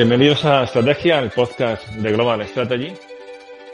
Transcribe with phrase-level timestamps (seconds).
[0.00, 2.94] Bienvenidos a Estrategia, el podcast de Global Strategy.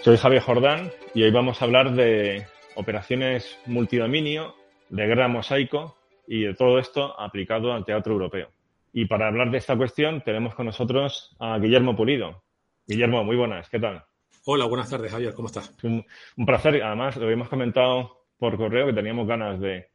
[0.03, 4.57] Soy Javier Jordán y hoy vamos a hablar de operaciones multidominio,
[4.89, 8.49] de gran mosaico y de todo esto aplicado al teatro europeo.
[8.93, 12.43] Y para hablar de esta cuestión tenemos con nosotros a Guillermo Pulido.
[12.89, 14.03] Guillermo, muy buenas, ¿qué tal?
[14.47, 15.73] Hola, buenas tardes, Javier, ¿cómo estás?
[15.85, 16.05] Un,
[16.45, 19.91] placer, además lo habíamos comentado por correo que teníamos ganas de,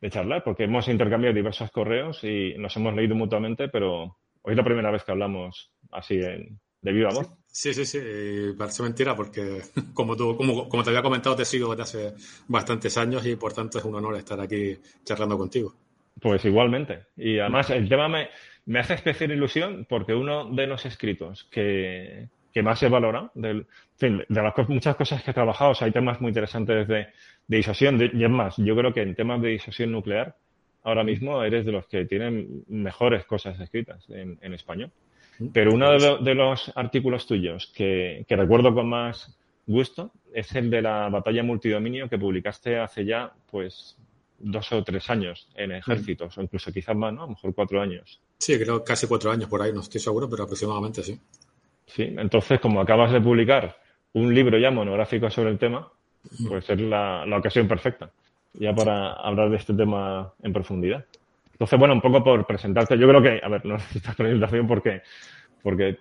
[0.00, 4.56] de charlar porque hemos intercambiado diversos correos y nos hemos leído mutuamente, pero Hoy es
[4.56, 7.28] la primera vez que hablamos así en, de viva voz.
[7.46, 8.00] Sí, sí, sí.
[8.58, 9.62] Parece mentira porque,
[9.94, 12.14] como, tú, como, como te había comentado, te sigo desde hace
[12.48, 15.74] bastantes años y por tanto es un honor estar aquí charlando contigo.
[16.20, 17.06] Pues igualmente.
[17.16, 18.28] Y además el tema me,
[18.66, 23.64] me hace especial ilusión porque uno de los escritos que, que más se valora, de,
[23.98, 27.08] de las muchas cosas que he trabajado, o sea, hay temas muy interesantes de,
[27.46, 28.00] de disuasión.
[28.00, 30.36] y es más, yo creo que en temas de disuasión nuclear
[30.82, 34.90] ahora mismo eres de los que tienen mejores cosas escritas en, español.
[35.52, 41.08] Pero uno de, los artículos tuyos que, recuerdo con más gusto es el de la
[41.08, 43.96] batalla multidominio que publicaste hace ya, pues,
[44.38, 47.22] dos o tres años en ejércitos, o incluso quizás más, ¿no?
[47.22, 48.20] A lo mejor cuatro años.
[48.38, 51.18] Sí, creo casi cuatro años por ahí, no estoy seguro, pero aproximadamente sí.
[51.86, 53.76] Sí, entonces, como acabas de publicar
[54.14, 55.90] un libro ya monográfico sobre el tema,
[56.48, 58.10] pues es la ocasión perfecta
[58.54, 61.04] ya para hablar de este tema en profundidad.
[61.52, 65.02] Entonces, bueno, un poco por presentarte, yo creo que, a ver, no necesitas presentación porque,
[65.62, 65.98] porque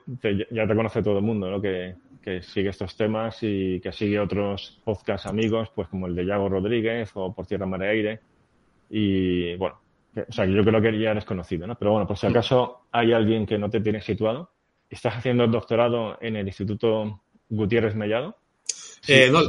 [0.50, 1.62] ya te conoce todo el mundo, ¿no?
[1.62, 6.26] Que, que, sigue estos temas y que sigue otros podcast amigos, pues como el de
[6.26, 8.20] Yago Rodríguez o Por Tierra Mar Aire.
[8.90, 9.80] Y bueno,
[10.16, 11.76] o sea, yo creo que ya eres conocido, ¿no?
[11.76, 14.52] Pero bueno, por si acaso hay alguien que no te tiene situado,
[14.90, 18.38] ¿estás haciendo el doctorado en el Instituto Gutiérrez Mellado?
[19.08, 19.40] Eh, no,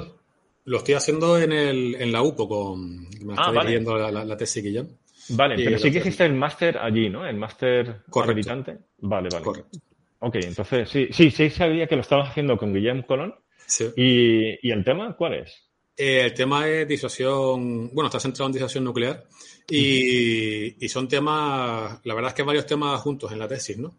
[0.64, 4.62] lo estoy haciendo en, el, en la UPO, con, me ah, estoy la, la, tesis
[4.62, 4.98] Guillén.
[5.30, 7.26] Vale, pero sí que hiciste el máster allí, ¿no?
[7.26, 8.78] El máster habilitante.
[8.98, 9.44] Vale, vale.
[9.44, 9.78] Correcto.
[10.20, 13.34] Ok, entonces sí, sí, sí sabía que lo estabas haciendo con Guillem Colón.
[13.66, 13.86] Sí.
[13.96, 15.68] ¿Y, ¿Y, el tema cuál es?
[15.96, 19.24] Eh, el tema es disuasión, bueno, está centrado en disuasión nuclear
[19.68, 23.94] y, y, son temas, la verdad es que varios temas juntos en la tesis, ¿no?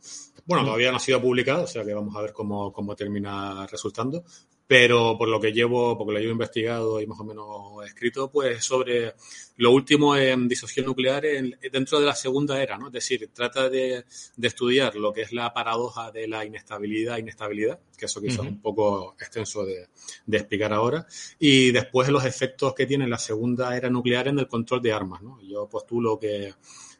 [0.45, 3.65] Bueno, todavía no ha sido publicado, o sea que vamos a ver cómo, cómo termina
[3.67, 4.23] resultando,
[4.65, 8.63] pero por lo que llevo, porque lo llevo investigado y más o menos escrito, pues
[8.63, 9.13] sobre
[9.57, 11.23] lo último en disociación nuclear
[11.71, 12.87] dentro de la segunda era, ¿no?
[12.87, 14.05] Es decir, trata de,
[14.41, 18.61] estudiar lo que es la paradoja de la inestabilidad, inestabilidad, que eso quizás es un
[18.61, 19.87] poco extenso de,
[20.31, 21.05] explicar ahora,
[21.39, 25.21] y después los efectos que tiene la segunda era nuclear en el control de armas,
[25.21, 25.39] ¿no?
[25.41, 26.53] Yo postulo que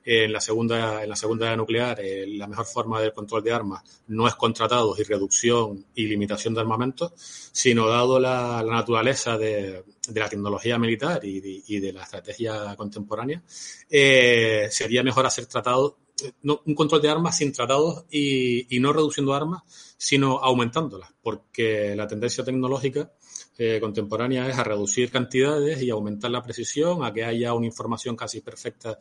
[0.06, 3.84] en la segunda, en la segunda nuclear, eh, la mejor forma del control de armas
[4.08, 10.30] no es contratados y reducción y limitación de armamento, sino dado la, naturaleza de, la
[10.30, 13.42] tecnología militar y de, la estrategia contemporánea,
[13.90, 15.96] eh, sería mejor hacer tratados,
[16.44, 19.64] un control de armas sin tratados y, y no reduciendo armas,
[19.98, 23.12] sino aumentándolas, porque la tendencia tecnológica
[23.58, 28.16] eh, contemporánea es a reducir cantidades y aumentar la precisión, a que haya una información
[28.16, 28.98] casi perfecta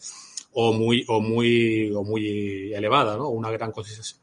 [0.54, 3.28] o muy, o muy, o muy elevada, ¿no?
[3.28, 3.72] Una gran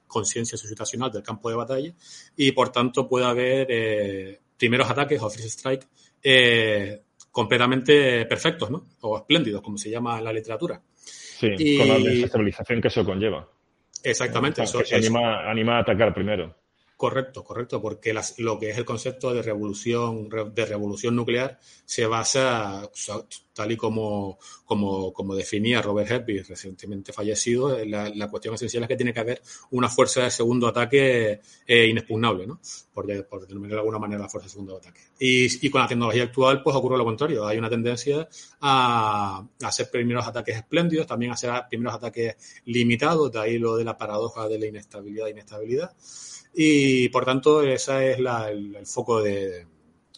[0.07, 1.93] conciencia situacional del campo de batalla
[2.35, 5.87] y por tanto puede haber eh, primeros ataques o first strike
[6.21, 7.01] eh,
[7.31, 8.87] completamente perfectos, ¿no?
[9.01, 10.81] O espléndidos, como se llama en la literatura.
[10.95, 13.47] Sí, con la desestabilización que eso conlleva.
[14.03, 14.63] Exactamente.
[14.63, 16.55] eso, se anima, anima a atacar primero.
[16.99, 22.91] Correcto, correcto, porque lo que es el concepto de revolución, de revolución nuclear se basa,
[23.53, 28.89] tal y como, como, como definía Robert Hepburn, recientemente fallecido, la, la, cuestión esencial es
[28.89, 32.59] que tiene que haber una fuerza de segundo ataque eh, inexpugnable, ¿no?
[32.93, 34.99] Por, por denominar de alguna manera la fuerza de segundo ataque.
[35.21, 37.47] Y, y, con la tecnología actual, pues ocurre lo contrario.
[37.47, 38.27] Hay una tendencia
[38.59, 43.77] a, a hacer primeros ataques espléndidos, también a hacer primeros ataques limitados, de ahí lo
[43.77, 45.93] de la paradoja de la inestabilidad e inestabilidad.
[46.61, 49.65] Y por tanto, ese es la, el, foco de,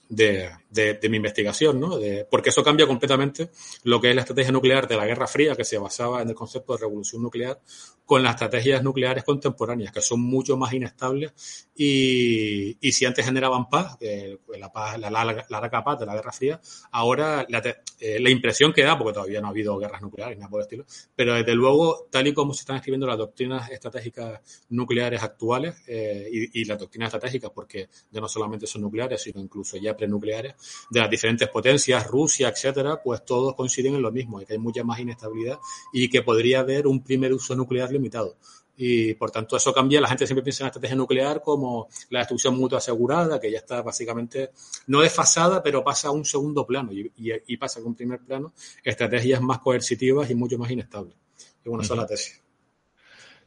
[0.10, 1.98] de, de, mi investigación, ¿no?
[1.98, 3.50] De, porque eso cambia completamente
[3.84, 6.36] lo que es la estrategia nuclear de la Guerra Fría, que se basaba en el
[6.36, 7.60] concepto de revolución nuclear,
[8.06, 11.32] con las estrategias nucleares contemporáneas, que son mucho más inestables
[11.76, 16.32] y, y si antes generaban paz, eh, la paz, la, larga paz de la Guerra
[16.32, 17.62] Fría, ahora la,
[18.00, 20.66] eh, la, impresión que da, porque todavía no ha habido guerras nucleares, nada por el
[20.66, 20.86] estilo,
[21.16, 26.28] pero desde luego, tal y como se están escribiendo las doctrinas estratégicas nucleares actuales eh,
[26.32, 30.56] y, y, las doctrinas estratégicas, porque ya no solamente son nucleares, sino incluso ya prenucleares,
[30.90, 34.84] de las diferentes potencias, Rusia, etcétera, pues todos coinciden en lo mismo, que hay mucha
[34.84, 35.60] más inestabilidad
[35.94, 38.38] y que podría haber un primer uso nuclear limitado.
[38.84, 42.20] Y por tanto eso cambia, la gente siempre piensa en la estrategia nuclear como la
[42.20, 44.52] destrucción mutua asegurada, que ya está básicamente
[44.88, 48.54] no desfasada, pero pasa a un segundo plano y, y, pasa a un primer plano
[48.84, 51.16] estrategias más coercitivas y mucho más inestables.
[51.38, 52.42] Es una sola tesis.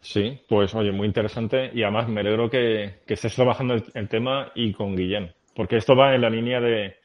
[0.00, 4.72] Sí, pues oye, muy interesante y además me alegro que, estés trabajando el, tema y
[4.74, 6.96] con Guillén, porque esto va en la línea de,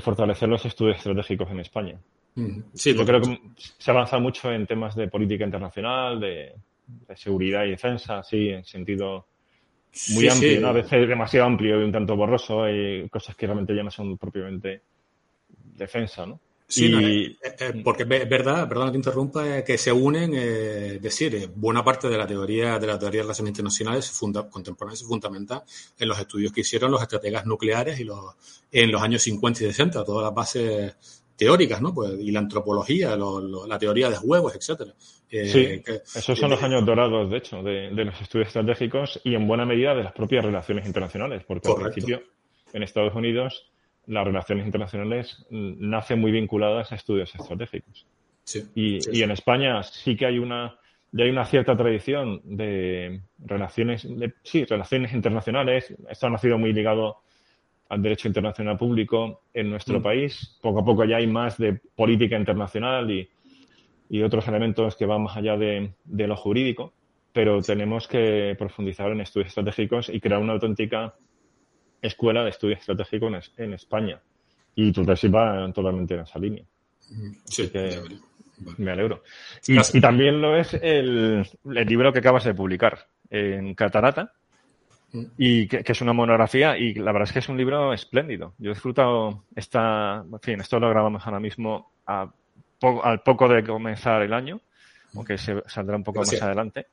[0.00, 1.98] fortalecer los estudios estratégicos en España.
[2.74, 6.54] Sí, Yo creo que se avanza mucho en temas de política internacional, de,
[7.14, 9.26] seguridad y defensa, sí, en sentido
[10.14, 13.82] muy amplio, a veces demasiado amplio y un tanto borroso, hay cosas que realmente ya
[13.82, 14.82] no son propiamente
[15.48, 16.38] defensa, ¿no?
[16.68, 21.00] Sí, eh, eh, eh, porque es verdad, perdón que te interrumpa, que se unen, es
[21.00, 25.04] decir, buena parte de la teoría de la teoría de relaciones internacionales funda, contemporáneas se
[25.04, 25.62] fundamenta
[25.96, 28.34] en los estudios que hicieron los estrategas nucleares y los
[28.72, 30.96] en los años 50 y 60, todas las bases
[31.36, 31.94] teóricas, ¿no?
[31.94, 34.92] Pues, y la antropología, la teoría de juegos, etcétera.
[35.28, 35.82] sí,
[36.16, 39.94] esos son los años dorados, de hecho, de, los estudios estratégicos y en buena medida
[39.94, 42.22] de las propias relaciones internacionales, porque al principio
[42.72, 43.70] en Estados Unidos
[44.06, 48.06] las relaciones internacionales nacen muy vinculadas a estudios estratégicos.
[48.74, 50.78] y, en España sí que hay una,
[51.12, 55.94] ya hay una cierta tradición de relaciones, de, sí, relaciones internacionales.
[56.08, 57.18] Esto ha nacido muy ligado
[57.88, 60.02] al derecho internacional público en nuestro mm.
[60.02, 60.58] país.
[60.60, 63.28] Poco a poco ya hay más de política internacional y,
[64.08, 66.92] y otros elementos que van más allá de, de, lo jurídico,
[67.32, 71.14] pero tenemos que profundizar en estudios estratégicos y crear una auténtica
[72.06, 74.20] escuela de estudio estratégico en, España.
[74.74, 76.64] Y tu tesis va totalmente en esa línea.
[77.44, 77.70] Sí,
[78.78, 79.22] me alegro.
[79.66, 84.32] Y, también lo es el, libro que acabas de publicar en Catarata,
[85.12, 85.24] mm.
[85.36, 88.54] y que, es una monografía y la verdad es que es un libro espléndido.
[88.58, 92.30] Yo he disfrutado esta, en fin, esto lo grabamos ahora mismo a
[93.02, 94.60] al poco de comenzar el año,
[95.14, 96.86] aunque se saldrá un poco más adelante,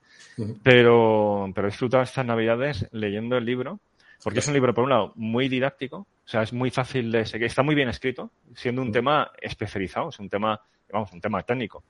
[0.64, 3.80] pero, pero he disfrutado estas navidades leyendo el libro
[4.24, 7.26] porque es un libro, por un lado, muy didáctico, o sea, es muy fácil de
[7.26, 10.62] seguir, está muy bien escrito, siendo un tema especializado, es un tema,
[10.92, 11.84] vamos, un tema técnico.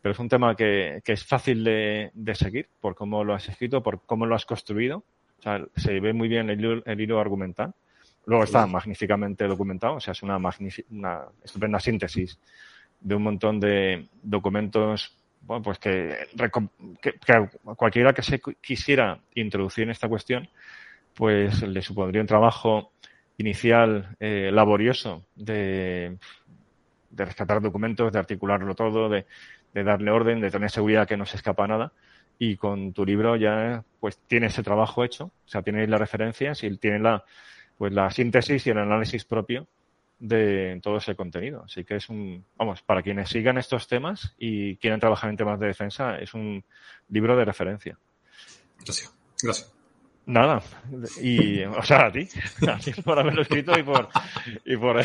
[0.00, 3.48] Pero es un tema que, que es fácil de, de, seguir por cómo lo has
[3.48, 5.02] escrito, por cómo lo has construido.
[5.38, 7.72] O sea, se ve muy bien el, el hilo argumental.
[8.26, 12.38] Luego está magníficamente documentado, o sea, es una, una estupenda síntesis
[13.00, 16.26] de un montón de documentos bueno, pues que,
[17.02, 20.48] que, que, cualquiera que se quisiera introducir en esta cuestión
[21.14, 22.92] pues le supondría un trabajo
[23.38, 26.18] inicial eh, laborioso de,
[27.10, 29.26] de, rescatar documentos, de articularlo todo, de,
[29.72, 31.92] de, darle orden, de tener seguridad que no se escapa nada.
[32.38, 36.64] Y con tu libro ya pues tiene ese trabajo hecho, o sea, tiene las referencias
[36.64, 37.24] y tiene la,
[37.78, 39.68] pues la síntesis y el análisis propio
[40.18, 41.62] de todo ese contenido.
[41.64, 45.60] Así que es un, vamos, para quienes sigan estos temas y quieran trabajar en temas
[45.60, 46.64] de defensa, es un
[47.08, 47.98] libro de referencia.
[48.84, 49.14] Gracias.
[49.42, 49.73] Gracias.
[50.26, 50.62] Nada,
[51.20, 52.26] y, o sea, a ti,
[52.68, 54.08] a ti por haberlo escrito y por,
[54.64, 55.02] y por,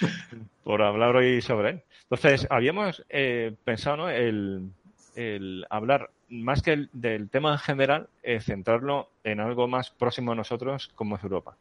[0.64, 1.82] por hablar hoy sobre él.
[2.04, 4.08] Entonces, habíamos eh, pensado ¿no?
[4.08, 4.70] el,
[5.16, 10.32] el hablar más que el, del tema en general, eh, centrarlo en algo más próximo
[10.32, 11.56] a nosotros como es Europa.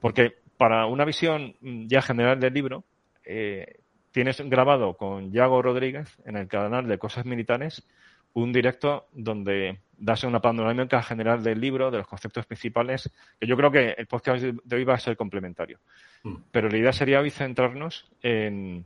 [0.00, 2.84] Porque para una visión ya general del libro,
[3.24, 3.80] eh,
[4.12, 7.86] tienes grabado con Yago Rodríguez en el canal de Cosas Militares
[8.32, 13.10] un directo donde das una panorámica general del libro, de los conceptos principales,
[13.40, 15.78] que yo creo que el podcast de hoy va a ser complementario.
[16.22, 16.36] Mm.
[16.50, 18.84] Pero la idea sería hoy centrarnos en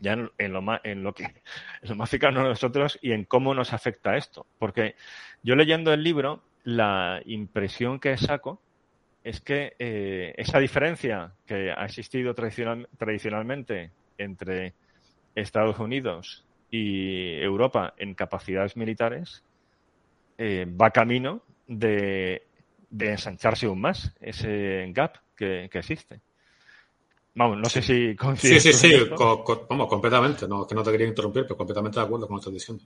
[0.00, 1.24] ya en, lo más, en lo que
[1.82, 4.46] en lo más cercano a nosotros y en cómo nos afecta esto.
[4.58, 4.94] Porque
[5.42, 8.60] yo leyendo el libro, la impresión que saco
[9.24, 14.74] es que eh, esa diferencia que ha existido tradicional, tradicionalmente entre
[15.34, 19.44] Estados Unidos y Europa en capacidades militares
[20.38, 22.46] eh, va camino de,
[22.88, 26.20] de, ensancharse aún más ese gap que, que existe.
[27.34, 28.62] Vamos, no sé si coincides.
[28.62, 29.10] Sí, sí, sí,
[29.68, 30.48] vamos, completamente.
[30.48, 32.84] No, que no te quería interrumpir, pero completamente de acuerdo con lo que estás diciendo.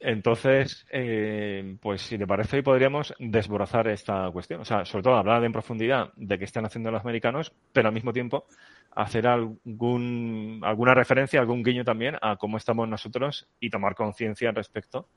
[0.00, 4.62] Entonces, eh, pues si te parece, hoy podríamos desbrozar esta cuestión.
[4.62, 7.94] O sea, sobre todo hablar en profundidad de qué están haciendo los americanos, pero al
[7.94, 8.46] mismo tiempo
[8.90, 15.08] hacer algún, alguna referencia, algún guiño también a cómo estamos nosotros y tomar conciencia respecto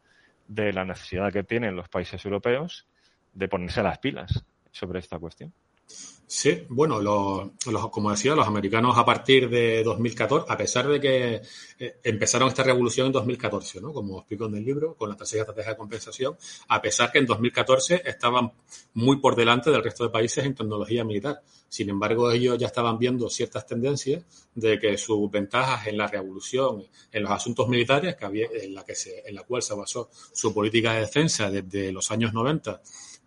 [0.48, 2.86] de la necesidad que tienen los países europeos
[3.34, 5.54] de ponerse las pilas sobre esta cuestión.
[6.28, 7.00] Sí, bueno,
[7.92, 11.42] como decía, los americanos a partir de 2014, a pesar de que
[11.80, 13.94] eh, empezaron esta revolución en 2014, ¿no?
[13.94, 16.36] como explico en el libro, con la tercera estrategia de compensación,
[16.68, 18.52] a pesar que en 2014 estaban
[18.96, 21.42] muy por delante del resto de países en tecnología militar.
[21.70, 24.24] Sin embargo, ellos ya estaban viendo ciertas tendencias
[24.56, 28.84] de que sus ventajas en la revolución, en los asuntos militares, que había, en, la
[28.84, 32.82] que se, en la cual se basó su política de defensa desde los años 90,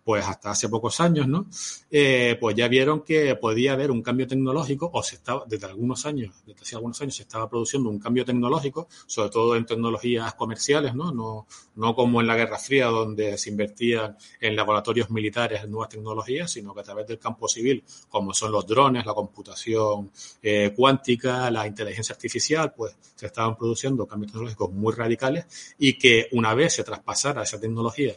[0.09, 1.45] pues hasta hace pocos años, ¿no?
[1.91, 6.03] Eh, pues ya vieron que podía haber un cambio tecnológico, o se estaba, desde algunos
[6.07, 10.33] años, desde hace algunos años se estaba produciendo un cambio tecnológico, sobre todo en tecnologías
[10.33, 11.11] comerciales, ¿no?
[11.11, 15.89] No, no como en la Guerra Fría, donde se invertían en laboratorios militares en nuevas
[15.89, 20.09] tecnologías, sino que a través del campo civil, como son los drones, la computación
[20.41, 26.29] eh, cuántica, la inteligencia artificial, pues se estaban produciendo cambios tecnológicos muy radicales y que
[26.31, 28.15] una vez se traspasara esa tecnología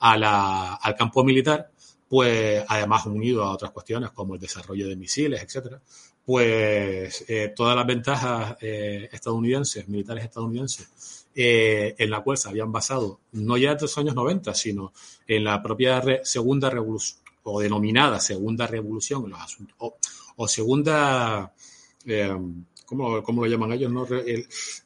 [0.00, 1.70] a la, al campo militar,
[2.08, 5.80] pues además unido a otras cuestiones como el desarrollo de misiles, etcétera,
[6.24, 12.72] pues eh, todas las ventajas eh, estadounidenses, militares estadounidenses, eh, en la cual se habían
[12.72, 14.92] basado no ya en los años 90, sino
[15.26, 19.76] en la propia segunda revolución, o denominada segunda revolución, los asuntos,
[20.36, 21.52] o, segunda,
[22.86, 23.92] ¿cómo, ¿cómo, lo llaman ellos?
[23.92, 24.06] No?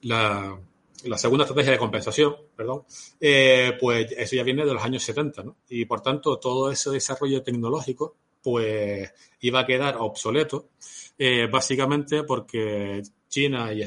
[0.03, 0.59] la,
[1.05, 2.83] la segunda estrategia de compensación, perdón,
[3.21, 5.57] eh, pues eso ya viene de los años 70, ¿no?
[5.69, 10.71] Y por tanto, todo ese desarrollo tecnológico, pues iba a quedar obsoleto,
[11.19, 13.83] eh, básicamente porque China y,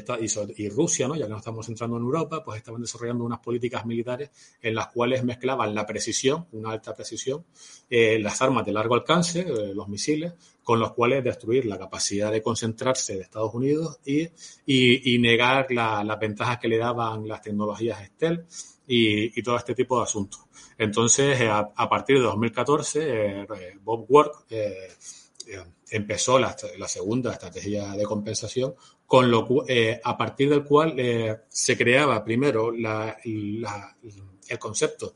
[0.56, 1.16] y, Rusia, ¿no?
[1.16, 4.30] ya que no estamos entrando en Europa, pues estaban desarrollando unas políticas militares
[4.60, 7.44] en las cuales mezclaban la precisión, una alta precisión,
[7.90, 10.32] eh, las armas de largo alcance, eh, los misiles,
[10.62, 16.58] con los cuales destruir la capacidad de concentrarse de Estados Unidos y, negar las ventajas
[16.58, 18.44] que le daban las tecnologías Estel
[18.86, 20.40] y, todo este tipo de asuntos.
[20.78, 23.46] Entonces, eh, a, partir de 2014,
[23.82, 24.46] Bob Work
[25.92, 26.56] empezó la,
[26.88, 28.74] segunda estrategia de compensación,
[29.06, 33.64] con lo eh, a partir del cual eh, se creaba primero el
[34.58, 35.14] concepto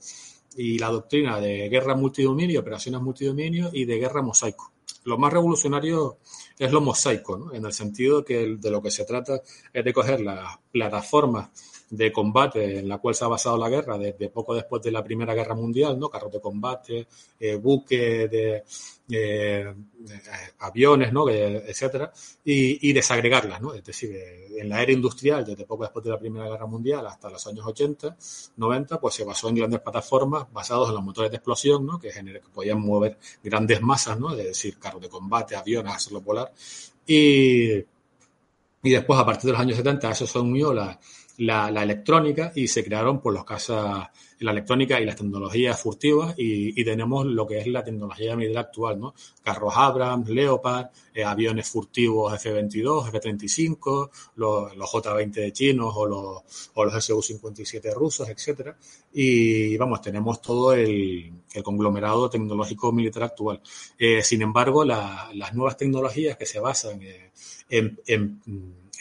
[0.57, 4.73] y la doctrina de guerra multidominio, operaciones multidominio y de guerra mosaico.
[5.05, 6.19] Lo más revolucionario
[6.59, 9.40] es lo mosaico, en el sentido que de lo que se trata
[9.73, 11.50] es de coger las plataformas
[11.90, 15.05] de combate en la cual se ha basado la guerra desde poco después de la
[15.05, 16.09] Primera Guerra Mundial, ¿no?
[16.09, 17.07] Carros de combate,
[17.38, 18.64] eh, buques de,
[19.09, 19.75] eh,
[20.59, 21.28] aviones, ¿no?
[21.28, 22.12] etcétera,
[22.45, 23.73] y, desagregarlas, ¿no?
[23.73, 27.07] Es decir, eh, en la era industrial, desde poco después de la Primera Guerra Mundial
[27.07, 28.16] hasta los años 80,
[28.57, 32.00] 90, pues se basó en grandes plataformas basados en los motores de explosión, ¿no?
[32.00, 34.35] Que, que podían mover grandes masas, ¿no?
[34.35, 36.52] Es decir, carros de combate, aviones, hacerlo volar.
[37.07, 37.76] Y,
[38.83, 40.99] y después, a partir de los años 70, eso se unió la,
[41.38, 46.85] la, electrónica y se crearon por los casas, la electrónica y las tecnologías furtivas y,
[46.85, 49.14] tenemos lo que es la tecnología militar actual, ¿no?
[49.43, 56.85] Carros Abrams, Leopard, eh, aviones furtivos F-22, F-35, los, J-20 de chinos o los, o
[56.85, 58.76] los Su-57 rusos, etcétera.
[59.12, 61.33] Y vamos, tenemos todo el,
[61.64, 63.61] conglomerado tecnológico militar actual.
[63.99, 67.33] Eh, sin embargo, las nuevas tecnologías que se basan eh,
[67.71, 68.43] en, en,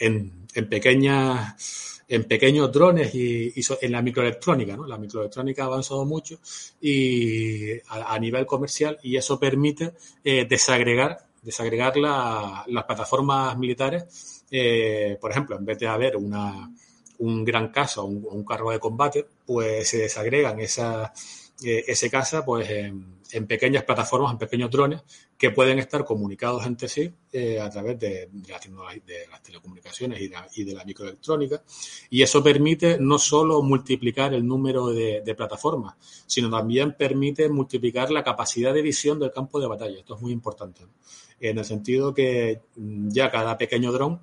[0.00, 4.76] en, en pequeñas en pequeños drones y, en la microelectrónica.
[4.76, 4.86] ¿no?
[4.86, 6.38] La microelectrónica ha avanzado mucho
[6.80, 14.44] y a, nivel comercial y eso permite eh, desagregar, desagregar las plataformas militares.
[14.50, 16.70] Eh, por ejemplo, en vez de haber una,
[17.18, 21.10] un gran caso o un, carro de combate, pues se desagregan esas,
[21.64, 25.02] eh, ese caza pues, en en pequeñas plataformas, en pequeños drones,
[25.36, 30.74] que pueden estar comunicados entre sí eh, a través de, de, las telecomunicaciones y de,
[30.74, 31.62] la microelectrónica.
[32.08, 38.24] Y eso permite no solo multiplicar el número de, plataformas, sino también permite multiplicar la
[38.24, 39.98] capacidad de visión del campo de batalla.
[39.98, 40.86] Esto es muy importante.
[41.38, 44.20] En el sentido que mm, ya cada pequeño dron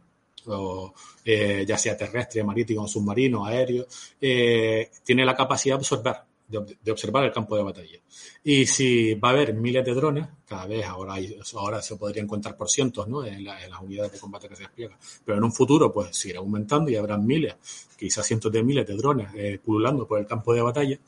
[1.23, 3.85] eh, ya sea terrestre, marítimo, submarino, aéreo,
[4.19, 6.15] eh, tiene la capacidad de absorber
[6.47, 7.99] de, observar el campo de batalla.
[8.43, 11.15] Y si va a haber miles de drones, cada vez ahora,
[11.55, 13.25] ahora se podrían contar por cientos ¿no?
[13.25, 16.91] en, las unidades de combate que se despliegan, pero en un futuro pues seguirá aumentando
[16.91, 17.55] y habrá miles,
[17.97, 20.99] quizás cientos de miles de drones eh, pululando por el campo de batalla,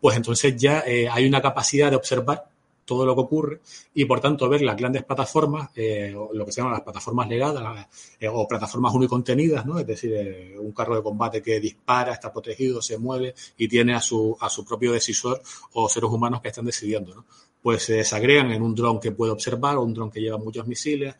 [0.00, 2.51] pues entonces ya eh, hay una capacidad de observar
[2.84, 3.60] todo lo que ocurre
[3.94, 7.86] y por tanto ver las grandes plataformas, eh, lo que se llaman las plataformas legadas
[8.18, 9.78] eh, o plataformas unicontenidas, ¿no?
[9.78, 13.94] Es decir, eh, un carro de combate que dispara, está protegido, se mueve y tiene
[13.94, 15.40] a su, a su propio decisor
[15.72, 17.24] o seres humanos que están decidiendo, ¿no?
[17.62, 21.14] Pues se desagregan en un dron que puede observar, un dron que lleva muchos misiles,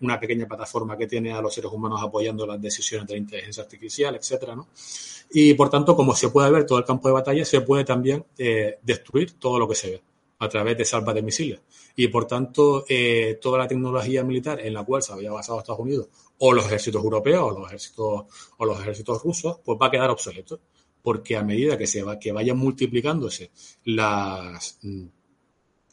[0.00, 3.64] una pequeña plataforma que tiene a los seres humanos apoyando las decisiones de la inteligencia
[3.64, 4.68] artificial, etcétera, ¿no?
[5.32, 8.24] Y por tanto, como se puede ver todo el campo de batalla, se puede también
[8.80, 10.02] destruir todo lo que se ve
[10.38, 11.60] a través de salvas de misiles.
[11.94, 15.80] Y por tanto, eh, toda la tecnología militar en la cual se había basado Estados
[15.80, 18.24] Unidos, o los ejércitos europeos, o los ejércitos,
[18.58, 20.60] o los ejércitos rusos, pues va a quedar obsoleto.
[21.02, 23.50] Porque a medida que se va, que vayan multiplicándose
[23.84, 25.06] las, mm,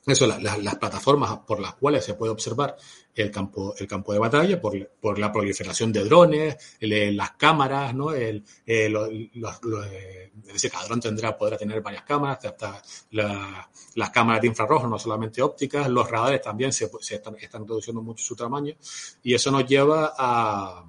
[0.08, 2.76] eso, las plataformas por las cuales se puede observar
[3.16, 8.12] el campo, el campo de batalla, por, por la proliferación de drones, las cámaras, ¿no?
[8.12, 14.88] El, eh, eh, cada dron tendrá, podrá tener varias cámaras, hasta las cámaras de infrarrojo,
[14.88, 18.74] no solamente ópticas, los radares también se, están, están, reduciendo mucho su tamaño,
[19.22, 20.84] y eso nos lleva a,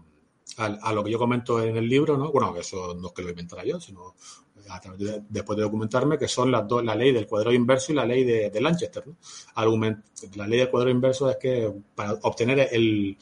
[0.57, 2.31] a, lo que yo comento en el libro, ¿no?
[2.33, 4.14] Bueno, eso no es que lo inventara yo, sino
[5.28, 8.25] después de documentarme, que son las dos, la ley del cuadrado inverso y la ley
[8.25, 9.04] de, de Lanchester.
[10.37, 13.16] la ley del cuadrado inverso es que para obtener el,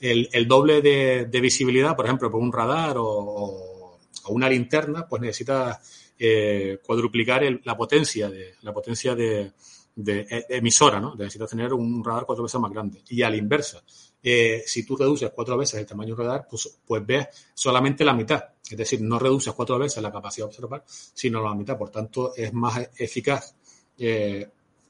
[0.00, 5.80] el, doble de, visibilidad, por ejemplo, por un radar o, una linterna, pues necesita
[6.18, 9.52] eh, cuadruplicar la potencia de la potencia de,
[9.98, 11.14] de, emisora, ¿no?
[11.16, 13.02] Necesita tener un radar cuatro veces más grande.
[13.08, 13.82] Y a la inversa,
[14.22, 18.12] eh, si tú reduces cuatro veces el tamaño del radar, pues, pues ves solamente la
[18.14, 18.44] mitad.
[18.70, 21.78] Es decir, no reduces cuatro veces la capacidad de observar, sino la mitad.
[21.78, 23.54] Por tanto, es más eficaz
[23.98, 24.46] eh,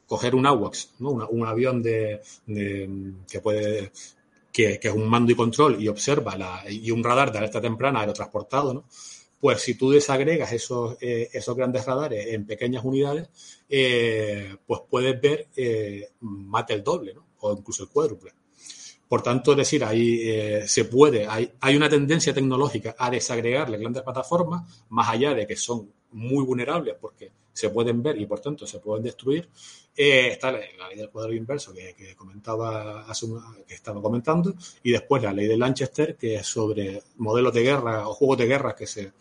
[0.06, 1.10] coger un AWACS, ¿no?
[1.10, 3.92] un avión de, que puede
[4.52, 8.00] que, es un mando y control y observa la, y un radar de alerta temprana
[8.00, 8.84] aerotransportado, ¿no?
[9.40, 13.28] Pues si tú desagregas esos, eh, esos grandes radares en pequeñas unidades,
[14.66, 15.46] pues puedes ver
[16.20, 17.24] más del doble, ¿no?
[17.40, 18.32] O incluso el cuádruple.
[19.08, 23.70] Por tanto, es decir, ahí eh, se puede, hay, hay, una tendencia tecnológica a desagregar
[23.70, 28.26] las grandes plataformas, más allá de que son muy vulnerables porque se pueden ver y
[28.26, 29.48] por tanto se pueden destruir.
[29.96, 33.26] Eh, está la, ley del cuadro inverso que, comentaba hace
[33.66, 38.08] que estaba comentando, y después la ley de Lanchester, que es sobre modelos de guerra
[38.08, 39.12] o juegos de guerra que se,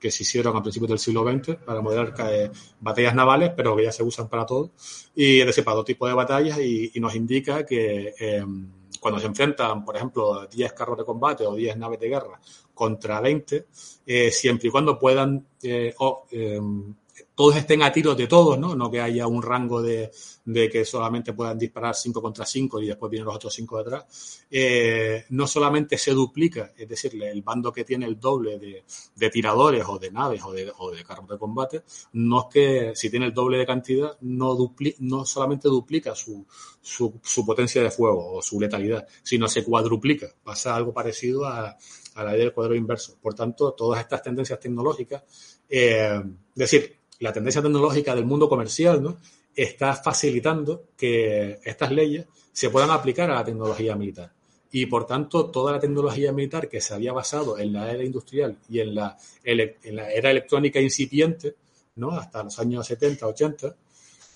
[0.00, 3.84] que se hicieron a principios del siglo XX para modelar eh, batallas navales, pero que
[3.84, 4.72] ya se usan para todo,
[5.14, 8.68] y es decir, para todo tipo de batallas, y, nos indica que em,
[9.04, 12.40] cuando se enfrentan, por ejemplo, 10 carros de combate o 10 naves de guerra
[12.72, 13.66] contra 20,
[14.06, 15.94] eh, siempre y cuando puedan eh,
[16.30, 16.94] em,
[17.34, 18.76] todos estén a tiros de todos, ¿no?
[18.76, 20.10] No que haya un rango de,
[20.44, 24.44] que solamente puedan disparar 5 contra 5 y después vienen los otros 5 detrás.
[24.50, 29.84] Eh, no solamente se duplica, es decir, el bando que tiene el doble de, tiradores
[29.88, 33.26] o de naves o de, o de, carros de combate, no es que si tiene
[33.26, 34.56] el doble de cantidad, no,
[35.00, 36.46] no solamente duplica su,
[36.80, 40.28] su, potencia de fuego o su letalidad, sino se cuadruplica.
[40.42, 41.76] Pasa algo parecido a,
[42.16, 43.18] la idea del cuadro inverso.
[43.20, 45.24] Por tanto, todas estas tendencias tecnológicas,
[45.68, 49.16] eh, es decir, la tendencia tecnológica del mundo comercial ¿no?
[49.56, 54.30] está facilitando que estas leyes se puedan aplicar a la tecnología militar.
[54.70, 58.58] Y por tanto, toda la tecnología militar que se había basado en la era industrial
[58.68, 61.54] y en la, era electrónica incipiente,
[61.96, 62.10] ¿no?
[62.10, 63.76] hasta los años 70, 80,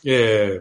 [0.04, 0.60] eh,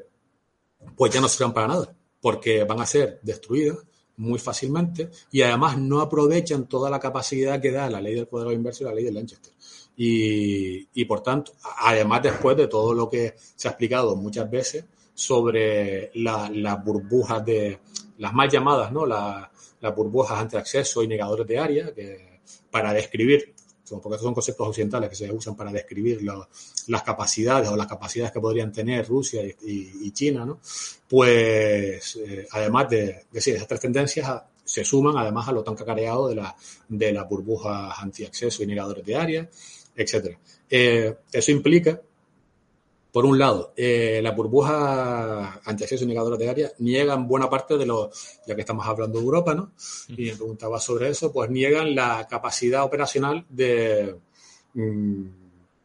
[0.97, 3.77] pues ya no sirven para nada, porque van a ser destruidas
[4.17, 8.53] muy fácilmente y además no aprovechan toda la capacidad que da la ley del cuadrado
[8.53, 9.53] inverso y la ley de Lanchester.
[9.99, 16.11] Y, por tanto, además después de todo lo que se ha explicado muchas veces sobre
[16.13, 17.79] las burbujas de,
[18.19, 19.05] las más llamadas, ¿no?
[19.05, 23.53] las burbujas ante acceso y negadores de área, que para describir,
[23.89, 26.21] porque estos son conceptos occidentales que se usan para describir
[26.87, 30.59] las capacidades o las capacidades que podrían tener Rusia y, China, ¿no?
[31.07, 36.27] pues eh, además de, decir, esas tres tendencias se suman además a lo tan cacareado
[36.27, 36.55] de, la,
[36.89, 39.49] de las burbujas anti-acceso y negadores de área,
[39.97, 40.39] etcétera.
[40.69, 41.99] Eh, eso implica,
[43.11, 48.11] por un lado, eh, la burbuja antiacceso y de área niegan buena parte de lo,
[48.45, 49.71] ya que estamos hablando de Europa, ¿no?
[50.09, 53.45] Y me preguntaba sobre eso, pues niegan la capacidad operacional
[54.73, 55.21] mm,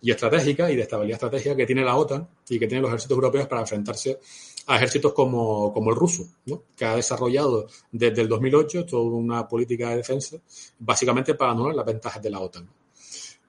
[0.03, 3.17] y estratégica y de estabilidad estratégica que tiene la OTAN y que tienen los ejércitos
[3.17, 4.19] europeos para enfrentarse
[4.67, 6.65] a ejércitos como, como el ruso, ¿no?
[6.77, 10.37] que ha desarrollado desde el 2008 toda una política de defensa
[10.79, 12.69] básicamente para anular las ventajas de la OTAN.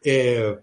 [0.04, 0.56] Eh,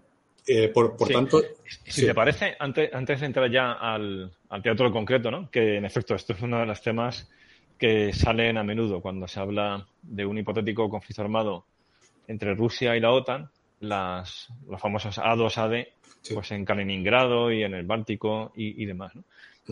[0.47, 1.41] eh, por, tanto.
[1.85, 4.31] Si te parece, antes, antes de entrar ya al,
[4.63, 5.49] teatro concreto, ¿no?
[5.49, 7.29] que en efecto esto es uno de los temas
[7.77, 11.65] que salen a menudo cuando se habla de un hipotético conflicto armado
[12.27, 13.49] entre Rusia y la OTAN,
[13.79, 15.87] las, los famosos A2AD,
[16.33, 19.13] pues en Kaliningrado y en el Báltico y, demás.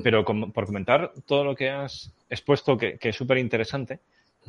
[0.04, 4.00] Pero por comentar todo lo que has expuesto, que, que es súper interesante,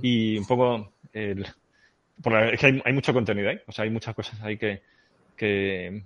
[0.02, 4.14] y un poco el, es que hay, hay, mucho contenido ahí, o sea, hay muchas
[4.14, 4.82] cosas ahí que,
[5.40, 6.02] que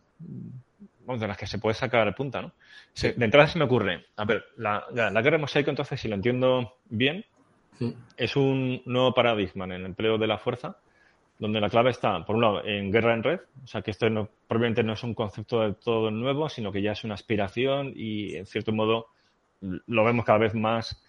[1.06, 2.52] de las que se puede sacar punta, ¿no?
[3.00, 6.14] de entrada se me ocurre, a ver, la, la, guerra de mosaico, entonces, si lo
[6.14, 7.24] entiendo bien,
[8.16, 10.76] es un nuevo paradigma en el empleo de la fuerza,
[11.38, 14.08] donde la clave está, por un lado, en guerra en red, o sea, que esto
[14.08, 17.92] no, probablemente no es un concepto de todo nuevo, sino que ya es una aspiración
[17.96, 19.08] y, en cierto modo,
[19.60, 21.02] lo vemos cada vez más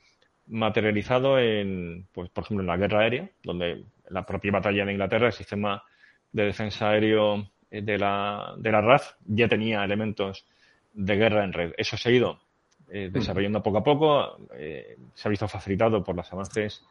[0.47, 5.27] materializado en, pues, por ejemplo, en la guerra aérea, donde la propia batalla de Inglaterra,
[5.27, 5.83] el sistema
[6.31, 7.47] de defensa aéreo
[7.81, 10.45] de la, de la RAF ya tenía elementos
[10.93, 11.73] de guerra en red.
[11.77, 12.39] Eso se ha ido
[12.89, 14.37] eh, desarrollando poco a poco.
[14.53, 16.83] Eh, se ha visto facilitado por los avances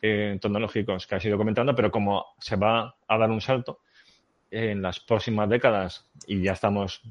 [0.00, 3.80] eh, tecnológicos que ha ido comentando, pero como se va a dar un salto
[4.50, 7.02] en las próximas décadas, y ya estamos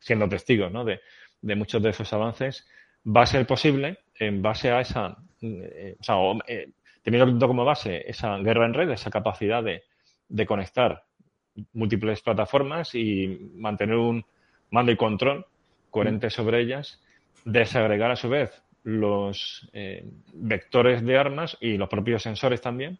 [0.00, 0.84] siendo testigos ¿no?
[0.84, 1.00] de,
[1.40, 2.66] de, muchos de esos avances,
[3.06, 6.16] va a ser posible, en base a esa, o sea,
[7.02, 9.84] teniendo como base esa guerra en red, esa capacidad de,
[10.28, 11.04] de conectar
[11.72, 14.24] múltiples plataformas y mantener un
[14.70, 15.46] mando y control
[15.90, 17.02] coherente sobre ellas,
[17.44, 22.98] desagregar a su vez los eh, vectores de armas y los propios sensores también,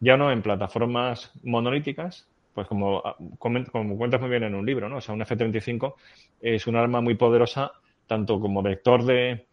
[0.00, 3.02] ya no en plataformas monolíticas, pues como,
[3.38, 4.96] como cuentas muy bien en un libro, ¿no?
[4.96, 5.94] O sea, un F-35
[6.40, 7.72] es un arma muy poderosa
[8.06, 9.46] tanto como vector de,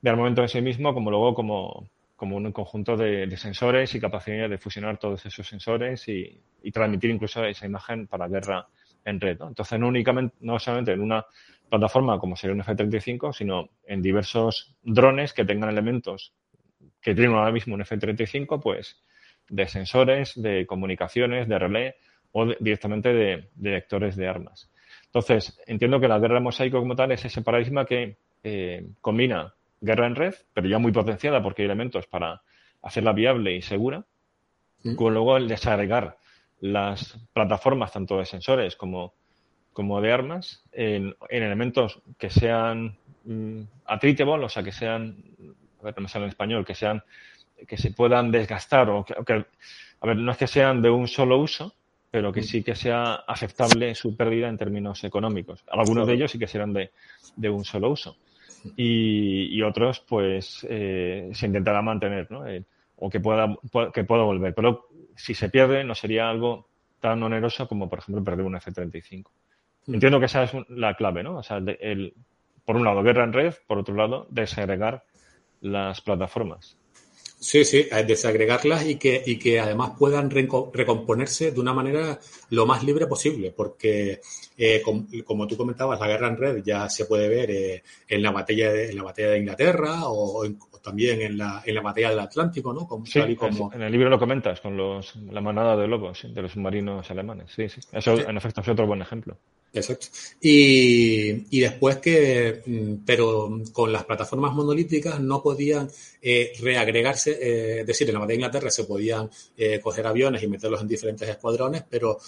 [0.00, 4.48] de armamento en sí mismo como luego como, como un conjunto de, sensores y capacidad
[4.48, 8.66] de fusionar todos esos sensores y, transmitir incluso esa imagen para guerra
[9.04, 9.38] en red.
[9.40, 11.24] Entonces, no únicamente, no solamente en una
[11.68, 16.32] plataforma como sería un F-35, sino en diversos drones que tengan elementos
[17.00, 19.00] que tienen ahora mismo un F-35, pues
[19.48, 21.96] de sensores, de comunicaciones, de relé
[22.32, 24.70] o directamente de, vectores de armas.
[25.04, 29.54] Entonces, entiendo que la guerra de mosaico como tal es ese paradigma que eh, combina
[29.86, 32.42] guerra en red, pero ya muy potenciada porque hay elementos para
[32.82, 34.04] hacerla viable y segura.
[34.96, 36.16] Con luego el desagregar
[36.60, 39.14] las plataformas, tanto de sensores como,
[39.72, 45.16] como de armas, en, elementos que sean mm, o sea, que sean,
[45.80, 47.02] a ver, no me sale en español, que sean,
[47.66, 51.38] que se puedan desgastar o que, a ver, no es que sean de un solo
[51.38, 51.74] uso,
[52.12, 55.64] pero que sí que sea aceptable su pérdida en términos económicos.
[55.68, 56.92] Algunos de ellos sí que serán de,
[57.34, 58.16] de un solo uso
[58.76, 62.46] y, otros pues eh, se intentará mantener ¿no?
[62.46, 62.64] Eh,
[62.96, 63.56] o que pueda,
[63.92, 64.54] que pueda volver.
[64.54, 66.68] Pero si se pierde no sería algo
[67.00, 69.30] tan oneroso como por ejemplo perder un F-35.
[69.86, 69.94] Mm.
[69.94, 71.38] Entiendo que esa es la clave, ¿no?
[71.38, 72.14] O sea, el,
[72.64, 75.04] por un lado guerra en red, por otro lado desagregar
[75.60, 76.78] las plataformas.
[77.38, 82.18] Sí, sí, desagregarlas y que, y que además puedan recomponerse de una manera
[82.50, 84.20] lo más libre posible, porque
[84.56, 84.82] eh,
[85.24, 88.72] como tú comentabas, la guerra en red ya se puede ver eh, en, la batalla
[88.72, 90.44] de, en la batalla de Inglaterra o,
[90.82, 92.86] también en la, en la batalla del Atlántico, ¿no?
[92.86, 93.04] Como,
[93.36, 93.72] como...
[93.72, 97.52] En el libro lo comentas, con los, la manada de lobos de los submarinos alemanes.
[97.54, 97.80] Sí, sí.
[97.92, 99.36] Eso, en efecto, es otro buen ejemplo.
[99.72, 100.06] Exacto.
[100.40, 105.90] Y, después que, mm, pero con las plataformas monolíticas no podían
[106.22, 110.42] eh, reagregarse, eh, es decir, en la batalla de Inglaterra se podían eh, coger aviones
[110.42, 112.18] y meterlos en diferentes escuadrones, pero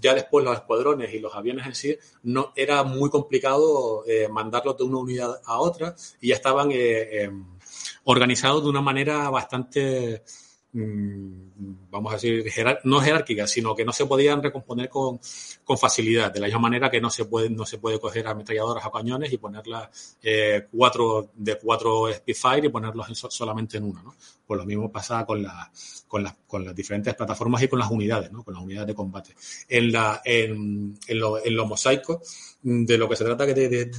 [0.00, 4.84] ya después los escuadrones y los aviones en sí no era muy complicado mandarlos de
[4.84, 7.44] una unidad a otra y ya estaban em,
[8.04, 10.22] organizados de una manera bastante
[10.74, 11.51] Mm,
[11.90, 12.44] vamos a decir,
[12.84, 15.20] no jerárquicas, sino que no se podían recomponer con,
[15.78, 18.90] facilidad, de la misma manera que no se puede, no se puede coger ametralladoras o
[18.90, 24.14] cañones y ponerlas eh, cuatro, de cuatro Spitfire y ponerlos solamente en una, ¿no?
[24.46, 25.70] Pues lo mismo pasa con, la,
[26.06, 28.44] con, las, con las diferentes plataformas y con las unidades, ¿no?
[28.44, 29.34] Con las unidades de combate.
[29.68, 33.90] En, la, en, lo, en los mosaicos, de lo que se trata que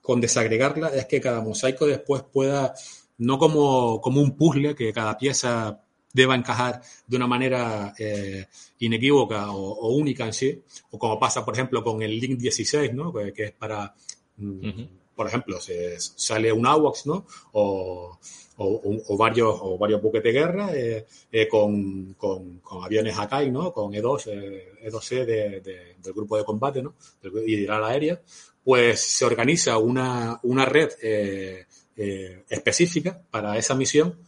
[0.00, 2.74] con desagregarla es que cada mosaico después pueda,
[3.18, 5.82] no como, como un puzzle, que cada pieza
[6.16, 8.46] deba encajar de una manera eh,
[8.78, 13.12] inequívoca o, única en sí, o como pasa, por ejemplo, con el Link 16, ¿no?
[13.12, 13.94] que, es para,
[14.38, 14.82] mm,
[15.14, 17.26] por ejemplo, se, sale un AWACS, ¿no?
[17.52, 18.18] O,
[18.56, 23.70] o, varios, o varios buques de guerra eh, eh, con, con, aviones Akai, ¿no?
[23.70, 25.60] Con E2, E2C de,
[26.02, 26.94] del grupo de combate, ¿no?
[27.46, 28.22] Y de la aérea,
[28.64, 30.88] pues se organiza una, una red
[32.48, 34.18] específica para esa misión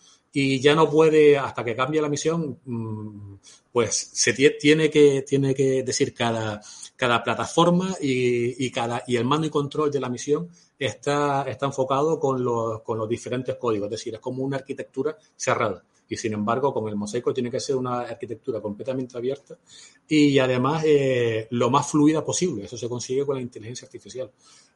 [0.41, 3.35] y ya no puede, hasta que cambie la misión, mm,
[3.73, 6.61] pues se tiene que, tiene que decir cada,
[6.95, 10.49] cada plataforma y, y, cada, y el mando y control de la misión
[10.79, 15.19] está, está enfocado con los, con los diferentes códigos, es decir, es como una arquitectura
[15.35, 15.83] cerrada.
[16.09, 19.59] Y sin embargo, con el mosaico tiene que ser una arquitectura completamente abierta
[20.07, 22.65] y además eh, lo más fluida posible.
[22.65, 24.31] Eso se consigue con la inteligencia artificial.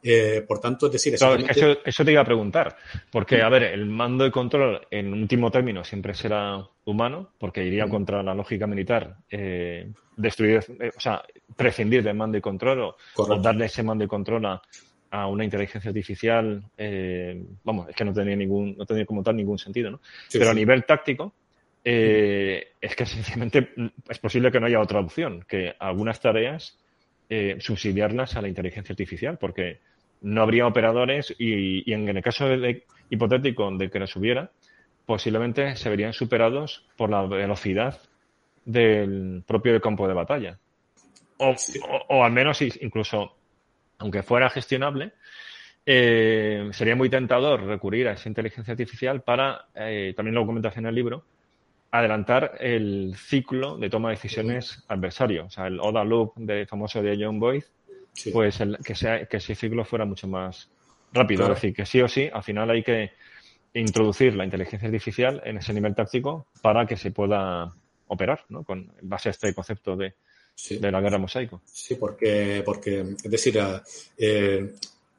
[0.05, 2.77] Eh, por tanto, es decir, eso, te iba a preguntar,
[3.11, 7.87] porque, a ver, el mando de control en último término siempre será humano, porque iría
[7.87, 10.59] contra la lógica militar, eh, destruir,
[10.97, 11.23] o sea,
[11.57, 14.61] prescindir del mando de control o, darle ese mando de control a,
[15.29, 16.65] una inteligencia artificial,
[17.63, 20.01] vamos, es que no tenía ningún, no tenía como tal ningún sentido, ¿no?
[20.33, 21.35] Pero a nivel táctico,
[21.85, 23.73] es que sencillamente
[24.09, 26.79] es posible que no haya otra opción, que algunas tareas
[27.59, 29.81] subsidiarlas a la inteligencia artificial, porque
[30.23, 32.47] no habría operadores y, en el caso
[33.11, 34.51] hipotético de que las hubiera,
[35.05, 38.01] posiblemente se verían superados por la velocidad
[38.65, 40.59] del propio campo de batalla.
[41.39, 43.37] O, al menos incluso,
[43.99, 45.13] aunque fuera gestionable,
[45.85, 50.87] eh, sería muy tentador recurrir a esa inteligencia artificial para, eh, también lo comentas en
[50.87, 51.25] el libro,
[51.91, 55.47] adelantar el ciclo de toma de decisiones adversario.
[55.47, 57.41] O sea, el ODA loop de famoso de John
[58.33, 60.69] Pues que, sea, que ese ciclo fuera mucho más
[61.13, 61.45] rápido.
[61.45, 63.13] Es decir, que sí o sí, al final hay que
[63.75, 67.73] introducir la inteligencia artificial en ese nivel táctico para que se pueda
[68.09, 68.65] operar, ¿no?
[68.65, 70.15] Con base a este concepto de,
[70.71, 71.63] de la guerra mosaico.
[71.65, 73.59] Sí, porque, porque es decir,
[74.19, 74.75] eh,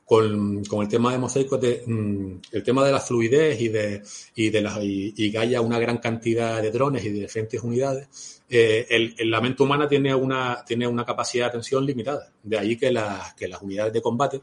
[0.05, 4.03] con, el tema de mosaico, mm, el tema de la fluidez y de,
[4.35, 8.41] y de la, y, que haya una gran cantidad de drones y de diferentes unidades,
[8.49, 12.31] eh, el, la mente humana tiene una, tiene una capacidad de atención limitada.
[12.43, 12.93] De ahí que,
[13.37, 14.41] que las unidades de combate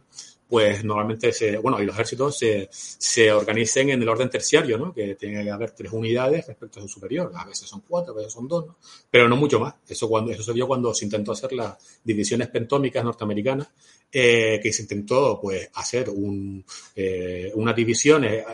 [0.50, 4.92] pues normalmente se, bueno, y los ejércitos se, se organicen en el orden terciario, ¿no?
[4.92, 7.30] Que tiene que haber tres unidades respecto a su superior.
[7.36, 8.76] A veces son cuatro, a veces son dos, ¿no?
[9.08, 9.76] Pero no mucho más.
[9.88, 13.68] Eso cuando, eso se vio cuando se intentó hacer las divisiones pentómicas norteamericanas,
[14.12, 16.64] eh, que se intentó, pues, hacer un,
[16.96, 18.44] eh, unas divisiones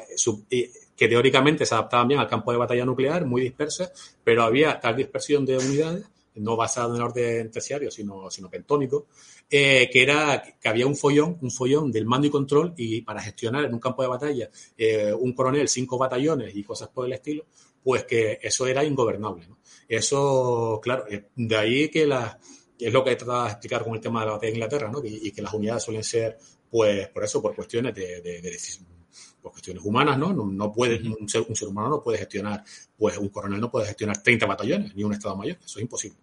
[0.51, 3.91] eh, que teóricamente se adaptaban bien al campo de batalla nuclear, muy dispersas,
[4.23, 6.05] pero había tal dispersión de unidades
[6.37, 9.07] no basado en el orden terciario, sino, sino pentónico,
[9.51, 13.21] eh, que era que había un follón, un follón del mando y control y para
[13.21, 17.13] gestionar en un campo de batalla eh, un coronel, cinco batallones y cosas por el
[17.13, 17.47] estilo,
[17.83, 19.49] pues que eso era ingobernable.
[19.89, 22.39] Eso, claro, eh, de ahí que la,
[22.79, 24.91] es lo que he tratado de explicar con el tema de la batalla de Inglaterra,
[24.91, 25.01] ¿no?
[25.05, 26.37] y, que las unidades suelen ser,
[26.71, 28.59] pues, por eso, por cuestiones de, de,
[29.41, 30.33] por cuestiones humanas, ¿no?
[30.33, 32.65] No, puede, un, ser, un ser humano no puede gestionar,
[32.99, 36.19] pues un coronel no puede gestionar 30 batallones, ni un Estado mayor, eso es imposible.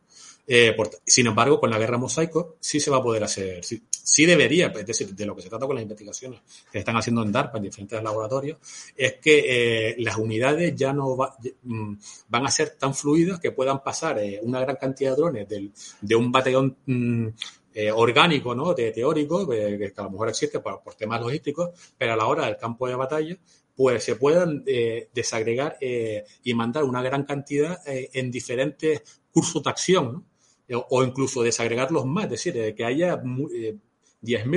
[0.45, 0.75] Eh,
[1.05, 4.85] sin embargo, con la guerra mosaico sí se va a poder hacer, sí, debería, es
[4.85, 7.63] decir, de lo que se trata con las investigaciones que están haciendo en DARPA en
[7.63, 8.57] diferentes laboratorios,
[8.95, 11.15] es que eh, las unidades ya no
[11.63, 11.93] mm,
[12.27, 15.47] van a ser tan fluidas que puedan pasar eh, una gran cantidad de drones
[16.01, 17.27] de un batallón mm,
[17.95, 18.73] orgánico, ¿no?
[18.73, 22.57] De, teórico, que a lo mejor existe por, temas logísticos, pero a la hora del
[22.57, 23.37] campo de batalla,
[23.75, 24.63] pues se puedan
[25.11, 29.01] desagregar y mandar una gran cantidad en diferentes
[29.31, 30.32] cursos de acción, ¿no?
[30.89, 33.77] O incluso desagregarlos más, es decir, que haya 10.000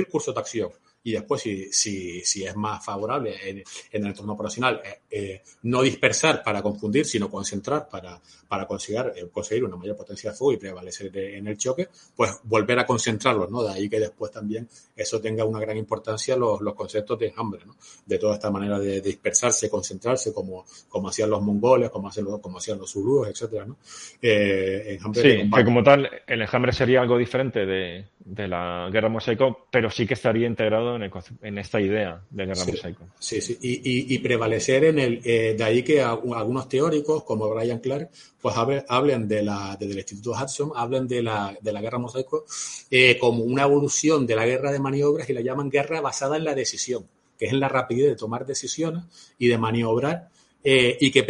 [0.01, 0.71] eh, cursos de acción
[1.07, 5.81] y después, si, si, si es más favorable en, el entorno operacional, eh, eh, no
[5.81, 10.51] dispersar para confundir, sino concentrar para, para conseguir, eh, conseguir una mayor potencia de fuego
[10.51, 13.63] y prevalecer en el choque, pues volver a concentrarlos, ¿no?
[13.63, 14.67] De ahí que después también
[14.97, 17.77] eso tenga una gran importancia los, los conceptos de enjambre, ¿no?
[18.05, 22.41] De toda esta manera de, dispersarse, concentrarse, como, como hacían los mongoles, como hacían los,
[22.41, 23.77] como hacían los zulúes, etcétera, ¿no?
[24.21, 29.67] enjambre sí, que como tal, el enjambre sería algo diferente de, de la guerra mosaico,
[29.71, 33.03] pero sí que estaría integrado en, esta idea de guerra mosaico.
[33.19, 38.09] Sí, sí, y, prevalecer en el, eh, de ahí que algunos teóricos, como Brian Clark,
[38.41, 38.55] pues
[38.87, 42.45] hablen de la, desde el Instituto Hudson, hablen de la, de la guerra mosaico
[42.89, 46.43] eh, como una evolución de la guerra de maniobras y la llaman guerra basada en
[46.43, 47.07] la decisión,
[47.37, 49.03] que es en la rapidez de tomar decisiones
[49.37, 50.29] y de maniobrar
[50.63, 51.23] eh, y que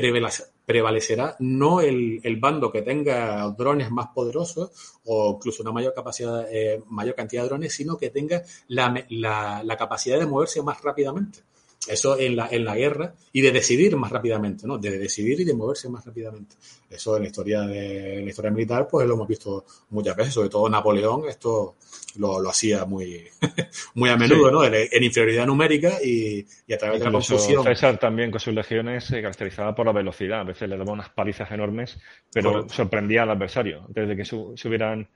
[0.67, 6.83] prevalecerá no el, bando que tenga drones más poderosos o incluso una mayor capacidad, eh,
[6.87, 11.39] mayor cantidad de drones, sino que tenga la, la, capacidad de moverse más rápidamente.
[11.87, 14.77] Eso en la, en la guerra y de decidir más rápidamente, ¿no?
[14.77, 16.55] De decidir y de moverse más rápidamente.
[16.89, 20.49] Eso en la historia de la historia militar, pues lo hemos visto muchas veces, sobre
[20.49, 21.75] todo Napoleón, esto
[22.17, 23.27] lo, lo hacía muy,
[23.95, 24.63] muy a menudo, ¿no?
[24.63, 27.63] En, inferioridad numérica y, y a través de la confusión.
[27.63, 31.09] César también con sus legiones se caracterizaba por la velocidad, a veces le daba unas
[31.09, 31.97] palizas enormes,
[32.31, 33.85] pero sorprendía al adversario.
[33.89, 34.35] Desde que se,
[34.67, 35.07] hubieran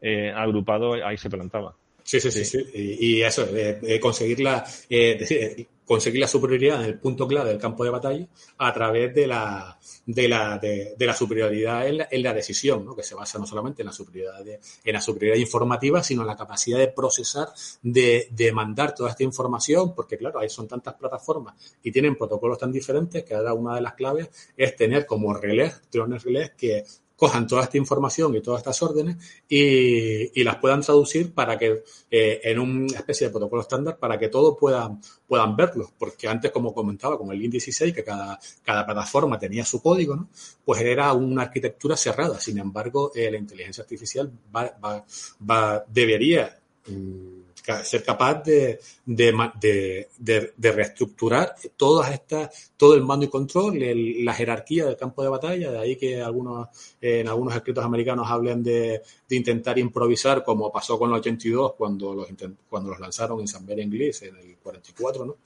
[0.00, 1.74] eh, agrupado, ahí se plantaba.
[2.02, 2.64] Sí, sí, sí, sí.
[2.72, 7.84] Y, eso, eh, conseguir la, eh, conseguir la superioridad en el punto clave del campo
[7.84, 8.26] de batalla
[8.58, 12.94] a través de la, de la, de, la superioridad en la, en la, decisión, ¿no?
[12.96, 14.44] que se basa no solamente en la superioridad,
[14.84, 17.48] en la superioridad informativa, sino en la capacidad de procesar,
[17.82, 22.58] de, de mandar toda esta información, porque claro, ahí son tantas plataformas y tienen protocolos
[22.58, 26.84] tan diferentes que ahora una de las claves es tener como relés, drones relés que
[27.16, 29.16] cojan toda esta información y todas estas órdenes
[29.48, 34.18] y, y las puedan traducir para que eh, en una especie de protocolo estándar para
[34.18, 35.90] que todos puedan, puedan verlos.
[35.98, 40.14] Porque antes, como comentaba, con el IN 16, que cada, cada plataforma tenía su código,
[40.14, 40.28] ¿no?
[40.64, 42.38] pues era una arquitectura cerrada.
[42.38, 45.04] Sin embargo, eh, la inteligencia artificial va, va,
[45.48, 47.45] va debería mm,
[47.84, 53.78] ser capaz de, de, de, de, reestructurar todas estas, todo el mando y control,
[54.24, 56.68] la jerarquía del campo de batalla, de ahí que algunos,
[57.00, 62.28] en algunos escritos americanos hablen de, intentar improvisar, como pasó con los 82 cuando los,
[62.68, 65.36] cuando los lanzaron en San Inglés en el 44, ¿no?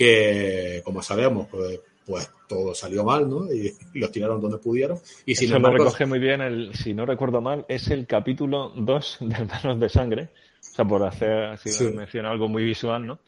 [0.00, 3.52] que como sabemos, pues, pues todo salió mal, ¿no?
[3.52, 4.98] Y, los tiraron donde pudieron.
[5.26, 8.72] Y sin Eso lo recoge muy bien, el, si no recuerdo mal, es el capítulo
[8.74, 10.28] 2 de Manos de Sangre,
[10.60, 13.18] o sea, por hacer, si menciona algo muy visual, ¿no?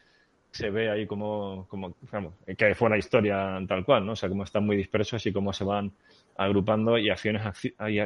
[0.53, 4.13] se ve ahí como, como digamos, que fue la historia tal cual, ¿no?
[4.13, 5.93] O sea, cómo están muy dispersos y cómo se van
[6.37, 7.43] agrupando y acciones,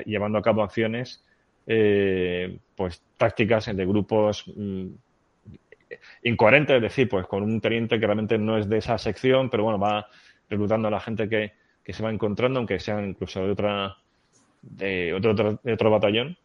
[0.07, 1.25] llevando a cabo acciones,
[1.67, 4.87] eh, pues tácticas de grupos mm,
[6.23, 9.65] incoherentes, es decir, pues con un teniente que realmente no es de esa sección, pero
[9.65, 10.07] bueno, va
[10.49, 13.97] reclutando a la gente que, que se va encontrando, aunque sean incluso de otra
[14.63, 16.37] de otro, de otro batallón,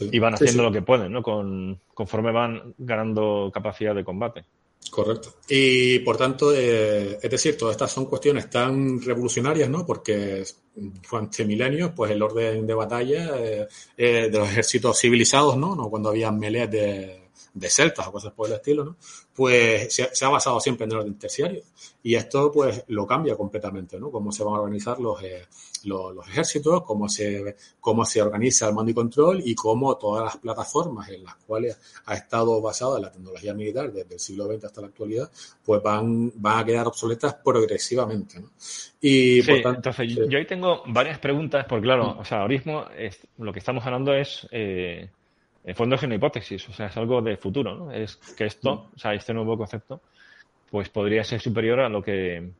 [0.00, 1.22] y van haciendo lo que pueden, ¿no?
[1.22, 4.44] Con, conforme van ganando capacidad de combate.
[4.90, 5.34] Correcto.
[5.48, 9.84] Y por tanto, eh, es decir, todas estas son cuestiones tan revolucionarias, ¿no?
[9.84, 15.74] Porque durante milenios, pues el orden de batalla eh, eh, de los ejércitos civilizados, ¿no?
[15.74, 15.90] ¿no?
[15.90, 18.96] Cuando había melees de, de celtas o cosas por el estilo, ¿no?
[19.34, 21.62] Pues se, ha basado siempre en el orden terciario.
[22.02, 24.10] Y esto, pues, lo cambia completamente, ¿no?
[24.10, 25.46] Cómo se van a organizar los, eh,
[25.84, 30.36] los, ejércitos, cómo se, cómo se organiza el mando y control y cómo todas las
[30.38, 34.80] plataformas en las cuales ha estado basada la tecnología militar desde el siglo XX hasta
[34.80, 35.30] la actualidad,
[35.64, 38.50] pues van, van a quedar obsoletas progresivamente, ¿no?
[39.00, 42.86] Y por tanto, entonces yo ahí tengo varias preguntas, porque claro, o sea, ahora mismo
[42.96, 45.10] es, lo que estamos hablando es eh,
[45.64, 47.92] en fondo es una hipótesis, o sea, es algo de futuro, ¿no?
[47.92, 50.00] Es que esto, o sea, este nuevo concepto,
[50.70, 52.50] pues podría ser superior a lo que,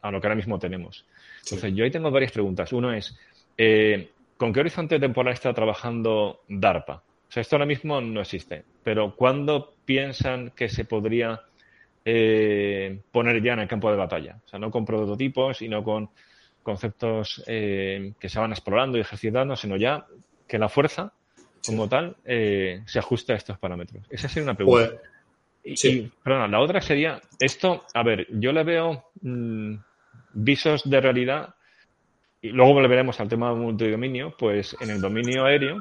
[0.00, 1.04] a lo que ahora mismo tenemos.
[1.44, 2.72] Entonces, yo ahí tengo varias preguntas.
[2.72, 3.18] Uno es,
[3.56, 6.94] eh, ¿con qué horizonte temporal está trabajando DARPA?
[6.94, 11.40] O sea, esto ahora mismo no existe, pero ¿cuándo piensan que se podría
[12.04, 14.38] eh, poner ya en el campo de batalla?
[14.44, 16.10] O sea, no con prototipos y no con
[16.62, 20.06] conceptos eh, que se van explorando y ejercitando, sino ya
[20.46, 21.12] que la fuerza
[21.64, 24.04] como tal eh, se ajusta a estos parámetros?
[24.10, 24.90] Esa sería una pregunta.
[25.62, 29.74] Pues, y, perdona, la otra sería, esto, a ver, yo le veo mm,
[30.34, 31.54] visos de realidad
[32.40, 35.76] y luego le veremos al tema multidominio, pues en el dominio aéreo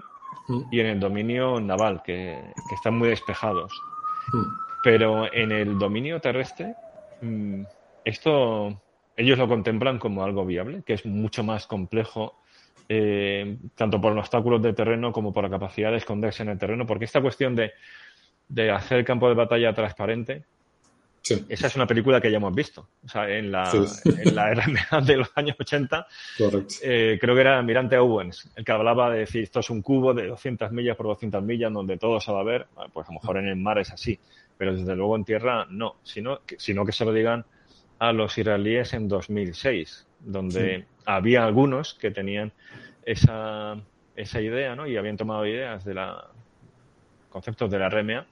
[0.48, 0.62] mm.
[0.72, 2.39] y en el dominio naval, que,
[2.74, 3.74] están muy despejados.
[4.32, 4.44] Mm.
[4.84, 6.76] Pero en el dominio terrestre,
[8.04, 8.82] esto
[9.15, 12.40] ellos lo contemplan como algo viable, que es mucho más complejo
[12.93, 16.58] eh, tanto por los obstáculos de terreno como por la capacidad de esconderse en el
[16.58, 17.71] terreno, porque esta cuestión de,
[18.49, 20.43] de hacer el campo de batalla transparente,
[21.47, 22.89] esa es una película que ya hemos visto.
[23.06, 26.06] O sea, en la, en la RMA de los años 80,
[26.82, 30.13] eh, creo que era Mirante Owens, el que hablaba de decir, esto es un cubo
[30.13, 32.67] de 200 millas por 200 millas donde todo se va a ver.
[32.91, 34.19] Pues a lo mejor en el mar es así,
[34.58, 37.45] pero desde luego en tierra no, sino que, sino que se lo digan
[37.99, 42.51] a los israelíes en 2006, donde había algunos que tenían
[43.05, 43.75] esa,
[44.15, 44.88] esa idea, ¿no?
[44.88, 46.27] Y habían tomado ideas de la
[47.29, 48.25] conceptos de la RMA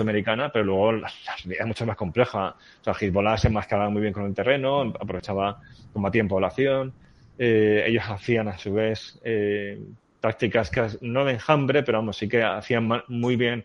[0.00, 1.10] americana, pero luego la,
[1.44, 2.56] la mucho más compleja.
[2.80, 5.60] O sea, Hezbollah se enmascaraba muy bien con el terreno, aprovechaba,
[5.92, 6.92] combatía en población.
[7.38, 9.80] Eh, ellos hacían a su vez eh,
[10.20, 13.64] tácticas que no de enjambre, pero vamos, sí que hacían muy bien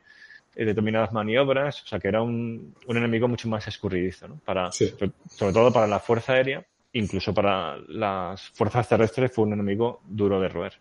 [0.55, 4.39] eh, determinadas maniobras, o sea que era un, un enemigo mucho más escurridizo, ¿no?
[4.45, 10.01] Para, sobre todo para la fuerza aérea incluso para las fuerzas terrestres fue un enemigo
[10.07, 10.73] duro de roer.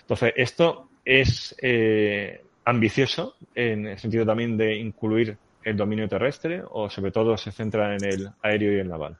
[0.00, 6.88] Entonces, esto es eh, ambicioso en el sentido también de incluir el dominio terrestre o
[6.90, 9.18] sobre todo se centra en el aéreo y el naval.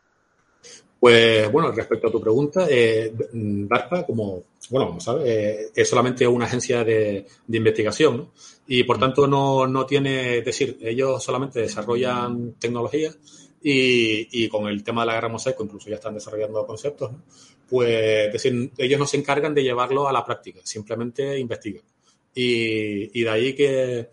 [0.99, 6.27] Pues bueno, respecto a tu pregunta, eh, DARPA, como, bueno, como sabes, eh, es solamente
[6.27, 8.31] una agencia de, investigación ¿no?
[8.67, 13.13] y por tanto no, no tiene, es decir, ellos solamente desarrollan tecnología
[13.69, 17.11] y, con el tema de la guerra mosaico, incluso ya están desarrollando conceptos,
[17.69, 21.83] pues decir, ellos no se encargan de llevarlo a la práctica, simplemente investigan.
[22.33, 24.11] Y, de ahí que,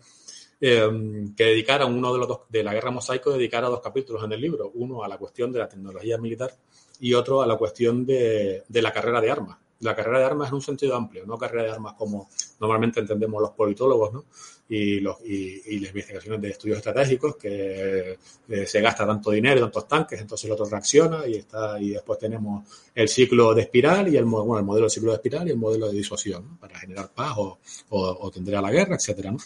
[0.60, 0.90] eh,
[1.36, 4.40] que dedicaron uno de los dos, de la guerra mosaico, dedicara dos capítulos en el
[4.40, 6.52] libro, uno a la cuestión de la tecnología militar
[6.98, 9.58] y otro a la cuestión de, de la carrera de armas.
[9.80, 13.40] La carrera de armas en un sentido amplio, no carrera de armas como normalmente entendemos
[13.40, 14.24] los politólogos, ¿no?
[14.68, 19.86] Y, los, y, las investigaciones de estudios estratégicos, que eh, se gasta tanto dinero, tantos
[19.86, 24.16] tanques, entonces el otro reacciona y está y después tenemos el ciclo de espiral y
[24.16, 27.10] el, bueno, el modelo de ciclo de espiral y el modelo de disuasión para generar
[27.12, 27.58] paz o,
[27.90, 29.32] o, tender a la guerra, etcétera.
[29.32, 29.38] ¿no?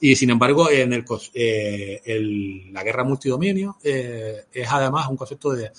[0.00, 5.52] Y sin embargo, en el, eh, el la guerra multidominio eh, es además un concepto
[5.52, 5.70] de,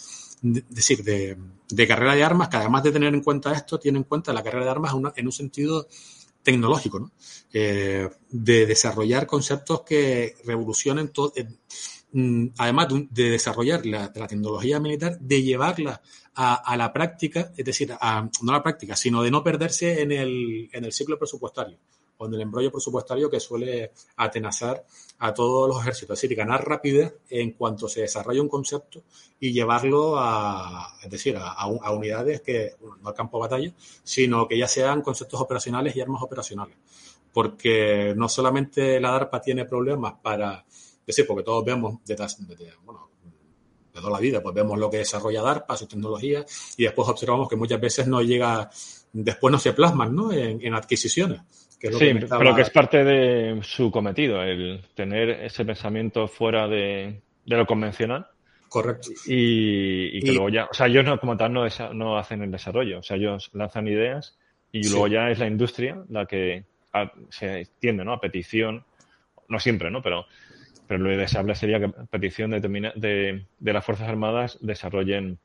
[0.41, 1.38] decir, de,
[1.69, 4.43] de, carrera de armas que además de tener en cuenta esto, tiene en cuenta la
[4.43, 5.88] carrera de armas en un sentido
[6.47, 7.11] tecnológico, ¿no?
[7.51, 11.33] Eh, de desarrollar conceptos que revolucionen todo.
[11.35, 11.45] Eh,
[12.13, 16.01] mm, además de, desarrollar la, tecnología militar, de llevarla
[16.35, 20.13] a, la práctica, es decir, a, no a la práctica, sino de no perderse en
[20.13, 21.79] el, en el ciclo presupuestario
[22.18, 24.86] o en el embrollo presupuestario que suele atenazar
[25.20, 26.18] a todos los ejércitos.
[26.18, 29.03] Es decir, ganar rapidez en cuanto se desarrolla un concepto
[29.39, 34.57] y llevarlo a, es decir, a, unidades que, no al campo de batalla, sino que
[34.57, 36.78] ya sean conceptos operacionales y armas operacionales.
[37.34, 40.65] Porque no solamente la DARPA tiene problemas para,
[41.05, 42.15] decir, porque todos vemos de
[44.01, 44.41] toda la vida.
[44.41, 46.45] Pues vemos lo que desarrolla DARPA, su tecnología,
[46.78, 48.70] y después observamos que muchas veces no llega,
[49.13, 50.32] después no se plasman ¿no?
[50.32, 51.41] En, adquisiciones.
[51.80, 57.21] Que sí, pero que es parte de su cometido, el tener ese pensamiento fuera de,
[57.45, 58.28] lo convencional.
[58.67, 59.09] Correcto.
[59.28, 62.99] Y, que luego ya, o sea, ellos no, como tal no, no hacen el desarrollo,
[62.99, 64.38] o sea, ellos lanzan ideas
[64.71, 66.65] y luego ya es la industria la que
[67.30, 68.13] se extiende, ¿no?
[68.13, 68.84] A petición,
[69.47, 70.01] no siempre, ¿no?
[70.01, 70.25] Pero,
[70.88, 75.38] pero lo deseable sería que a petición de, de, de las Fuerzas Armadas desarrollen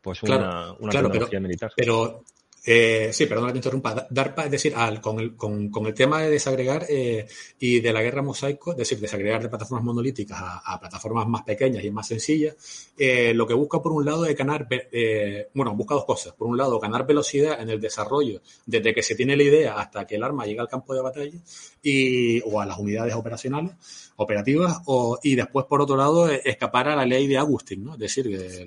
[0.00, 1.72] pues una, una tecnología militar.
[1.76, 2.22] Pero
[2.64, 4.06] eh, sí, perdón que te interrumpa.
[4.10, 7.26] DARPA, es decir, al, con, el, con, el tema de desagregar eh,
[7.58, 11.82] y de la guerra mosaico, es decir, desagregar de plataformas monolíticas a, plataformas más pequeñas
[11.84, 12.54] y más sencillas,
[12.98, 16.34] eh, lo que busca por un lado es ganar, eh, bueno, busca dos cosas.
[16.34, 20.06] Por un lado, ganar velocidad en el desarrollo desde que se tiene la idea hasta
[20.06, 21.38] que el arma llega al campo de batalla
[21.82, 23.72] y, o a las unidades operacionales,
[24.16, 27.94] operativas, o, y después, por otro lado, escapar a la ley de Agustín, ¿no?
[27.94, 28.66] Es decir, que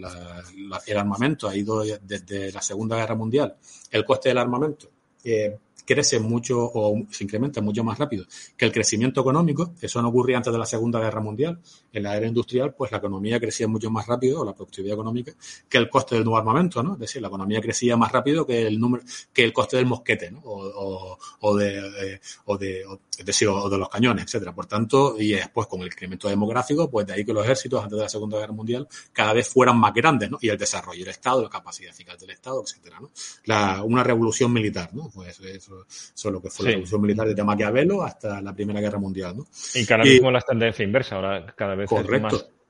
[0.88, 3.56] el armamento ha ido desde la Segunda Guerra Mundial
[3.94, 4.90] el coste del armamento.
[5.24, 8.26] Eh, crece mucho o se incrementa mucho más rápido
[8.58, 9.74] que el crecimiento económico.
[9.82, 11.60] Eso no ocurría antes de la Segunda Guerra Mundial.
[11.92, 15.34] En la era industrial, pues la economía crecía mucho más rápido, o la productividad económica,
[15.70, 16.94] que el coste del nuevo armamento, ¿no?
[16.94, 20.32] Es decir, la economía crecía más rápido que el número, que el coste del mosquete,
[20.32, 20.42] ¿no?
[20.44, 22.84] O, o, de, eh, o de,
[23.18, 24.54] es decir, o de los cañones, etcétera.
[24.54, 27.98] Por tanto, y después con el incremento demográfico, pues de ahí que los ejércitos antes
[27.98, 30.38] de la Segunda Guerra Mundial cada vez fueran más grandes, ¿no?
[30.42, 33.12] Y el desarrollo del Estado, la capacidad eficaz del Estado, etcétera, ¿no?
[33.46, 35.10] La, una revolución militar, ¿no?
[35.14, 39.00] Pues eso, es lo que fue la revolución militar desde Maquiavelo hasta la Primera Guerra
[39.00, 39.46] Mundial, ¿no?
[39.76, 41.90] Y cada vez la tendencia inversa, ahora cada vez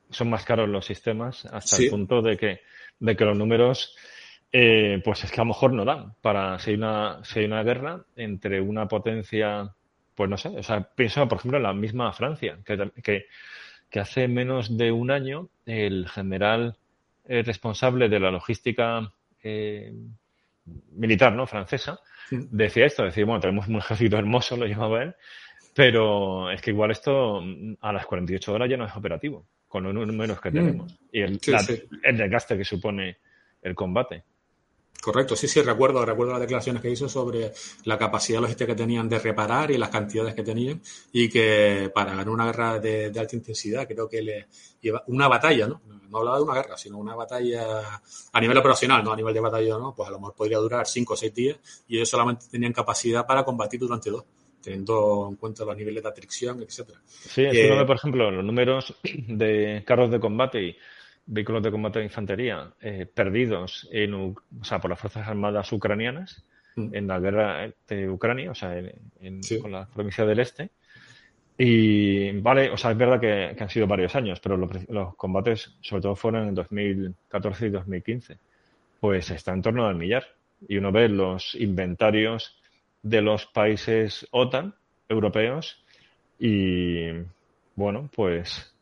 [0.10, 2.60] son más caros los sistemas hasta el punto de que,
[3.00, 3.96] de que los números
[4.52, 7.46] eh, pues es que a lo mejor no dan para si hay una, si hay
[7.46, 9.74] una guerra entre una potencia
[10.16, 13.26] pues no sé, o sea, pienso, por ejemplo, en la misma Francia, que,
[13.90, 16.78] que, hace menos de un año el general
[17.26, 19.12] eh, responsable de la logística
[19.44, 19.94] eh,
[20.92, 21.46] militar, ¿no?
[21.48, 22.00] Francesa,
[22.30, 25.16] decía esto, decía, bueno, tenemos un ejército hermoso, lo llamaba él,
[25.76, 27.42] pero es que igual esto
[27.82, 30.54] a las 48 horas ya no es operativo, con los números que mm.
[30.54, 31.40] tenemos y el,
[32.04, 33.18] el desgaste que supone
[33.62, 34.24] el combate.
[35.04, 37.52] Correcto, sí, sí, recuerdo, recuerdo las declaraciones que hizo sobre
[37.84, 40.82] la capacidad logística que tenían de reparar y las cantidades que tenían
[41.12, 44.48] y que para ganar una guerra de, alta intensidad creo que le
[44.80, 45.82] lleva una batalla, ¿no?
[46.10, 48.02] No hablaba de una guerra, sino una batalla
[48.32, 49.94] a nivel operacional, no a nivel de batalla, ¿no?
[49.94, 51.58] Pues a lo mejor podría durar cinco o seis días
[51.90, 54.24] y ellos solamente tenían capacidad para combatir durante dos
[54.64, 57.02] teniendo en cuenta los niveles de atracción, etcétera.
[57.06, 60.78] Sí, eh, por ejemplo, los números de carros de combate y
[61.26, 66.44] vehículos de combate de infantería eh, perdidos en, o sea, por las Fuerzas Armadas ucranianas
[66.76, 66.96] mm.
[66.96, 70.70] en la guerra de Ucrania, o sea, en, con la provincia del Este.
[71.58, 76.02] Y vale, o sea, es verdad que, han sido varios años, pero los, combates sobre
[76.02, 78.38] todo fueron en 2014 y 2015.
[79.00, 80.26] Pues está en torno al millar.
[80.68, 82.58] Y uno ve los inventarios
[83.02, 84.74] de los países OTAN,
[85.10, 85.84] europeos,
[86.40, 87.10] y
[87.76, 88.73] bueno, pues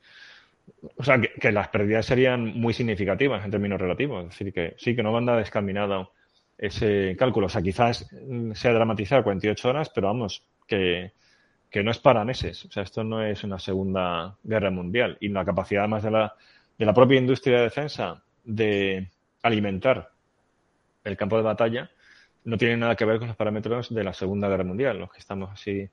[0.95, 4.23] o sea, que, las pérdidas serían muy significativas en términos relativos.
[4.23, 6.11] Es decir, que sí, que no manda descaminado
[6.57, 7.47] ese cálculo.
[7.47, 8.09] O sea, quizás
[8.53, 11.13] sea dramatizar 48 horas, pero vamos, que,
[11.83, 12.65] no es para meses.
[12.65, 15.17] O sea, esto no es una segunda guerra mundial.
[15.19, 16.35] Y la capacidad además de la,
[16.77, 19.07] de la propia industria de defensa de
[19.43, 20.09] alimentar
[21.03, 21.89] el campo de batalla
[22.43, 25.19] no tiene nada que ver con los parámetros de la Segunda Guerra Mundial, los que
[25.19, 25.87] estamos así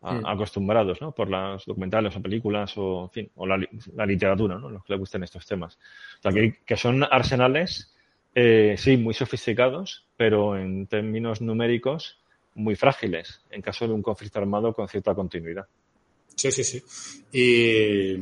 [0.00, 1.12] Acostumbrados, ¿no?
[1.12, 3.58] Por las documentales o películas o, en fin, o la,
[4.06, 4.70] literatura, ¿no?
[4.70, 5.78] Los que le gusten estos temas.
[6.18, 6.32] O sea,
[6.64, 7.94] que, son arsenales,
[8.34, 12.20] eh, sí, muy sofisticados, pero en términos numéricos
[12.54, 15.66] muy frágiles en caso de un conflicto armado con cierta continuidad.
[16.34, 16.82] Sí, sí, sí.
[17.32, 18.16] Y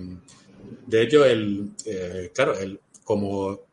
[0.87, 3.66] de hecho, el, eh, claro, el, como,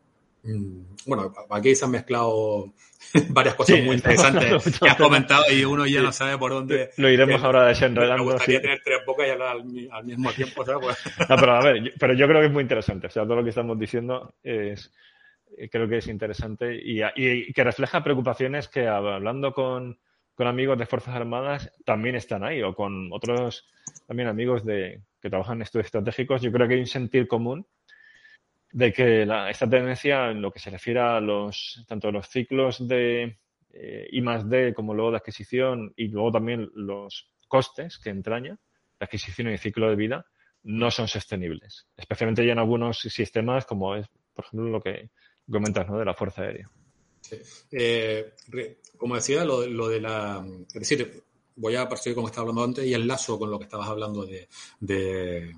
[1.06, 2.74] bueno, aquí se han mezclado
[3.30, 6.90] varias cosas muy interesantes que has comentado y uno ya no sabe por dónde.
[6.98, 8.26] Lo iremos ahora desenredando.
[8.26, 9.58] Me gustaría tener tres bocas y hablar
[9.92, 10.98] al, mismo tiempo, ¿sabes?
[11.30, 13.08] No, pero a ver, pero yo creo que es muy interesante.
[13.08, 14.92] O sea, todo lo que estamos diciendo es,
[15.72, 19.98] creo que es interesante y, y que refleja preocupaciones que hablando con,
[20.36, 23.70] con amigos de Fuerzas Armadas también están ahí o con otros
[24.08, 26.42] también amigos de, que trabajan en estudios estratégicos.
[26.42, 27.66] Yo creo que hay un sentir común
[28.74, 33.38] de que esta tendencia en lo que se refiere a los tanto los ciclos de
[33.72, 38.58] eh, I más D como luego de adquisición y luego también los costes que entraña
[39.00, 40.26] la adquisición y el ciclo de vida
[40.64, 45.10] no son sostenibles, especialmente ya en algunos sistemas como es, por ejemplo, lo que
[45.50, 46.00] comentas ¿no?
[46.00, 46.70] de la Fuerza Aérea.
[47.72, 48.34] Eh,
[48.98, 50.44] como decía, lo, de la...
[50.68, 51.22] Es decir,
[51.56, 54.48] voy a partir como estaba hablando antes y enlazo con lo que estabas hablando de
[54.80, 55.54] de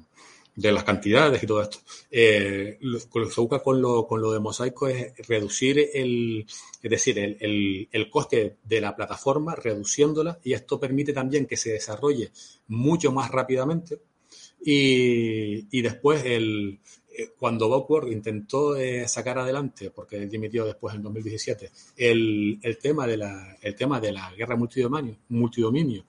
[0.56, 1.80] las cantidades y todo esto.
[2.10, 6.46] Eh, lo, que se busca con lo, con lo de mosaico es reducir el,
[6.82, 11.58] es decir, el, el, el, coste de la plataforma, reduciéndola, y esto permite también que
[11.58, 12.32] se desarrolle
[12.68, 14.00] mucho más rápidamente.
[14.64, 16.80] Y, y después el,
[17.18, 23.08] eh, cuando Bockward intentó eh, sacar adelante, porque dimitió después en 2017, el, el, tema
[23.08, 26.04] de la, el tema de la guerra multidominio, multidominio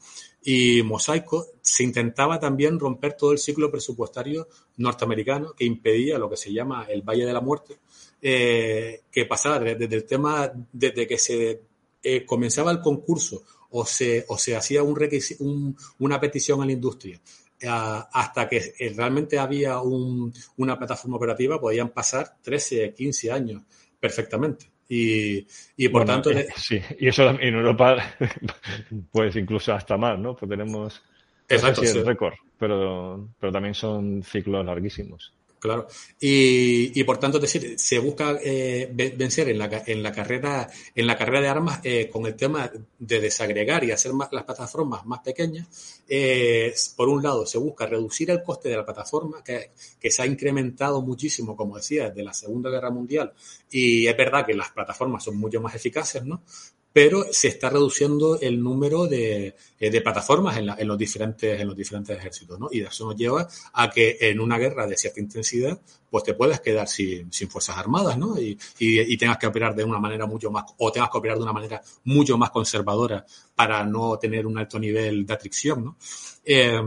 [0.49, 6.37] y Mosaico, se intentaba también romper todo el ciclo presupuestario norteamericano que impedía lo que
[6.37, 7.81] se llama el Valle de la Muerte,
[8.23, 11.63] eh, que pasaba desde, el tema, desde que se
[12.01, 14.97] eh, comenzaba el concurso o se, o se hacía un,
[15.41, 17.21] un una petición a la industria
[17.69, 23.63] hasta que eh, realmente había un, una plataforma operativa, podían pasar 13, 15 años
[23.99, 24.76] perfectamente.
[24.89, 26.31] Y, y por tanto.
[26.31, 27.97] Eh, sí, y eso en Europa,
[29.13, 30.37] pues incluso hasta más, ¿no?
[30.37, 31.03] Pues tenemos.
[31.49, 35.33] Exacto, sí, récord, pero, pero también son ciclos larguísimos.
[35.67, 35.89] Claro.
[36.21, 41.07] Y, por tanto, es decir, se busca eh, vencer en la, en la carrera, en
[41.09, 45.05] la carrera de armas eh, con el tema de desagregar y hacer más, las plataformas
[45.07, 45.67] más pequeñas.
[46.09, 50.23] Eh, por un lado, se busca reducir el coste de la plataforma, que, que, se
[50.23, 53.33] ha incrementado muchísimo, como decía, desde la Segunda Guerra Mundial.
[53.69, 56.43] Y es verdad que las plataformas son mucho más eficaces, ¿no?
[56.97, 61.77] Pero se está reduciendo el número de, eh, de plataformas en, los diferentes, en los
[61.77, 62.71] diferentes ejércitos, ¿no?
[62.73, 65.79] Y eso nos lleva a que en una guerra de cierta intensidad,
[66.09, 68.41] pues te puedes quedar sin, sin fuerzas armadas, ¿no?
[68.41, 71.43] Y, y, tengas que operar de una manera mucho más, o tengas que operar de
[71.43, 75.99] una manera mucho más conservadora para no tener un alto nivel de atricción, ¿no?
[76.47, 76.81] Eh,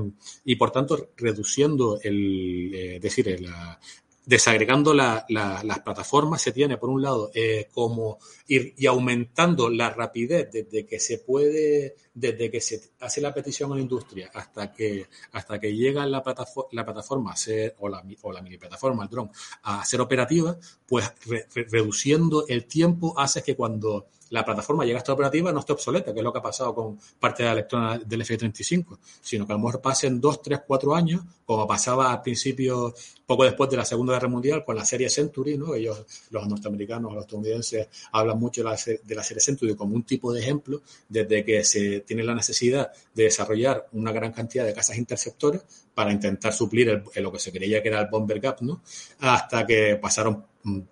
[0.43, 3.79] y por tanto, reduciendo el, eh, decir, la,
[4.25, 7.31] desagregando la, la, las plataformas, se tiene, por un lado,
[7.71, 8.17] como
[8.49, 13.71] ir y aumentando la rapidez desde que se puede, desde que se hace la petición
[13.71, 17.87] a la industria hasta que, hasta que llega la plataforma, la plataforma a ser, o
[17.87, 19.31] la, o la mini plataforma, el dron,
[19.63, 24.97] a ser operativa, pues re, re, reduciendo el tiempo hace que cuando la plataforma llega
[24.97, 27.47] a estar operativa no esté obsoleta, que es lo que ha pasado con parte de
[27.47, 31.67] la electrona del F-35, sino que a lo mejor pasen dos, tres, cuatro años, como
[31.67, 32.93] pasaba al principio,
[33.25, 35.73] poco después de la Segunda Guerra Mundial, con la serie Century, ¿no?
[35.73, 40.41] Ellos, los norteamericanos, los estadounidenses, hablan mucho de la, serie Century como un tipo de
[40.41, 45.61] ejemplo, desde que se tiene la necesidad de desarrollar una gran cantidad de casas interceptores
[45.99, 48.81] para intentar suplir lo que se creía que era el bomber gap, ¿no?
[49.19, 50.45] Hasta que pasaron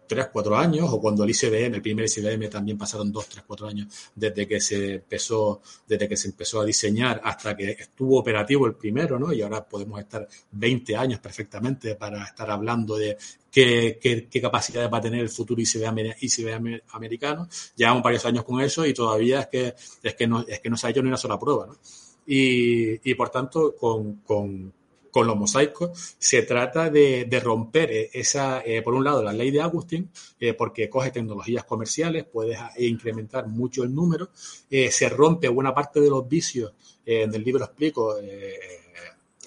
[0.06, 3.68] tres, cuatro años, o cuando el ICBM, el primer ICBM también pasaron dos, tres, cuatro
[3.68, 8.68] años desde que se empezó, desde que se empezó a diseñar hasta que estuvo operativo
[8.68, 9.32] el primero, ¿no?
[9.32, 13.16] Y ahora podemos estar 20 años perfectamente para estar hablando de
[13.50, 17.48] qué, qué, qué capacidades va a tener el futuro ICBM, ICBM americano.
[17.78, 20.76] Llevamos varios años con eso y todavía es que, es que no, es que no
[20.76, 21.78] se ha hecho ni una sola prueba, ¿no?
[22.30, 24.22] Y, y por tanto, con,
[25.18, 29.50] con los mosaicos, se trata de, de romper esa, eh, por un lado, la ley
[29.50, 34.30] de Agustín, eh, porque coge tecnologías comerciales, puedes incrementar mucho el número,
[34.70, 36.72] eh, se rompe buena parte de los vicios,
[37.04, 38.16] en el libro explico,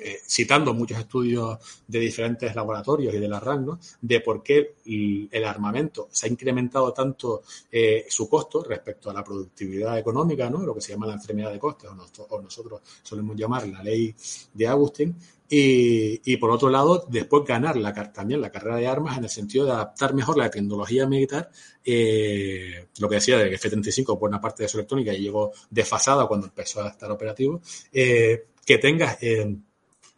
[0.02, 5.44] eh, citando muchos estudios de diferentes laboratorios y de la RAN, de por qué el
[5.44, 10.62] armamento se ha incrementado tanto eh, su costo respecto a la productividad económica, ¿no?
[10.62, 14.14] lo que se llama la enfermedad de costes, o nosotros solemos llamar la ley
[14.54, 15.14] de Agustín,
[15.52, 19.30] y, y, por otro lado, después ganar la, también la carrera de armas en el
[19.30, 21.50] sentido de adaptar mejor la tecnología militar,
[21.84, 26.46] eh, lo que decía de F-35, por una parte de su electrónica, llegó desfasada cuando
[26.46, 27.60] empezó a estar operativo,
[27.92, 29.56] eh, que tengas eh,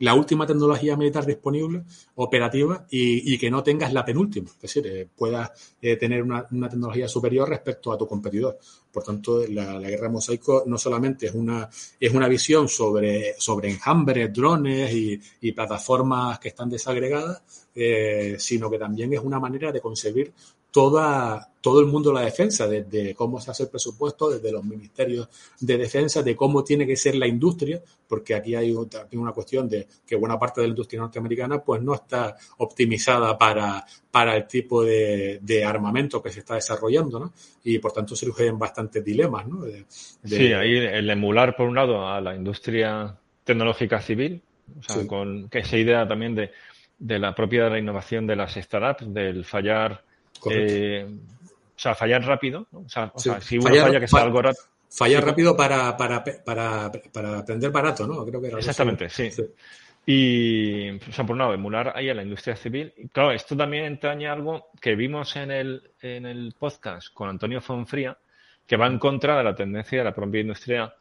[0.02, 1.84] la última tecnología militar disponible,
[2.16, 7.06] operativa, y, que no tengas la penúltima, es decir, eh, puedas eh, tener una, tecnología
[7.06, 8.58] superior respecto a tu competidor.
[8.90, 14.32] Por tanto, la, guerra mosaico no solamente es una, es una visión sobre, sobre enjambres,
[14.32, 19.80] drones y, y plataformas que están desagregadas, eh, sino que también es una manera de
[19.80, 20.32] concebir
[20.72, 24.64] toda, todo el mundo de la defensa, desde cómo se hace el presupuesto, desde los
[24.64, 25.28] ministerios
[25.60, 28.74] de defensa, de cómo tiene que ser la industria, porque aquí hay
[29.12, 33.84] una cuestión de que buena parte de la industria norteamericana pues no está optimizada para,
[34.10, 37.32] para el tipo de, de armamento que se está desarrollando, ¿no?
[37.62, 39.60] Y por tanto surgen bastantes dilemas, ¿no?
[39.60, 39.84] De,
[40.22, 40.36] de...
[40.36, 43.14] Sí, ahí el emular, por un lado, a la industria
[43.44, 44.42] tecnológica civil,
[44.78, 45.06] o sea, sí.
[45.06, 46.50] con esa idea también de,
[46.98, 50.02] de la propia la innovación de las startups, del fallar
[50.50, 52.66] eh, o sea, fallar rápido.
[52.72, 52.80] ¿no?
[52.80, 53.30] O, sea, o sí.
[53.30, 54.64] sea, si uno fallar, falla, que sea algo rápido.
[54.90, 58.26] Fallar rápido para, para, para, para, aprender barato, ¿no?
[58.26, 59.30] Creo que era Exactamente, sí.
[59.30, 59.42] sí.
[60.04, 62.92] Y, o sea, por un lado, emular ahí a la industria civil.
[62.96, 67.60] Y claro, esto también entraña algo que vimos en el, en el podcast con Antonio
[67.60, 68.18] Fonfría,
[68.66, 70.92] que va en contra de la tendencia de la propia industria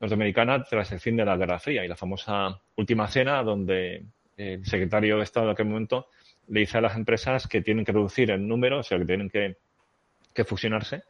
[0.00, 4.04] norteamericana tras el fin de la Guerra Fría y la famosa última cena, donde
[4.36, 6.08] el secretario de Estado de aquel momento
[6.48, 9.30] le dice a las empresas que tienen que reducir el número, o sea, que tienen
[9.30, 9.56] que,
[10.32, 11.04] que fusionarse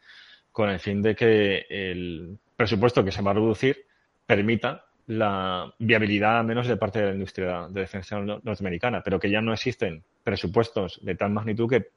[0.52, 3.84] con el fin de que el presupuesto que se va a reducir
[4.26, 9.40] permita la viabilidad menos de parte de la industria de defensa norteamericana, pero que ya
[9.40, 11.90] no existen presupuestos de tal magnitud que,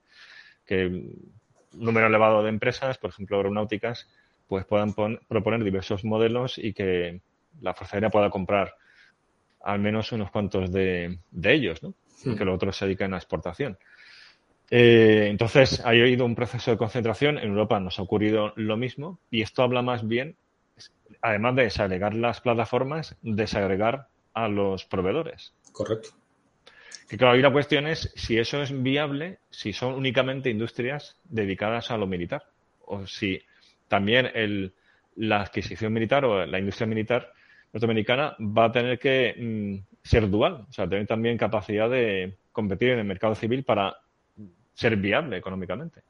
[0.66, 1.34] que un
[1.74, 4.08] número elevado de empresas, por ejemplo aeronáuticas,
[4.48, 4.94] pues puedan
[5.28, 7.22] proponer diversos modelos y que
[7.62, 8.76] la Fuerza Aérea pueda comprar
[9.62, 11.94] al menos unos cuantos de, ellos, ¿no?
[12.24, 12.36] Hmm.
[12.36, 13.78] que los otros se dedican a exportación.
[14.72, 17.38] Eh, entonces, ha habido un proceso de concentración.
[17.38, 20.36] En Europa nos ha ocurrido lo mismo y esto habla más bien,
[21.22, 25.54] además de desagregar las plataformas, desagregar a los proveedores.
[25.72, 26.10] Correcto.
[27.10, 31.90] Que claro, ahí la cuestión es si eso es viable, si son únicamente industrias dedicadas
[31.90, 32.44] a lo militar
[32.86, 33.42] o si
[33.88, 34.74] también el,
[35.16, 37.34] la adquisición militar o la industria militar
[37.74, 42.90] norteamericana va a tener que mm, ser dual, o sea, tener también capacidad de competir
[42.90, 43.96] en el mercado civil para
[44.74, 46.02] ser viable económicamente.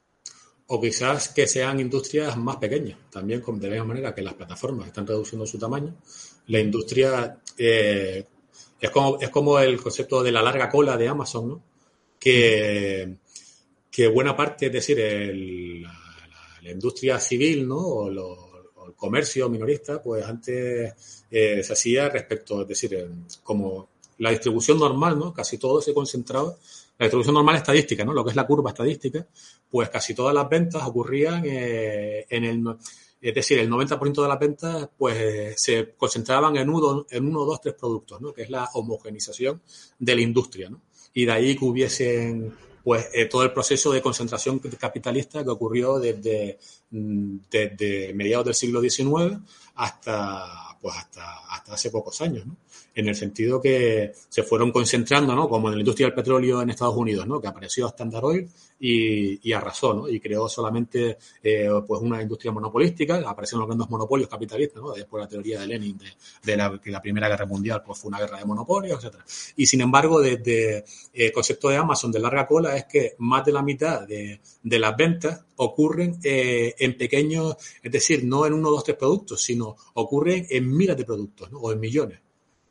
[0.68, 4.88] O quizás que sean industrias más pequeñas, también de la misma manera que las plataformas
[4.88, 5.95] están reduciendo su tamaño.
[6.47, 8.24] La industria eh,
[8.80, 11.64] es, como, es como el concepto de la larga cola de Amazon, ¿no?
[12.20, 13.16] Que,
[13.89, 14.97] que buena parte, es decir,
[15.82, 17.80] la, industria civil, ¿no?
[17.80, 18.49] O,
[18.95, 23.09] comercio minorista, pues antes eh, se hacía respecto, es decir,
[23.43, 25.33] como la distribución normal, ¿no?
[25.33, 26.55] Casi todo se concentraba
[26.97, 28.13] la distribución normal estadística, ¿no?
[28.13, 29.25] Lo que es la curva estadística,
[29.69, 32.63] pues casi todas las ventas ocurrían eh, en el
[33.21, 37.59] es decir, el 90% de las ventas pues se concentraban en uno, en uno, dos,
[37.59, 38.33] tres productos, ¿no?
[38.33, 39.61] Que es la homogenización
[39.97, 40.81] de la industria, ¿no?
[41.13, 42.53] Y de ahí que hubiesen
[42.84, 46.59] pues eh, todo el proceso de concentración capitalista que ocurrió desde,
[46.91, 49.38] mm, desde mediados del siglo XIX
[49.75, 52.45] hasta pues hasta, hasta hace pocos años,
[52.95, 55.49] en el sentido que se fueron concentrando, ¿no?
[55.49, 57.41] Como en la industria del petróleo en Estados Unidos, ¿no?
[57.41, 58.49] Que apareció Standard Oil
[58.80, 60.09] y, arrasó, ¿no?
[60.09, 64.91] Y creó solamente, eh, pues, una industria monopolística, aparecieron los grandes monopolios capitalistas, ¿no?
[64.93, 65.99] Después la teoría de Lenin
[66.43, 69.25] de, la, que la Primera Guerra Mundial, pues, fue una guerra de monopolios, etcétera.
[69.57, 73.51] Y sin embargo, desde el concepto de Amazon de larga cola es que más de
[73.51, 78.84] la mitad de, las ventas ocurren eh, en pequeños, es decir, no en uno, dos,
[78.84, 81.59] tres productos, sino ocurren en miles de productos, ¿no?
[81.59, 82.19] O en millones.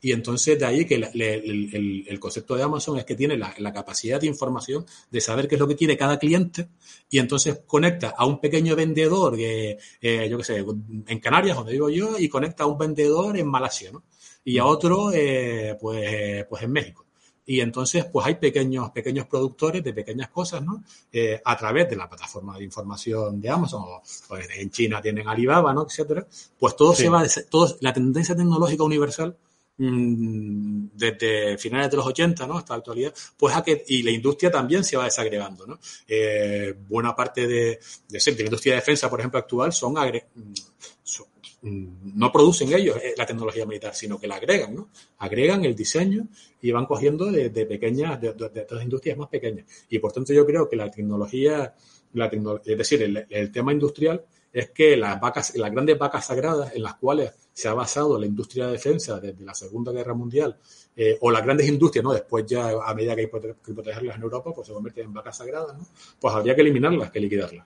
[0.01, 4.27] Y entonces de ahí que el, concepto de Amazon es que tiene la, capacidad de
[4.27, 6.69] información de saber qué es lo que quiere cada cliente
[7.09, 10.65] y entonces conecta a un pequeño vendedor, que, eh, yo qué sé,
[11.07, 14.03] en Canarias, donde vivo yo, y conecta a un vendedor en Malasia, ¿no?
[14.43, 17.05] Y a otro, eh, pues, pues en México.
[17.45, 20.83] Y entonces, pues hay pequeños, pequeños productores de pequeñas cosas, ¿no?
[21.11, 25.27] Eh, a través de la plataforma de información de Amazon, o pues, en China tienen
[25.27, 25.83] Alibaba, ¿no?
[25.83, 26.25] Etcétera.
[26.59, 29.48] Pues todo se va, todo, la tendencia tecnológica universal Mm,
[29.79, 32.57] desde finales de los 80 ¿no?
[32.57, 35.65] hasta la actualidad, pues a que, y la industria también se va desagregando.
[35.65, 35.79] ¿no?
[36.05, 42.17] Eh, buena parte de, de, la industria de defensa, por ejemplo, actual, son, mm, mm,
[42.17, 44.89] no producen ellos eh, la tecnología militar, sino que la agregan, ¿no?
[45.19, 46.27] Agregan el diseño
[46.61, 49.65] y van cogiendo de, pequeñas, de, otras industrias más pequeñas.
[49.89, 51.73] Y por tanto yo creo que la tecnología,
[52.13, 52.25] la
[52.65, 56.95] es decir, el tema industrial es que las vacas, las grandes vacas sagradas en las
[56.95, 60.57] cuales se ha basado la industria de defensa desde la Segunda Guerra Mundial,
[60.95, 62.13] eh, o las grandes industrias, ¿no?
[62.13, 65.37] Después ya, a medida que hay que protegerlas en Europa, pues se convierten en vacas
[65.37, 65.85] sagradas, ¿no?
[66.19, 67.65] Pues habría que eliminarlas, que liquidarlas.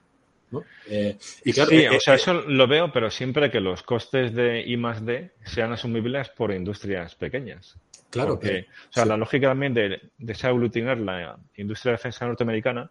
[0.50, 0.62] ¿no?
[0.88, 4.34] Eh, y claro, sí, eh, o sea, eso lo veo, pero siempre que los costes
[4.34, 7.76] de I más D sean asumibles por industrias pequeñas.
[8.10, 8.34] Claro.
[8.34, 12.90] Porque, o sea, la lógica también de, de aglutinar la industria de defensa norteamericana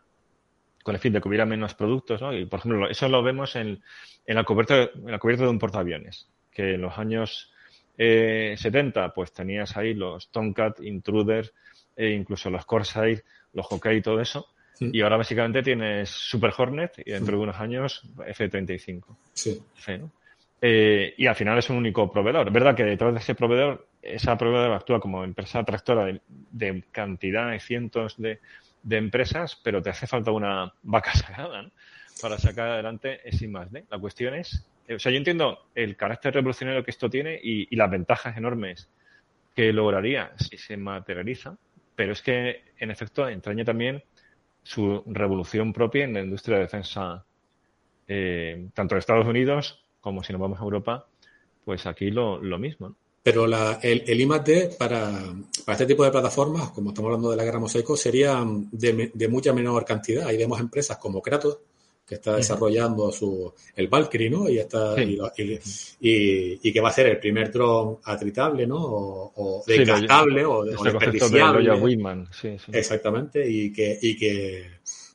[0.83, 2.37] con el fin de que hubiera menos productos, ¿no?
[2.37, 3.81] Y, por ejemplo, eso lo vemos en,
[4.25, 7.51] en, la, cubierta, en la cubierta de un portaaviones, que en los años
[7.97, 11.51] eh, 70, pues tenías ahí los Tomcat, Intruder,
[11.95, 13.23] e incluso los Corsair,
[13.53, 14.47] los Hockey y todo eso.
[14.79, 19.15] Y ahora básicamente tienes Super Hornet y dentro de unos años F-35.
[19.33, 19.61] Sí.
[20.61, 22.47] Eh, y al final es un único proveedor.
[22.47, 26.83] Es verdad que detrás de ese proveedor, esa proveedor actúa como empresa tractora de, de
[26.91, 28.39] cantidad de cientos de,
[28.83, 31.71] de empresas, pero te hace falta una vaca sagrada
[32.21, 33.85] para sacar adelante ese más D.
[33.89, 37.89] La cuestión es, o sea, yo entiendo el carácter revolucionario que esto tiene y, las
[37.89, 38.89] ventajas enormes
[39.55, 41.57] que lograría si se materializa,
[41.95, 44.03] pero es que, en efecto, entraña también
[44.63, 47.25] su revolución propia en la industria de defensa,
[48.07, 51.07] eh, tanto de Estados Unidos como si nos vamos a Europa,
[51.63, 52.95] pues aquí lo, lo mismo.
[53.23, 55.09] Pero la, el, el I+D para,
[55.63, 59.27] para, este tipo de plataformas, como estamos hablando de la guerra mosaico, sería de, de,
[59.29, 60.27] mucha menor cantidad.
[60.27, 61.57] Ahí vemos empresas como Kratos,
[62.05, 64.49] que está desarrollando su, el Valkyrie, ¿no?
[64.49, 68.77] Y, está, y, que va a ser el primer dron atritable, ¿no?
[68.77, 71.63] O, desgastable o, este desperdiciable.
[71.63, 71.69] De
[72.73, 74.59] Exactamente, y que, y que,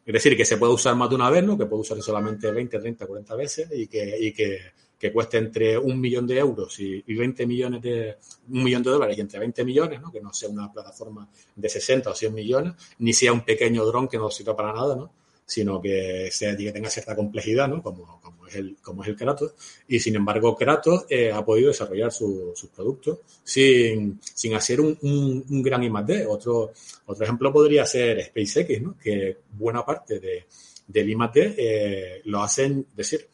[0.07, 1.59] es decir, que se puede usar más de una vez, ¿no?
[1.59, 4.59] Que puede usar solamente 20, 30, 40 veces y que, y que,
[4.99, 8.17] que cueste entre un millón de euros y, 20 millones de,
[8.49, 10.11] un millón de dólares y entre 20 millones, ¿no?
[10.11, 14.09] Que no sea una plataforma de 60 o 100 millones, ni sea un pequeño dron
[14.09, 15.11] que no sirva para nada, ¿no?
[15.49, 17.83] sino que, sea, que tenga cierta complejidad, ¿no?
[17.83, 19.55] como, como, es el, como es el Kratos.
[19.89, 25.63] Y sin embargo, Kratos eh, ha podido desarrollar sus productos sin, sin hacer un, un,
[25.63, 26.27] gran I+.D.
[26.27, 26.73] Otro,
[27.07, 28.99] otro ejemplo podría ser SpaceX, ¿no?
[29.03, 30.45] que buena parte de,
[30.87, 31.55] del I+.D.
[31.57, 33.27] Eh, lo hacen, decir,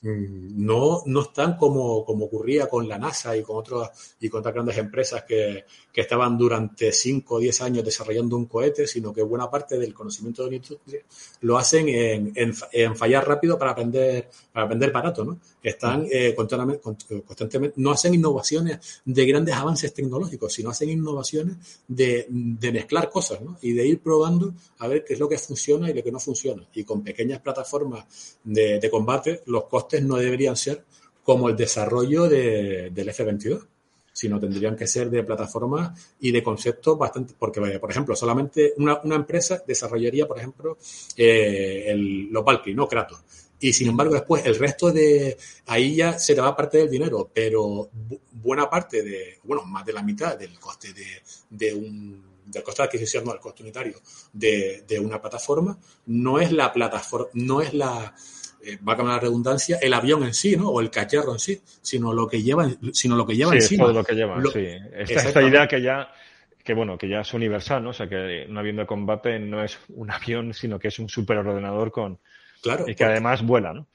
[0.00, 4.54] no, no están como, como ocurría con la NASA y con, otras y con otras
[4.54, 5.64] grandes empresas que,
[5.98, 9.92] que estaban durante 5 o 10 años desarrollando un cohete, sino que buena parte del
[9.92, 11.02] conocimiento de la industria
[11.40, 15.40] lo hacen en, en, fallar rápido para aprender, para aprender barato, ¿no?
[15.60, 21.56] Están eh, constantemente, no hacen innovaciones de grandes avances tecnológicos, sino hacen innovaciones
[21.88, 23.58] de, de mezclar cosas, ¿no?
[23.60, 26.20] Y de ir probando a ver qué es lo que funciona y lo que no
[26.20, 26.64] funciona.
[26.74, 30.84] Y con pequeñas plataformas de, de combate, los costos no deberían ser
[31.24, 33.66] como el desarrollo del F-22,
[34.18, 39.00] sino tendrían que ser de plataformas y de conceptos bastante, porque, por ejemplo, solamente una,
[39.14, 40.76] empresa desarrollaría, por ejemplo,
[41.16, 43.22] eh, el, los Valkyrie, no Kratos.
[43.60, 47.30] Y sin embargo, después el resto de ahí ya se te va parte del dinero,
[47.32, 47.90] pero
[48.32, 51.06] buena parte de, bueno, más de la mitad del coste de,
[51.50, 54.00] de un del coste de adquisición, no, del coste unitario
[54.32, 58.16] de, de una plataforma, no es la plataforma, no es la,
[58.62, 60.68] eh, va a cambiar la redundancia, el avión en sí, ¿no?
[60.68, 63.84] O el cacharro en sí, sino lo que lleva, sino lo que lleva sí, encima.
[63.84, 64.66] todo lo que lleva, sí.
[64.94, 66.08] Esta, esta idea que ya
[66.68, 67.90] que bueno, que ya es universal, ¿no?
[67.90, 71.08] O sea, que un avión de combate no es un avión, sino que es un
[71.08, 72.18] superordenador con
[72.60, 73.86] claro, y que además vuela, ¿no?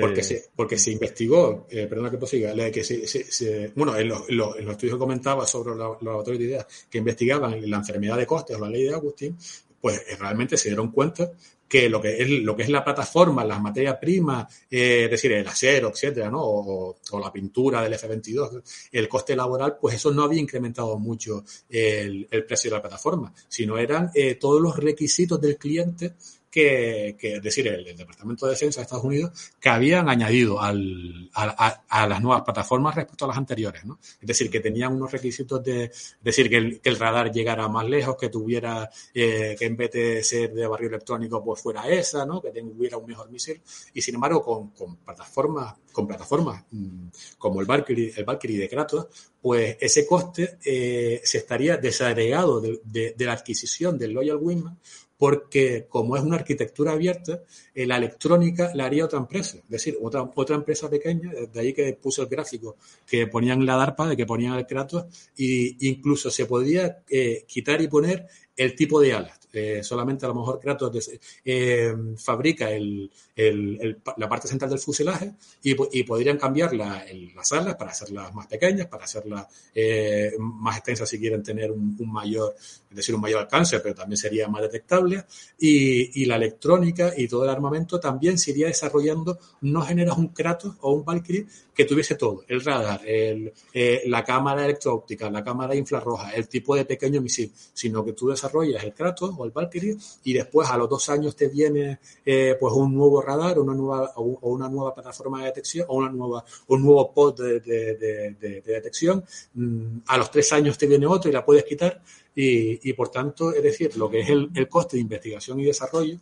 [0.00, 4.28] Porque, se, porque se investigó, eh, perdona que prosiga, que se, se, bueno, en, los
[4.28, 8.60] estudios que comentaba sobre los laboratorios de ideas que investigaban la enfermedad de costes o
[8.60, 9.36] la ley de Agustín,
[9.80, 11.30] pues eh, realmente se dieron cuenta
[11.68, 15.32] que lo que es lo que es la plataforma, las materias primas, eh, es decir,
[15.32, 16.40] el acero, etcétera, ¿no?
[16.42, 18.62] O, la pintura del F22,
[18.92, 23.78] el coste laboral, pues eso no había incrementado mucho el, precio de la plataforma, sino
[23.78, 26.14] eran eh, todos los requisitos del cliente
[26.56, 32.06] que, es decir, el, Departamento de Defensa de Estados Unidos, que habían añadido al, a,
[32.06, 33.98] las nuevas plataformas respecto a las anteriores, ¿no?
[34.18, 35.90] Es decir, que tenían unos requisitos de,
[36.22, 39.90] decir, que el, que el radar llegara más lejos, que tuviera, eh, que en vez
[39.92, 42.40] de ser de barrio electrónico, pues fuera esa, ¿no?
[42.40, 43.60] Que tuviera un mejor misil.
[43.92, 48.68] Y sin embargo, con, con plataformas, con plataformas mm, como el Valkyrie, el Valkyrie de
[48.70, 49.08] Kratos,
[49.42, 54.78] pues ese coste eh, se estaría desagregado de, de, de, la adquisición del Loyal Wingman
[55.18, 57.42] porque como es una arquitectura abierta,
[57.74, 61.72] eh, la electrónica la haría otra empresa, es decir, otra, otra empresa pequeña, de ahí
[61.72, 65.06] que puso el gráfico, que ponían la DARPA, de que ponían el Kratos,
[65.38, 69.38] e incluso se podía eh, quitar y poner el tipo de alas.
[69.58, 71.10] Eh, solamente a lo mejor Kratos
[71.42, 75.32] eh, fabrica el, el, la parte central del fuselaje
[75.62, 81.08] y, podrían cambiar la, las alas para hacerlas más pequeñas, para hacerlas eh, más extensas
[81.08, 85.24] si quieren tener un, mayor, es decir, un mayor alcance, pero también sería más detectable.
[85.58, 89.38] Y, la electrónica y todo el armamento también se iría desarrollando.
[89.60, 94.24] No generas un Kratos o un Valkyrie que tuviese todo, el radar, el, eh, la
[94.24, 98.94] cámara electro-óptica, la cámara infrarroja, el tipo de pequeño misil, sino que tú desarrollas el
[98.94, 102.94] Kratos o el Valkyrie y después a los dos años te viene eh, pues un
[102.94, 107.12] nuevo radar una nueva, o una nueva plataforma de detección o una nueva, un nuevo
[107.12, 109.24] pod de, de, detección.
[109.54, 112.02] Mm, a los tres años te viene otro y la puedes quitar
[112.38, 116.18] y, por tanto, es decir, lo que es el, el coste de investigación y desarrollo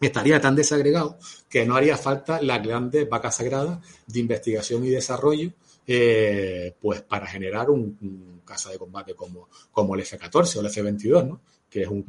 [0.00, 1.18] estaría tan desagregado
[1.48, 5.52] que no haría falta la grande vaca sagrada de investigación y desarrollo
[5.86, 10.66] eh, pues para generar un, un, caza de combate como, como el F-14 o el
[10.66, 11.40] F-22, ¿no?
[11.68, 12.04] que es un,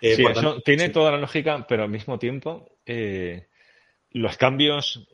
[0.00, 3.46] eh, sí, eso tiene toda la lógica, pero al mismo tiempo eh,
[4.12, 5.08] los cambios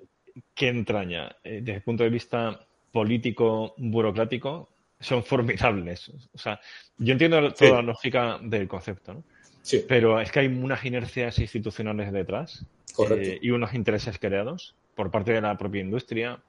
[0.55, 4.70] que entraña desde el punto de vista político, burocrático,
[5.01, 6.11] son formidables.
[6.33, 6.61] O sea,
[6.99, 9.24] yo entiendo toda la lógica del concepto, ¿no?
[9.62, 9.85] Sí.
[9.87, 12.64] Pero es que hay unas inercias institucionales detrás
[13.11, 16.41] eh, y unos intereses creados por parte de la propia industria,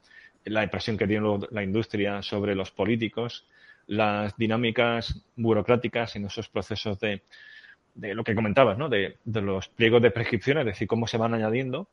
[0.50, 3.46] la impresión que tiene la industria sobre los políticos,
[3.88, 7.22] las dinámicas burocráticas en esos procesos de,
[7.96, 8.90] de lo que comentabas, ¿no?
[8.90, 11.88] De, de, los pliegos de prescripciones, es decir, cómo se van añadiendo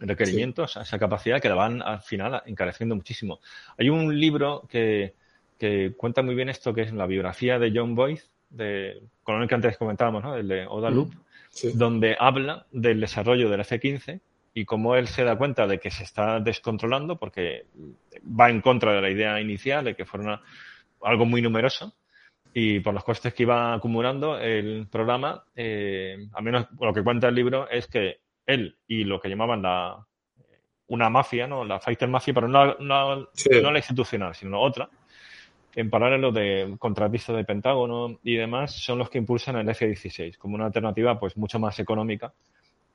[0.00, 0.78] requerimientos sí.
[0.78, 3.40] a esa capacidad que la van al final encareciendo muchísimo.
[3.78, 5.14] Hay un libro que,
[5.58, 8.18] que cuenta muy bien esto, que es la biografía de John Boyd,
[8.50, 10.36] de, con el que antes comentábamos, ¿no?
[10.36, 11.78] El de Oda Loop, mm.
[11.78, 14.20] donde habla del desarrollo del F-15
[14.54, 17.66] y cómo él se da cuenta de que se está descontrolando porque
[18.22, 20.40] va en contra de la idea inicial de que fuera
[21.02, 21.92] algo muy numeroso
[22.54, 27.28] y por los costes que iba acumulando el programa, eh, al menos lo que cuenta
[27.28, 30.06] el libro es que él y lo que llamaban la
[30.86, 31.64] una mafia, ¿no?
[31.64, 34.88] La Fighter Mafia, pero no, no, no la institucional, sino otra,
[35.74, 40.54] en paralelo de contratistas de Pentágono y demás, son los que impulsan el F-16 como
[40.54, 42.32] una alternativa pues mucho más económica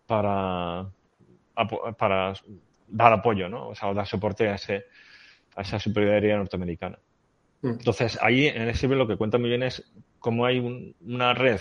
[0.05, 0.87] para,
[1.97, 2.33] para
[2.87, 3.69] dar apoyo, ¿no?
[3.69, 4.85] O sea, dar soporte a, ese,
[5.55, 6.99] a esa superioridad norteamericana.
[7.61, 7.69] Mm.
[7.69, 9.83] Entonces, ahí en ese libro lo que cuenta muy bien es
[10.19, 11.59] cómo hay una red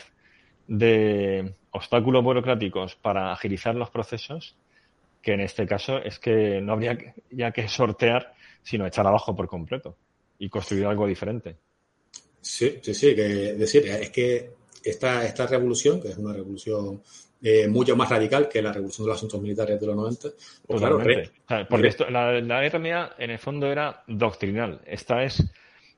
[0.66, 4.56] de obstáculos burocráticos para agilizar los procesos,
[5.22, 6.96] que en este caso es que no habría
[7.30, 9.96] ya que sortear, sino echar abajo por completo
[10.38, 11.56] y construir algo diferente.
[12.40, 13.22] Sí, sí, sí, que
[13.54, 14.50] decir, es que
[14.84, 17.02] esta, esta revolución, que es una revolución
[17.40, 20.28] eh, mucho más radical que la revolución de los asuntos militares de los 90.
[20.66, 20.98] Pues claro,
[21.68, 24.80] porque esto, la, la RMA en el fondo era doctrinal.
[24.84, 25.44] Esta es,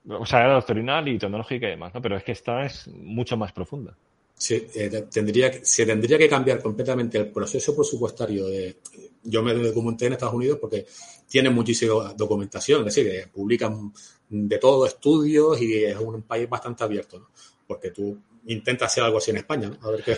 [0.06, 2.02] o sea, era doctrinal y tecnológica y demás, ¿no?
[2.02, 3.96] Pero es que esta es mucho más profunda.
[4.40, 8.76] Sí, eh, tendría, se tendría que cambiar completamente el proceso presupuestario de.
[9.24, 10.86] Yo me documenté en Estados Unidos porque
[11.28, 13.92] tienen muchísima documentación, es decir, publican
[14.30, 17.28] de todo estudios y es un país bastante abierto, ¿no?
[17.66, 19.78] Porque tú intenta hacer algo así en España, ¿no?
[19.86, 20.16] A ver qué.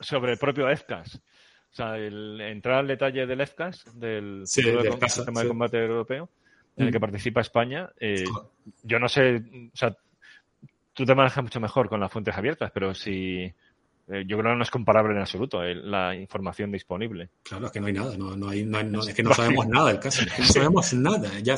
[0.00, 1.16] sobre el propio EFCAS.
[1.70, 6.28] O sea, el, entrar al detalle del EFCAS, del, Sistema de Combate Europeo,
[6.76, 7.00] en el que mm.
[7.00, 8.24] participa España, eh,
[8.82, 9.94] yo no sé, o sea,
[10.94, 13.52] tú te manejas mucho mejor con las fuentes abiertas, pero si
[14.10, 17.28] eh, yo creo que no es comparable en absoluto eh, la información disponible.
[17.42, 18.60] Claro, es que no hay nada, no, no hay,
[19.06, 21.38] es que no sabemos nada del caso, no sabemos nada.
[21.40, 21.56] Ya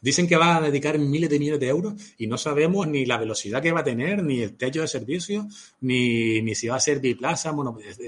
[0.00, 3.18] dicen que va a dedicar miles de millones de euros y no sabemos ni la
[3.18, 5.46] velocidad que va a tener, ni el techo de servicio,
[5.82, 7.50] ni, ni si va a ser biplaza.
[7.50, 7.98] Bueno, es,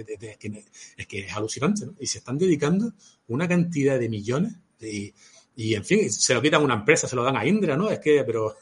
[1.06, 1.92] que, es alucinante, ¿no?
[2.00, 2.92] Y se están dedicando
[3.28, 5.12] una cantidad de millones y,
[5.56, 7.90] y, en fin, se lo quitan a una empresa, se lo dan a Indra, ¿no?
[7.90, 8.56] Es que, pero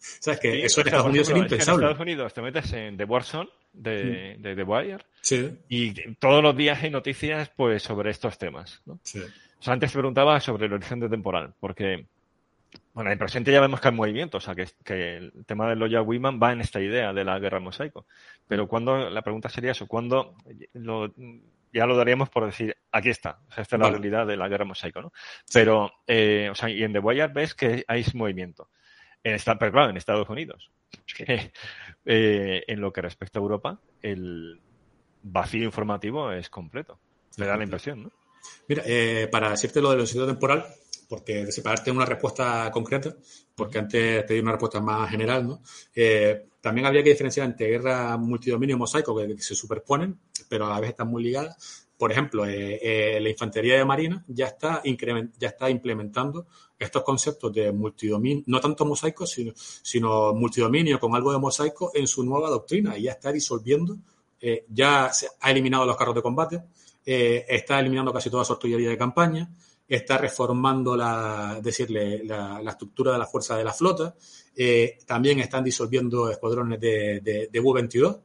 [0.20, 1.84] ¿Sabes que Eso en Estados Unidos es impensable.
[1.84, 5.04] En Estados Unidos te metes en The Warzone de, de The Wire
[5.68, 8.82] y todos los días hay noticias pues sobre estos temas.
[8.86, 9.00] ¿no?
[9.66, 12.06] antes te preguntaba sobre el horizonte temporal, porque
[12.92, 15.68] bueno, en el presente ya vemos que hay movimiento, o sea, que, que el tema
[15.68, 18.06] de Loya Wiman va en esta idea de la guerra mosaico.
[18.46, 20.34] Pero cuando, la pregunta sería eso, ¿cuándo
[20.74, 21.12] lo,
[21.72, 24.48] ya lo daríamos por decir, aquí está, o sea, esta es la realidad de la
[24.48, 25.12] guerra mosaico, ¿no?
[25.52, 28.68] Pero, eh, o sea, y en The Wire ves que hay movimiento.
[29.24, 30.70] En pero claro, en Estados Unidos.
[32.10, 34.58] Eh, en lo que respecta a Europa, el
[35.22, 36.98] vacío informativo es completo.
[37.36, 38.12] Le da la impresión, ¿no?
[38.66, 40.64] Mira, eh, para decirte lo del sitio temporal,
[41.06, 43.14] porque para darte una respuesta concreta,
[43.54, 45.62] porque antes te di una respuesta más general, ¿no?
[45.94, 50.70] Eh, también habría que diferenciar entre guerra multidominio y mosaico, que, se superponen, pero a
[50.70, 51.90] la vez están muy ligadas.
[51.98, 54.80] Por ejemplo, la infantería de marina ya está,
[55.36, 56.46] ya está implementando
[56.78, 62.06] estos conceptos de multidominio, no tanto mosaico, sino, sino multidominio con algo de mosaico en
[62.06, 62.96] su nueva doctrina.
[62.96, 63.96] Y ya está disolviendo,
[64.40, 66.62] eh, ya se ha eliminado los carros de combate,
[67.04, 69.50] eh, está eliminando casi toda su artillería de campaña,
[69.88, 74.14] está reformando la, decirle, la, estructura de la fuerza de la flota,
[74.54, 78.20] eh, también están disolviendo escuadrones de, de, de U-22,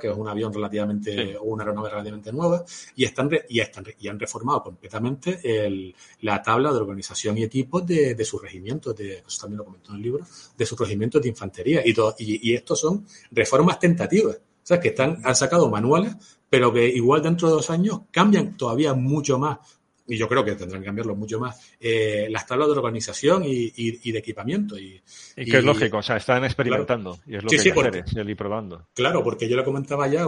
[0.00, 2.64] que es un avión relativamente, o una aeronave relativamente nueva,
[2.96, 7.86] y, están, y, están y han reformado completamente el, la tabla de organización y equipos
[7.86, 10.26] de, de sus regimientos, de, eso también lo comentó en el libro,
[10.56, 11.82] de sus regimientos de infantería.
[11.84, 16.16] Y, todo, y, y estos son reformas tentativas, o sea, que están, han sacado manuales,
[16.48, 19.58] pero que igual dentro de dos años cambian todavía mucho más
[20.06, 24.12] y yo creo que tendrán que cambiarlo mucho más, eh, las tablas de organización y,
[24.12, 24.78] de equipamiento.
[24.78, 25.00] Y,
[25.34, 28.36] que es lógico, o sea, están experimentando y es lo que hay que hacer, ir
[28.36, 28.88] probando.
[28.94, 30.24] Claro, porque yo le comentaba ya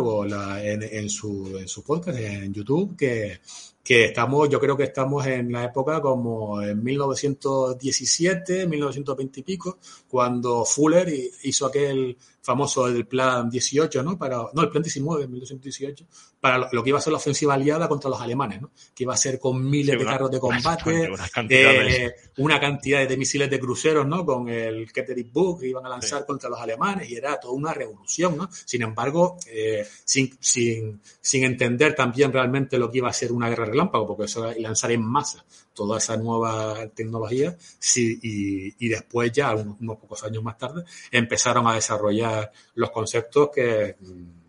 [0.63, 3.41] en, en, su, en su podcast, en YouTube, que,
[3.87, 9.79] que estamos, yo creo que estamos en la época como en 1917, 1920 y pico,
[10.09, 11.09] cuando Fuller
[11.45, 12.17] hizo aquel
[12.47, 14.17] famoso el plan 18, ¿no?
[14.17, 16.07] Para, no, el plan 19, 1918,
[16.41, 18.71] para lo, que iba a ser la ofensiva aliada contra los alemanes, ¿no?
[18.95, 21.11] Que iba a ser con miles de carros de combate,
[21.51, 24.25] eh, una cantidad de misiles de cruceros, ¿no?
[24.25, 27.75] Con el Kettering Book que iban a lanzar contra los alemanes y era toda una
[27.75, 28.49] revolución, ¿no?
[28.65, 33.49] Sin embargo, eh, sin, sin, sin entender también realmente lo que iba a ser una
[33.49, 35.45] guerra relámpago, porque eso era lanzar en masa
[35.77, 40.83] toda esa nueva tecnología sí, y, y, después ya, unos, unos, pocos años más tarde,
[41.13, 43.97] empezaron a desarrollar los conceptos que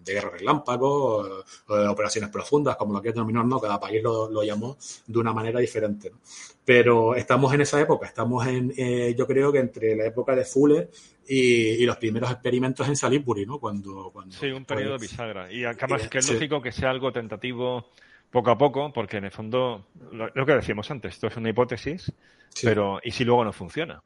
[0.07, 3.59] de guerra relámpago, de operaciones profundas, como lo que denominar, ¿no?
[3.59, 6.17] Cada país lo, lo, llamó de una manera diferente, ¿no?
[6.65, 10.45] Pero estamos en esa época, estamos en, eh, yo creo que entre la época de
[10.45, 10.89] Fuller
[11.27, 13.59] y, y, los primeros experimentos en Salisbury, ¿no?
[13.59, 15.51] Cuando, cuando sí, un periodo pues, bisagra.
[15.51, 16.33] Y además eh, que es sí.
[16.33, 17.91] lógico que sea algo tentativo
[18.31, 21.49] poco a poco, porque en el fondo, lo, lo que decíamos antes, esto es una
[21.49, 22.11] hipótesis,
[22.49, 22.65] sí.
[22.65, 24.01] pero ¿y si luego no funciona?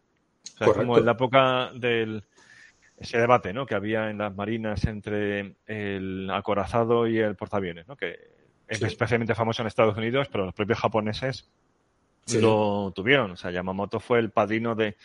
[0.55, 2.23] O sea, como en la época del
[3.01, 3.65] ese debate ¿no?
[3.65, 7.95] que había en las marinas entre el acorazado y el portaaviones, ¿no?
[7.95, 8.19] que
[8.67, 8.85] es sí.
[8.85, 11.49] especialmente famoso en Estados Unidos, pero los propios japoneses
[12.25, 12.39] sí.
[12.39, 13.31] lo tuvieron.
[13.31, 14.95] O sea, Yamamoto fue el padrino de,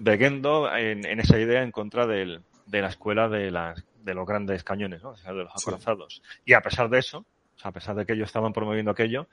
[0.00, 4.14] de Gendo en, en, esa idea en contra del, de la escuela de, las, de
[4.14, 5.10] los grandes cañones, ¿no?
[5.10, 6.22] o sea, de los acorazados.
[6.44, 7.24] Y a pesar de eso,
[7.56, 9.28] o sea, a pesar de que ellos estaban promoviendo aquello,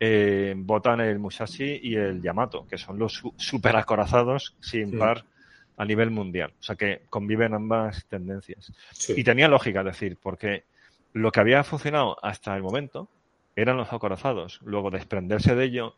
[0.00, 5.24] eh, votan el Musashi y el Yamato, que son los su super acorazados sin par
[5.76, 6.52] a nivel mundial.
[6.58, 8.72] O sea que conviven ambas tendencias.
[8.92, 9.14] Sí.
[9.16, 10.64] Y tenía lógica, es decir, porque
[11.12, 13.08] lo que había funcionado hasta el momento
[13.56, 14.60] eran los acorazados.
[14.62, 15.96] Luego desprenderse de ello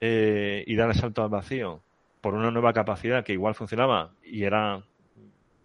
[0.00, 1.82] eh, y dar el salto al vacío
[2.20, 4.82] por una nueva capacidad que igual funcionaba y era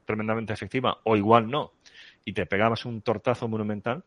[0.05, 1.73] tremendamente efectiva, o igual no,
[2.23, 4.03] y te pegabas un tortazo monumental,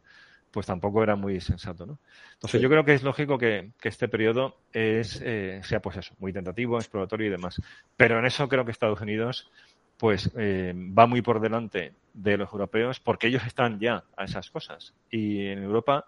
[0.50, 1.98] pues tampoco era muy sensato, ¿no?
[2.34, 2.62] Entonces sí.
[2.62, 6.32] yo creo que es lógico que, que este periodo es, eh, sea pues eso, muy
[6.32, 7.60] tentativo, exploratorio y demás.
[7.96, 9.50] Pero en eso creo que Estados Unidos
[9.98, 14.50] pues eh, va muy por delante de los europeos porque ellos están ya a esas
[14.50, 14.94] cosas.
[15.10, 16.06] Y en Europa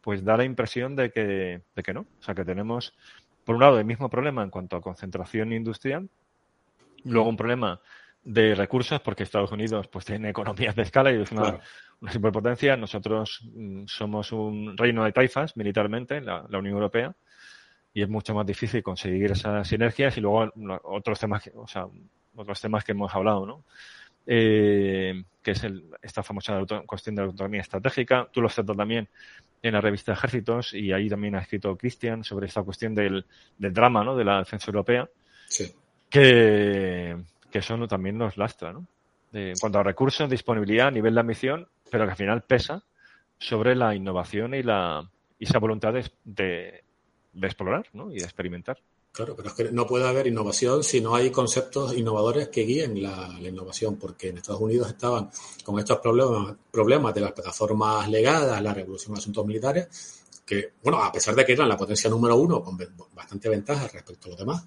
[0.00, 2.00] pues da la impresión de que, de que no.
[2.00, 2.94] O sea que tenemos,
[3.44, 6.08] por un lado, el mismo problema en cuanto a concentración industrial,
[7.04, 7.80] luego un problema
[8.26, 11.60] de recursos, porque Estados Unidos pues tiene economías de escala y es una, claro.
[12.00, 12.76] una superpotencia.
[12.76, 17.14] Nosotros mm, somos un reino de taifas militarmente, la, la, Unión Europea,
[17.94, 20.52] y es mucho más difícil conseguir esas sinergias y luego
[20.82, 21.86] otros temas, que, o sea,
[22.34, 23.64] otros temas que hemos hablado, ¿no?
[24.26, 28.28] Eh, que es el, esta famosa cuestión de la autonomía estratégica.
[28.32, 29.08] Tú lo has tratado también
[29.62, 33.24] en la revista Ejércitos y ahí también ha escrito Cristian sobre esta cuestión del,
[33.56, 34.16] del drama, ¿no?
[34.16, 35.08] De la defensa europea.
[35.46, 35.72] Sí.
[36.10, 37.16] Que,
[37.56, 38.86] que eso también nos lastra, ¿no?
[39.32, 42.82] En cuanto a recursos, disponibilidad, nivel de ambición, pero que al final pesa
[43.38, 46.82] sobre la innovación y la y esa voluntad de, de,
[47.46, 48.10] explorar ¿no?
[48.10, 48.78] y de experimentar.
[49.12, 53.02] Claro, pero es que no puede haber innovación si no hay conceptos innovadores que guíen
[53.02, 55.30] la, la, innovación, porque en Estados Unidos estaban
[55.64, 59.88] con estos problemas, problemas de las plataformas legadas, la revolución de asuntos militares,
[60.44, 62.78] que, bueno, a pesar de que eran la potencia número uno, con
[63.14, 64.64] bastante ventaja respecto a los demás,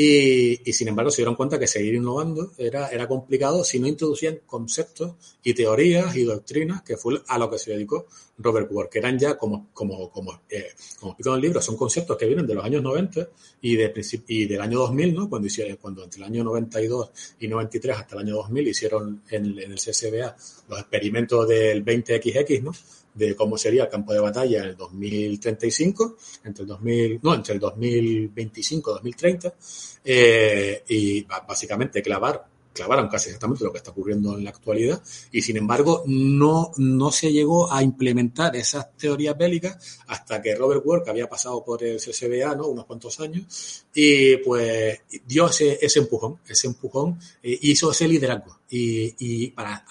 [0.00, 4.42] y, sin embargo se dieron cuenta que seguir innovando era, era complicado si no introducían
[4.46, 8.06] conceptos y teorías y doctrinas, que fue a lo que se dedicó
[8.38, 10.68] Robert Ward, que eran ya, como, como, como, eh,
[11.00, 13.28] como explico en el libro, son conceptos que vienen de los años 90
[13.60, 13.92] y, de,
[14.28, 15.28] y del año 2000, ¿no?
[15.28, 19.58] cuando, hicieron, cuando entre el año 92 y 93 hasta el año 2000 hicieron en,
[19.58, 20.36] en el CSBA
[20.68, 22.72] los experimentos del 20XX, ¿no?
[23.18, 27.54] De cómo sería el campo de batalla en el 2035, entre el 2000, no, entre
[27.54, 29.54] el 2025 y 2030,
[30.04, 35.02] eh, y básicamente clavar, clavaron casi exactamente lo que está ocurriendo en la actualidad,
[35.32, 40.84] y sin embargo no, no se llegó a implementar esas teorías bélicas hasta que Robert
[41.04, 42.68] que había pasado por el CSBA, ¿no?
[42.68, 48.60] unos cuantos años, y pues dio ese, ese empujón, ese empujón, eh, hizo ese liderazgo,
[48.70, 49.84] y, y para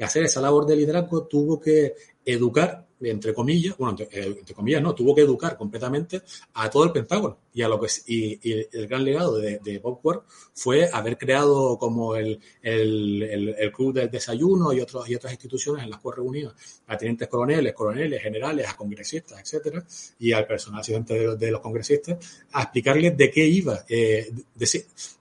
[0.00, 1.94] hacer esa labor de liderazgo tuvo que
[2.24, 6.22] educar, entre comillas, bueno, entre, eh, entre, comillas no, tuvo que educar completamente
[6.54, 9.78] a todo el Pentágono y a lo que y, y el gran legado de, de,
[9.78, 10.00] Bob
[10.54, 15.84] fue haber creado como el, el, el, club del desayuno y otros y otras instituciones
[15.84, 16.52] en las cuales reunía
[16.86, 19.84] a tenientes coroneles, coroneles, generales, a congresistas, etcétera,
[20.18, 22.18] y al personal asistente de, los congresistas
[22.52, 24.30] a explicarles de qué iba, eh,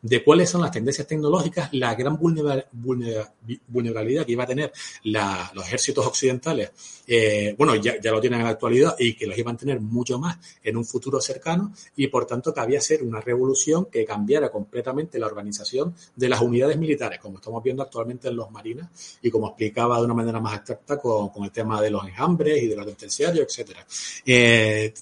[0.02, 4.72] de, cuáles son las tendencias tecnológicas, la gran vulnerabilidad que iba a tener
[5.04, 6.72] los ejércitos occidentales,
[7.08, 9.80] eh, bueno, ya, ya lo tienen en la actualidad y que los iban a tener
[9.80, 14.06] mucho más en un futuro cercano y por tanto que había ser una revolución que
[14.06, 19.18] cambiara completamente la organización de las unidades militares, como estamos viendo actualmente en los marinas
[19.22, 20.62] y como explicaba de una manera más
[21.02, 23.86] con, con el tema de los enjambres y de los penitenciarios, etcétera.
[24.26, 24.94] Eh,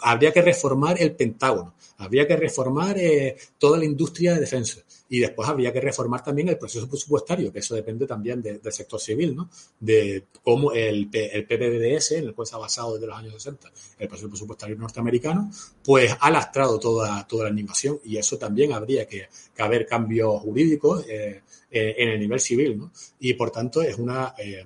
[0.00, 4.80] habría que reformar el Pentágono, habría que reformar eh, toda la industria de defensa
[5.14, 8.72] y después habría que reformar también el proceso presupuestario, que eso depende también de, del
[8.72, 9.48] sector civil, ¿no?
[9.78, 13.70] De cómo el, el PPDS, en el cual se ha basado desde los años 60,
[14.00, 15.52] el proceso presupuestario norteamericano,
[15.84, 20.42] pues ha lastrado toda, toda la animación y eso también habría que, que haber cambios
[20.42, 22.90] jurídicos eh, eh, en el nivel civil, ¿no?
[23.20, 24.64] Y por tanto es una, eh,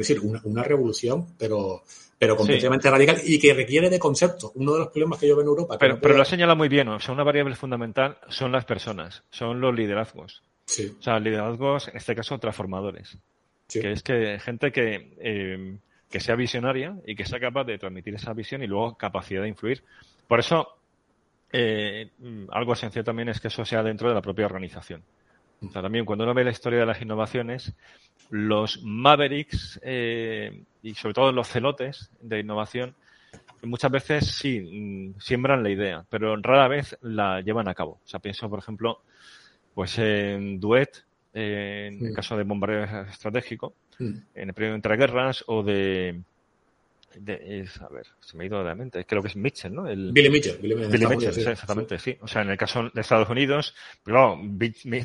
[0.00, 1.82] es decir, una, una revolución, pero
[2.18, 2.90] pero completamente sí.
[2.90, 4.50] radical y que requiere de conceptos.
[4.56, 5.76] Uno de los problemas que yo veo en Europa.
[5.78, 9.22] Pero, no pero lo señala muy bien, o sea, una variable fundamental son las personas,
[9.30, 10.42] son los liderazgos.
[10.64, 10.92] Sí.
[10.98, 13.16] O sea, liderazgos, en este caso, transformadores.
[13.68, 13.80] Sí.
[13.80, 15.78] Que es que gente que eh,
[16.10, 19.48] que sea visionaria y que sea capaz de transmitir esa visión y luego capacidad de
[19.48, 19.84] influir.
[20.26, 20.68] Por eso,
[21.52, 22.10] eh,
[22.50, 25.02] algo esencial también es que eso sea dentro de la propia organización.
[25.66, 27.74] O sea, también cuando uno ve la historia de las innovaciones,
[28.30, 32.94] los mavericks eh, y sobre todo los celotes de innovación,
[33.62, 38.00] muchas veces sí mm, siembran la idea, pero rara vez la llevan a cabo.
[38.04, 39.02] O sea, pienso, por ejemplo,
[39.74, 41.04] pues en Duet,
[41.34, 46.22] en el caso de bombardeo estratégico, en el periodo entre guerras o de,
[47.14, 49.88] a ver, se me ha ido de la mente, creo que es Mitchell, ¿no?
[49.88, 50.58] El, Billy Mitchell.
[50.58, 52.16] Billy, Mitchell, exactamente, sí.
[52.20, 54.38] O sea, en el caso de Estados Unidos, pero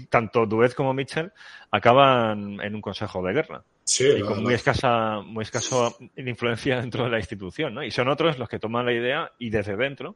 [0.10, 1.32] tanto Duet como Mitchell
[1.72, 3.64] acaban en un consejo de guerra.
[3.86, 7.84] Sí, y con muy escasa, muy escaso influencia dentro de la institución, ¿no?
[7.84, 10.16] Y son otros los que toman la idea y desde dentro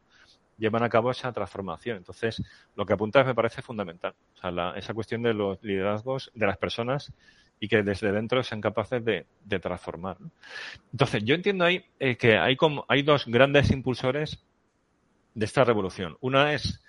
[0.58, 1.98] llevan a cabo esa transformación.
[1.98, 2.42] Entonces,
[2.76, 4.14] lo que apuntas me parece fundamental.
[4.36, 7.14] O sea, esa cuestión de los liderazgos de las personas
[7.60, 9.26] y que desde dentro sean capaces de,
[9.60, 10.18] transformar.
[10.92, 14.44] Entonces, yo entiendo ahí eh, que hay, como, hay dos grandes impulsores
[15.34, 16.18] de esta revolución.
[16.22, 16.84] Una es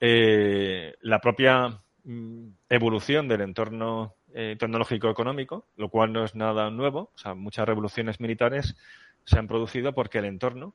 [0.00, 6.70] eh, la propia mm, evolución del entorno eh, tecnológico económico, lo cual no es nada
[6.70, 7.10] nuevo.
[7.14, 8.76] O sea, muchas revoluciones militares
[9.24, 10.74] se han producido porque el entorno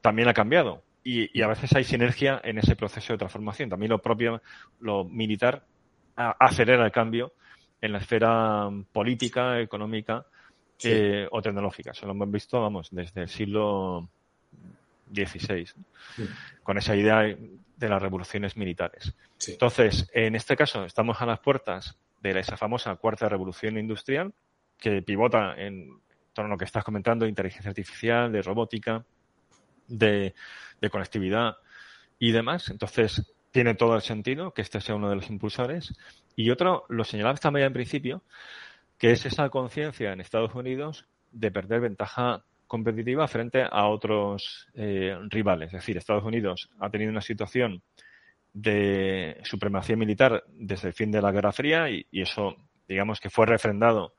[0.00, 0.82] también ha cambiado.
[1.04, 3.68] Y, y, a veces hay sinergia en ese proceso de transformación.
[3.68, 4.40] También lo propio,
[4.80, 5.66] lo militar,
[6.16, 7.34] acelera el cambio
[7.80, 10.26] en la esfera política, económica
[10.82, 11.92] eh, o tecnológica.
[11.92, 14.08] Eso lo hemos visto, vamos, desde el siglo
[15.12, 15.66] XVI,
[16.62, 19.14] con esa idea de las revoluciones militares.
[19.46, 24.32] Entonces, en este caso, estamos a las puertas de esa famosa cuarta revolución industrial,
[24.78, 26.00] que pivota en
[26.32, 29.04] torno a lo que estás comentando, de inteligencia artificial, de robótica,
[29.88, 30.34] de,
[30.80, 31.56] de conectividad
[32.18, 32.68] y demás.
[32.68, 35.94] Entonces, tiene todo el sentido que este sea uno de los impulsores.
[36.40, 38.22] Y otro, lo señalaba esta mañana en principio,
[38.96, 45.14] que es esa conciencia en Estados Unidos de perder ventaja competitiva frente a otros eh,
[45.28, 45.66] rivales.
[45.66, 47.82] Es decir, Estados Unidos ha tenido una situación
[48.54, 52.56] de supremacía militar desde el fin de la Guerra Fría y, y eso,
[52.88, 54.14] digamos que fue refrendado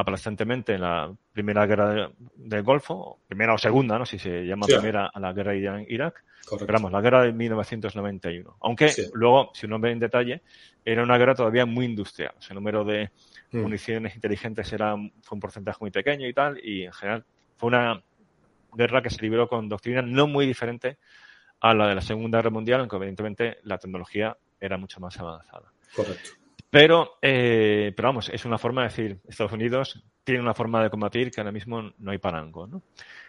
[0.00, 4.66] aplastantemente en la primera guerra del Golfo, primera o segunda, no sé si se llama
[4.66, 6.24] primera a la guerra de Irak,
[6.58, 8.56] pero vamos, la guerra de 1991.
[8.60, 10.42] Aunque luego, si uno ve en detalle,
[10.84, 12.32] era una guerra todavía muy industrial.
[12.48, 13.10] el número de
[13.52, 13.58] mm.
[13.58, 17.24] municiones inteligentes era, fue un porcentaje muy pequeño y tal, y en general
[17.56, 18.02] fue una
[18.72, 20.98] guerra que se libró con doctrina no muy diferente
[21.60, 25.72] a la de la Segunda Guerra Mundial, aunque evidentemente la tecnología era mucho más avanzada.
[25.94, 26.39] Correcto.
[26.70, 30.90] Pero, eh, pero vamos, es una forma de decir, Estados Unidos tiene una forma de
[30.90, 32.82] combatir que ahora mismo no hay parango, ¿no?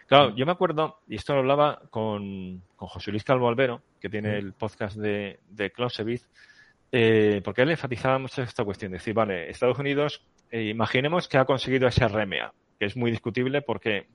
[0.06, 0.36] Claro, mm.
[0.36, 4.30] yo me acuerdo, y esto lo hablaba con, con José Luis Calvo Albero, que tiene
[4.30, 4.36] mm.
[4.36, 6.28] el podcast de, de Clausewitz,
[6.92, 11.38] eh, porque él enfatizaba mucho esta cuestión, de decir, vale, Estados Unidos, eh, imaginemos que
[11.38, 14.06] ha conseguido ese RMA, que es muy discutible porque,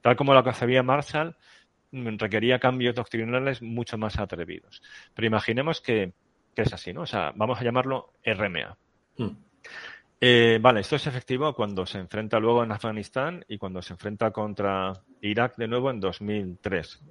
[0.00, 1.36] tal como lo concebía Marshall,
[1.92, 4.82] requería cambios doctrinales mucho más atrevidos.
[5.14, 6.14] Pero imaginemos que
[6.54, 7.02] que es así, ¿no?
[7.02, 8.76] O sea, vamos a llamarlo RMA.
[9.16, 9.36] Hmm.
[10.24, 14.30] Eh, vale, esto es efectivo cuando se enfrenta luego en Afganistán y cuando se enfrenta
[14.30, 17.02] contra Irak de nuevo en 2003.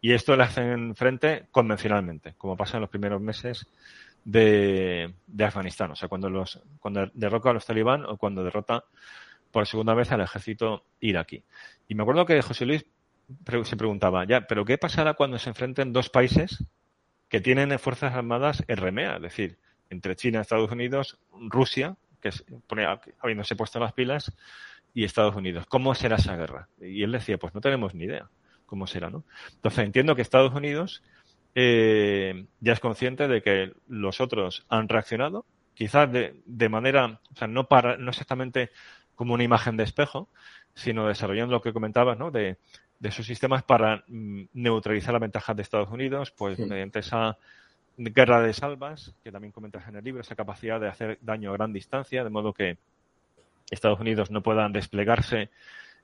[0.00, 3.64] y esto lo hacen frente convencionalmente, como pasa en los primeros meses
[4.24, 5.92] de, Afganistán.
[5.92, 8.84] O sea, cuando, los, cuando derroca a los talibán o cuando derrota
[9.52, 11.44] por segunda vez al ejército iraquí.
[11.86, 12.84] Y me acuerdo que José Luis
[13.64, 16.64] se preguntaba, ya, ¿pero qué pasará cuando se enfrenten dos países
[17.32, 19.56] que tienen fuerzas armadas RMA, es decir,
[19.88, 22.44] entre China, Estados Unidos, Rusia, que es,
[23.20, 24.36] habiéndose puesto las pilas,
[24.92, 25.64] y Estados Unidos.
[25.66, 26.68] ¿Cómo será esa guerra?
[26.78, 28.28] Y él decía, pues no tenemos ni idea
[28.66, 29.24] cómo será, ¿no?
[29.50, 31.02] Entonces entiendo que Estados Unidos
[31.54, 37.36] eh, ya es consciente de que los otros han reaccionado, quizás de, de manera, o
[37.36, 38.72] sea, no para, no exactamente
[39.14, 40.28] como una imagen de espejo,
[40.74, 42.30] sino desarrollando lo que comentabas, ¿no?
[42.30, 42.58] De
[43.02, 47.36] de sus sistemas para mm, neutralizar la ventaja de Estados Unidos, pues mediante esa
[47.96, 51.54] guerra de salvas, que también comentas en el libro, esa capacidad de hacer daño a
[51.54, 52.78] gran distancia, de modo que
[53.68, 55.50] Estados Unidos no puedan desplegarse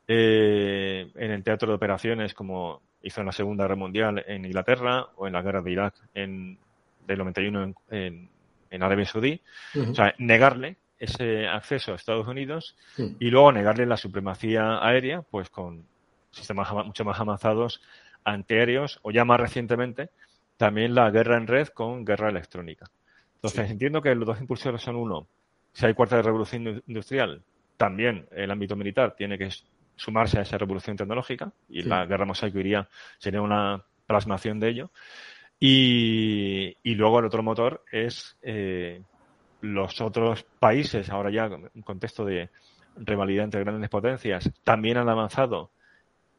[0.08, 5.06] eh, en el teatro de operaciones como hizo en la Segunda Guerra Mundial en Inglaterra
[5.14, 6.58] o en la guerra de Irak en,
[7.06, 8.28] del 91 en,
[8.70, 9.40] en, Arabia Saudí.
[9.88, 12.76] O sea, negarle ese acceso a Estados Unidos
[13.20, 15.84] y luego negarle la supremacía aérea, pues con
[16.30, 17.80] sistemas mucho más avanzados
[18.24, 20.10] antiaéreos o ya más recientemente
[20.56, 22.90] también la guerra en red con guerra electrónica.
[23.36, 25.28] Entonces entiendo que los dos impulsores son uno,
[25.72, 27.42] si hay cuarta revolución industrial,
[27.76, 29.48] también el ámbito militar tiene que
[29.94, 32.88] sumarse a esa revolución tecnológica y la guerra mosaico iría,
[33.18, 34.90] sería una plasmación de ello.
[35.60, 39.02] Y, luego el otro motor es eh,
[39.60, 42.50] los otros países, ahora ya en contexto de
[42.96, 45.70] rivalidad entre grandes potencias también han avanzado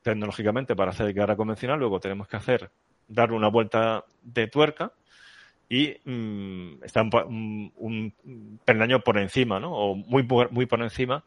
[0.01, 2.71] tecnológicamente para hacer guerra convencional, luego tenemos que hacer,
[3.07, 4.93] darle una vuelta de tuerca
[5.67, 9.71] y mm, está un, un, peldaño por encima, ¿no?
[9.71, 11.23] O muy, muy por encima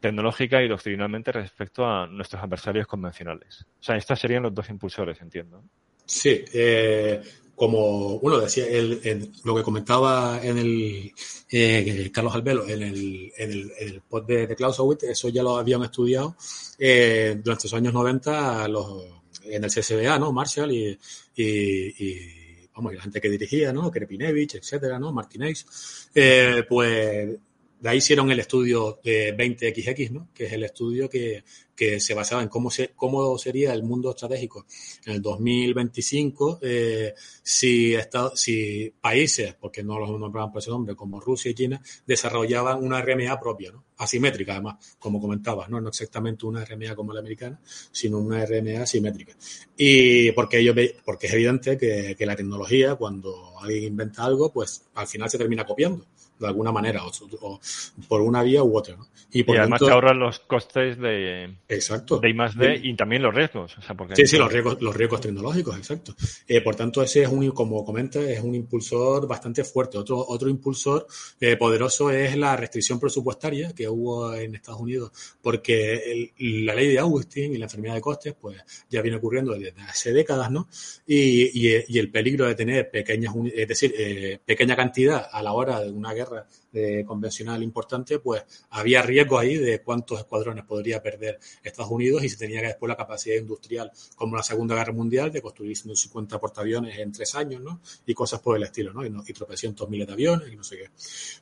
[0.00, 3.64] tecnológica y doctrinalmente respecto a nuestros adversarios convencionales.
[3.80, 5.62] O sea, estos serían los dos impulsores, entiendo.
[6.04, 7.22] Sí, eh,
[7.56, 11.12] como uno decía, el, lo que comentaba en el
[11.50, 15.56] eh, Carlos Albelo en el, en el, en post de, de Clausewitz, eso ya lo
[15.56, 16.36] habían estudiado
[16.78, 19.04] eh, durante los años 90 los,
[19.44, 20.32] en el CSBA, ¿no?
[20.32, 20.98] Marshall y,
[21.36, 23.90] y, y vamos, la gente que dirigía, ¿no?
[23.90, 25.12] Krepinevich, etcétera, ¿no?
[25.12, 27.36] Martinez, eh, pues
[27.80, 30.28] de ahí hicieron el estudio de 20XX, ¿no?
[30.32, 31.44] que es el estudio que,
[31.74, 34.66] que se basaba en cómo, se, cómo sería el mundo estratégico
[35.04, 37.94] en el 2025 eh, si,
[38.34, 43.02] si países, porque no los nombraban por ese nombre, como Rusia y China, desarrollaban una
[43.02, 45.80] RMA propia, asimétrica además, como comentabas, ¿no?
[45.80, 47.60] no exactamente una RMA como la americana,
[47.92, 49.36] sino una RMA asimétrica.
[49.76, 54.84] Y porque, ellos, porque es evidente que, que la tecnología, cuando alguien inventa algo, pues
[54.94, 56.06] al final se termina copiando
[56.38, 57.60] de alguna manera, o, o
[58.08, 58.96] por una vía u otra.
[58.96, 59.06] ¿no?
[59.32, 62.18] Y, por y además tanto, te ahorran los costes de, exacto.
[62.18, 63.76] de I más D y también los riesgos.
[63.78, 66.14] O sea, porque sí, sí, los riesgos, los riesgos tecnológicos, exacto.
[66.46, 69.98] Eh, por tanto, ese es un, como comenta, es un impulsor bastante fuerte.
[69.98, 71.06] Otro, otro impulsor
[71.40, 75.10] eh, poderoso es la restricción presupuestaria que hubo en Estados Unidos,
[75.42, 79.52] porque el, la ley de Augustin y la enfermedad de costes, pues ya viene ocurriendo
[79.54, 80.68] desde hace décadas, ¿no?
[81.06, 85.52] Y, y, y el peligro de tener pequeñas, es decir, eh, pequeña cantidad a la
[85.52, 86.23] hora de una guerra
[86.72, 92.28] de convencional importante, pues había riesgos ahí de cuántos escuadrones podría perder Estados Unidos y
[92.28, 96.38] se tenía que después la capacidad industrial, como la Segunda Guerra Mundial, de construir 150
[96.38, 97.80] portaaviones en tres años, ¿no?
[98.06, 99.04] Y cosas por el estilo, ¿no?
[99.04, 100.90] Y, y tropecientos miles de aviones y no sé qué.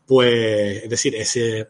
[0.06, 1.68] Pues, es decir, ese,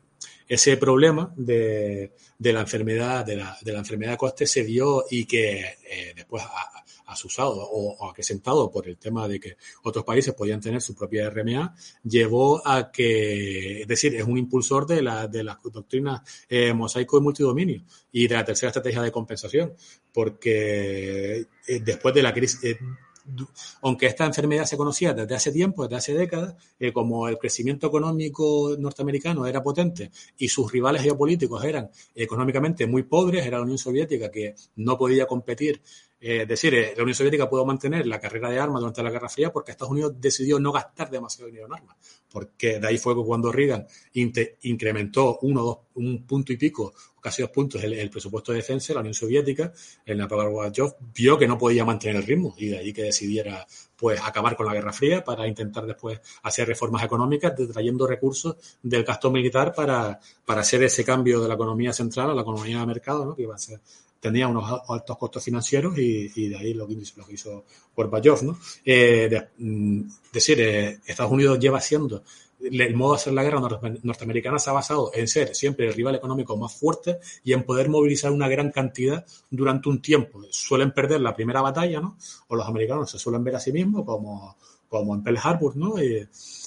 [0.49, 5.05] ese problema de, de la enfermedad, de la, de la enfermedad de coste se dio
[5.11, 10.35] y que eh, después a, asusado o, acrecentado por el tema de que otros países
[10.35, 11.75] podían tener su propia RMA,
[12.05, 17.19] llevó a que, es decir, es un impulsor de, la, de las doctrinas eh, mosaico
[17.19, 19.75] y multidominio y de la tercera estrategia de compensación,
[20.13, 22.79] porque eh, después de la crisis, eh,
[23.83, 27.87] aunque esta enfermedad se conocía desde hace tiempo, desde hace décadas, eh, como el crecimiento
[27.87, 33.79] económico norteamericano era potente y sus rivales geopolíticos eran económicamente muy pobres, era la Unión
[33.79, 35.81] Soviética que no podía competir
[36.25, 39.53] es decir, la Unión Soviética pudo mantener la carrera de armas durante la Guerra Fría
[39.53, 41.97] porque Estados Unidos decidió no gastar demasiado dinero en armas.
[42.31, 47.51] Porque de ahí fue cuando Reagan incrementó uno, dos, un punto y pico, casi dos
[47.51, 49.73] puntos, el, el presupuesto de defensa, la Unión Soviética,
[50.07, 50.49] en la época
[51.13, 53.67] vio que no podía mantener el ritmo y de ahí que decidiera
[53.97, 59.03] pues acabar con la Guerra Fría para intentar después hacer reformas económicas, trayendo recursos del
[59.03, 62.87] gasto militar para, para hacer ese cambio de la economía central a la economía de
[62.87, 63.35] mercado, ¿no?
[63.35, 63.81] que iba a ser
[64.23, 67.65] tenía unos altos costos financieros y, de ahí lo que, lo que hizo
[67.97, 68.57] Gorbachev, ¿no?
[68.85, 72.23] Eh, mm, decir, eh, Estados Unidos lleva siendo
[72.63, 76.15] el modo de hacer la guerra norteamericana se ha basado en ser siempre el rival
[76.15, 80.41] económico más fuerte y en poder movilizar una gran cantidad durante un tiempo.
[80.51, 82.17] Suelen perder la primera batalla, ¿no?
[82.47, 84.57] O los americanos se suelen ver a sí mismos como,
[84.89, 85.99] como en Pearl Harbor, ¿no?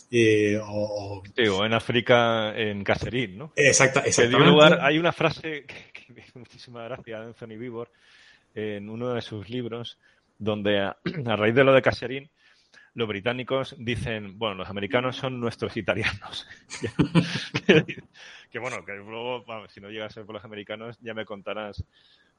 [0.10, 1.24] Y, o, o...
[1.36, 3.54] Sí, o en África, en Cacerín, ¿no?
[3.56, 4.52] Exacta, exactamente.
[4.52, 7.92] Lugar, hay una frase que, que me hizo muchísima gracia de Anthony Vivor
[8.54, 10.00] en uno de sus libros,
[10.38, 12.30] donde a, a raíz de lo de Cacerín,
[12.96, 16.48] los británicos dicen, bueno, los americanos son nuestros italianos.
[18.50, 21.84] que bueno, que luego, si no llega a ser por los americanos, ya me contarás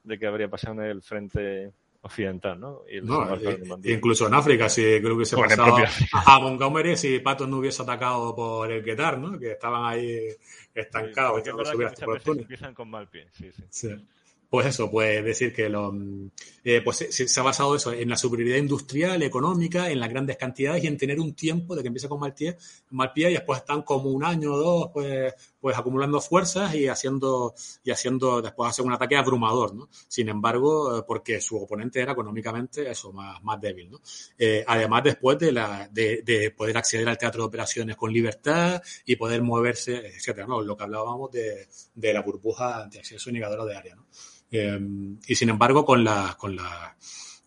[0.02, 1.72] de qué habría pasado en el frente
[2.02, 2.82] occidental, ¿no?
[2.90, 7.48] Y no eh, incluso en África, sí, creo que se pasaba a Montgomery si Patos
[7.48, 9.38] no hubiese atacado por el Qatar, ¿no?
[9.38, 10.28] Que estaban ahí
[10.74, 11.42] estancados.
[11.44, 11.50] Sí,
[12.22, 13.64] que empiezan con mal pie, sí, sí.
[13.70, 14.06] sí.
[14.48, 15.92] Pues eso, pues decir que lo,
[16.62, 20.36] eh, pues se, se, ha basado eso en la superioridad industrial, económica, en las grandes
[20.36, 22.56] cantidades y en tener un tiempo de que empieza con mal pie,
[22.90, 25.34] mal pie y después están como un año o dos, pues,
[25.66, 27.52] pues acumulando fuerzas y haciendo,
[27.82, 29.88] y haciendo después hacer un ataque abrumador, ¿no?
[30.06, 34.00] Sin embargo, porque su oponente era económicamente eso, más, más débil, ¿no?
[34.38, 38.80] Eh, además, después de, la, de, de, poder acceder al teatro de operaciones con libertad
[39.04, 40.62] y poder moverse, etcétera, ¿no?
[40.62, 41.66] Lo que hablábamos de,
[41.96, 44.06] de la burbuja antiacceso y negadora de área, ¿no?
[44.52, 44.78] Eh,
[45.26, 46.96] y sin embargo, con la, con la,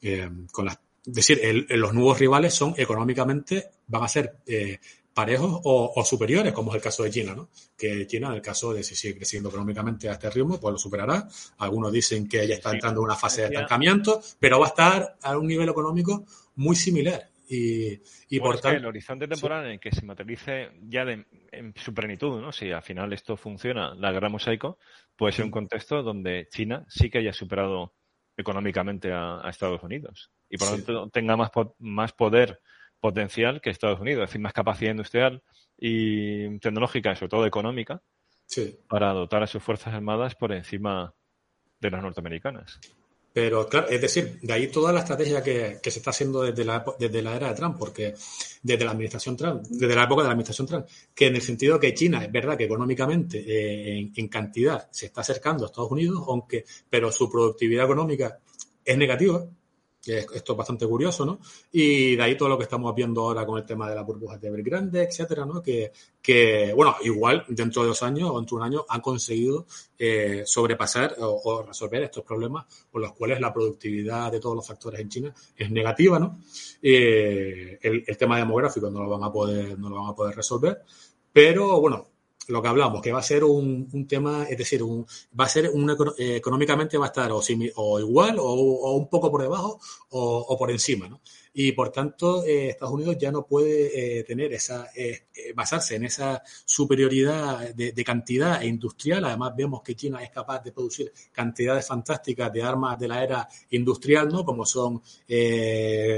[0.02, 4.78] eh, con las, es decir, los nuevos rivales son económicamente, van a ser eh,
[5.20, 7.50] parejos o, o, superiores, como es el caso de China, ¿no?
[7.78, 10.78] Que China, en el caso de si sigue creciendo económicamente a este ritmo, pues lo
[10.78, 11.28] superará.
[11.58, 15.18] Algunos dicen que ya está entrando en una fase de estancamiento, pero va a estar
[15.22, 16.26] a un nivel económico
[16.56, 18.78] muy similar Y, y por tanto.
[18.78, 22.54] El horizonte temporal en el que se materialice ya en su plenitud, ¿no?
[22.54, 24.78] Si al final esto funciona, la guerra mosaico,
[25.18, 27.94] puede ser un contexto donde China sí que haya superado
[28.38, 32.62] económicamente a, Estados Unidos y por lo tanto tenga más, más poder
[33.00, 35.42] potencial que Estados Unidos, es decir, más capacidad industrial
[35.78, 38.02] y tecnológica, sobre todo económica,
[38.88, 41.14] para dotar a sus Fuerzas Armadas por encima
[41.80, 42.80] de las norteamericanas.
[43.32, 46.84] Pero claro, es decir, de ahí toda la estrategia que, se está haciendo desde la,
[46.98, 48.16] desde la era de Trump, porque
[48.64, 51.80] desde la administración Trump, desde la época de la administración Trump, que en el sentido
[51.80, 56.24] que China es verdad que económicamente eh, en, cantidad se está acercando a Estados Unidos,
[56.28, 58.40] aunque, pero su productividad económica
[58.84, 59.46] es negativa,
[60.06, 61.40] esto es bastante curioso, ¿no?
[61.72, 64.38] Y de ahí todo lo que estamos viendo ahora con el tema de la burbuja
[64.38, 65.62] de Evergrande, etcétera, ¿no?
[65.62, 69.66] Que, que, bueno, igual dentro de dos años o dentro de un año han conseguido
[69.98, 75.00] eh, sobrepasar o, resolver estos problemas por los cuales la productividad de todos los factores
[75.02, 76.40] en China es negativa, ¿no?
[76.82, 80.36] Eh, el, el, tema demográfico no lo van a poder, no lo van a poder
[80.36, 80.82] resolver,
[81.32, 82.09] pero bueno,
[82.50, 85.06] lo que hablamos, que va a ser un, un tema, es decir, un,
[85.40, 87.42] va a ser un, eh, económicamente va a estar o,
[87.76, 91.22] o igual o, o, un poco por debajo o, o por encima, ¿no?
[91.54, 95.24] Y por tanto eh, Estados Unidos ya no puede eh, tener esa eh,
[95.56, 99.26] basarse en esa superioridad de, cantidad e industrial.
[99.26, 103.48] Además vemos que China es capaz de producir cantidades fantásticas de armas de la era
[103.72, 104.44] industrial, ¿no?
[104.44, 105.02] Como son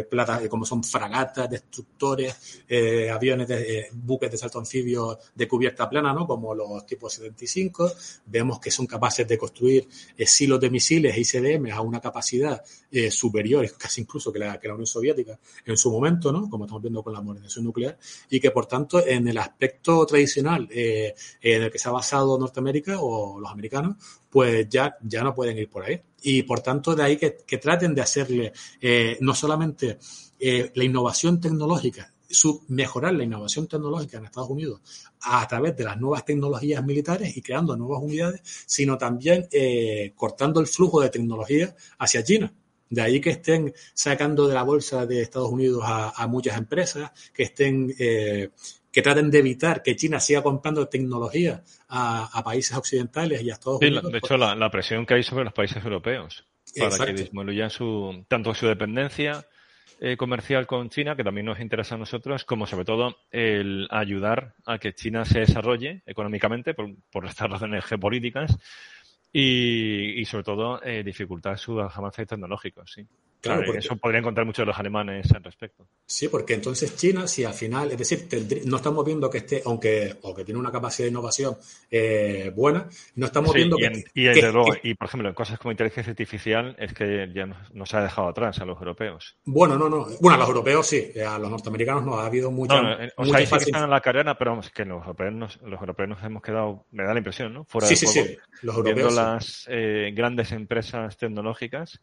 [0.10, 2.64] plata, como son fragatas, destructores,
[3.12, 6.26] aviones, de, buques de salto anfibio de cubierta plana, ¿no?
[6.26, 7.92] Como los tipos 75.
[8.26, 9.88] Vemos que son capaces de construir
[10.26, 12.62] silos de misiles e ICBM a una capacidad
[13.10, 15.21] superior, casi incluso que la, que la Unión Soviética
[15.66, 16.50] en su momento, ¿no?
[16.50, 17.98] Como estamos viendo con la modernización nuclear,
[18.30, 22.38] y que por tanto en el aspecto tradicional eh, en el que se ha basado
[22.38, 23.98] Norteamérica o los americanos,
[24.30, 26.02] pues ya, ya no pueden ir por ahí.
[26.24, 29.98] Y por tanto de ahí que, traten de hacerle eh, no solamente
[30.40, 34.80] eh, la innovación tecnológica, su, mejorar la innovación tecnológica en Estados Unidos
[35.22, 39.50] a través de las nuevas tecnologías militares y creando nuevas unidades, sino también
[40.16, 42.54] cortando el flujo de tecnología hacia China.
[42.92, 47.44] De ahí que estén sacando de la bolsa de Estados Unidos a, muchas empresas, que
[47.44, 48.50] estén eh,
[48.92, 53.80] que traten de evitar que China siga comprando tecnología a, países occidentales y a Estados
[53.82, 54.12] Unidos.
[54.12, 56.46] de hecho, la, presión que hay sobre los países europeos
[56.78, 59.46] para que disminuyan su, tanto su dependencia
[60.02, 64.56] eh, comercial con China, que también nos interesa a nosotros, como sobre todo el ayudar
[64.66, 68.58] a que China se desarrolle económicamente por, por estas razones geopolíticas
[69.34, 73.08] y, sobre todo eh, dificultar sus avances tecnológicos, sí.
[73.42, 75.88] Claro, porque, eso podría encontrar muchos de los alemanes al respecto.
[76.06, 78.28] Sí, porque entonces China, si al final, es decir,
[78.66, 81.58] no estamos viendo que esté, aunque o que tiene una capacidad de innovación
[81.90, 85.72] eh, buena, no estamos viendo y que, y, luego, y, por ejemplo, en cosas como
[85.72, 89.36] inteligencia artificial es que ya nos, ha dejado atrás a los europeos.
[89.44, 90.06] Bueno, no, no.
[90.20, 92.80] Bueno, a los europeos sí, a los norteamericanos no ha habido mucha.
[92.80, 95.62] No, no, o sea, que están en la carrera, pero vamos, que los europeos, nos,
[95.64, 97.66] los europeos nos hemos quedado, me da la impresión, ¿no?
[97.66, 98.38] Fuera sí, sí, sí.
[98.62, 98.96] Los europeos.
[98.96, 102.02] Viendo las eh, grandes empresas tecnológicas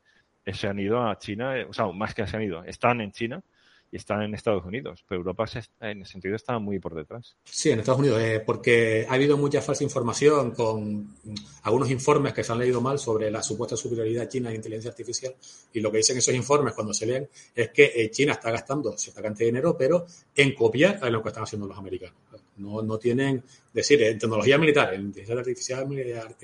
[0.55, 3.13] se han ido a China, eh, o sea, más que se han ido, están en
[3.13, 3.43] China
[3.91, 5.47] y están en Estados Unidos, pero Europa
[5.81, 7.37] en ese sentido está muy por detrás.
[7.45, 11.15] Sí, en Estados Unidos, eh, porque ha habido mucha falsa información con
[11.63, 15.35] algunos informes que se han leído mal sobre la supuesta superioridad china en inteligencia artificial
[15.73, 18.97] y lo que dicen esos informes cuando se leen es que eh, China está gastando
[18.99, 22.17] cierta cantidad de dinero, pero en copiar a lo que están haciendo los americanos.
[22.57, 23.43] No, no tienen,
[23.73, 26.35] decir, en tecnología militar, en inteligencia artificial militar,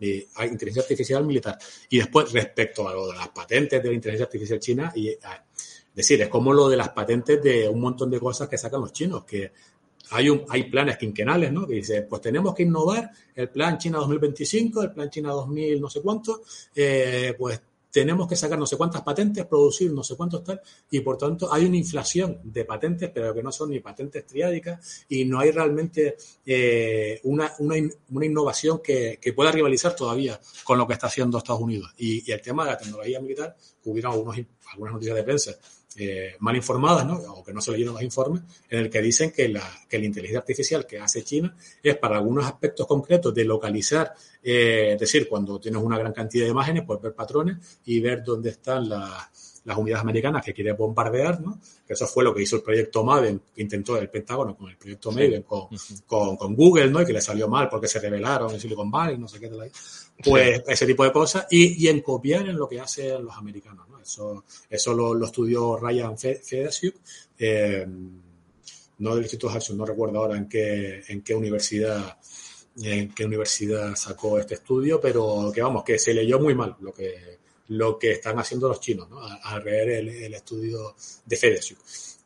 [0.00, 1.58] hay inteligencia artificial militar.
[1.88, 5.18] Y después, respecto a lo de las patentes de la inteligencia artificial china, y es
[5.94, 8.92] decir, es como lo de las patentes de un montón de cosas que sacan los
[8.92, 9.52] chinos, que
[10.10, 11.66] hay, un, hay planes quinquenales, ¿no?
[11.66, 15.90] Que dice, pues tenemos que innovar el plan China 2025, el plan China 2000 no
[15.90, 16.42] sé cuánto,
[16.74, 20.60] eh, pues tenemos que sacar no sé cuántas patentes, producir no sé cuántos tal,
[20.90, 25.06] y por tanto hay una inflación de patentes, pero que no son ni patentes triádicas,
[25.08, 27.74] y no hay realmente eh, una, una,
[28.10, 31.92] una, innovación que, que, pueda rivalizar todavía con lo que está haciendo Estados Unidos.
[31.96, 34.36] Y, el tema de la tecnología militar, hubieron algunos,
[34.72, 35.58] algunas noticias de prensa
[35.96, 37.14] eh, mal informadas, ¿no?
[37.16, 40.04] o que no se leyeron los informes, en el que dicen que la, que la
[40.04, 45.28] inteligencia artificial que hace China es para algunos aspectos concretos de localizar, eh, es decir,
[45.28, 49.28] cuando tienes una gran cantidad de imágenes, pues ver patrones y ver dónde están las
[49.68, 51.60] las unidades americanas que quiere bombardear, ¿no?
[51.86, 54.78] Que eso fue lo que hizo el proyecto Maven, que intentó el Pentágono con el
[54.78, 55.68] proyecto Maven, con,
[56.36, 57.02] con, Google, ¿no?
[57.02, 59.60] Y que le salió mal porque se rebelaron en Silicon Valley, no sé qué tal
[59.60, 59.70] ahí.
[60.24, 61.46] Pues ese tipo de cosas.
[61.50, 64.00] Y, y, en copiar en lo que hacen los americanos, ¿no?
[64.00, 66.94] Eso, eso lo, lo estudió Ryan Fedesiuk,
[67.38, 67.86] eh,
[68.98, 72.16] no del Instituto Hudson, no recuerdo ahora en qué, en qué universidad
[72.80, 76.92] en qué universidad sacó este estudio, pero que vamos, que se leyó muy mal lo
[76.92, 77.38] que,
[77.68, 79.20] lo que están haciendo los chinos, ¿no?
[79.20, 81.76] al leer el, estudio de FedEx.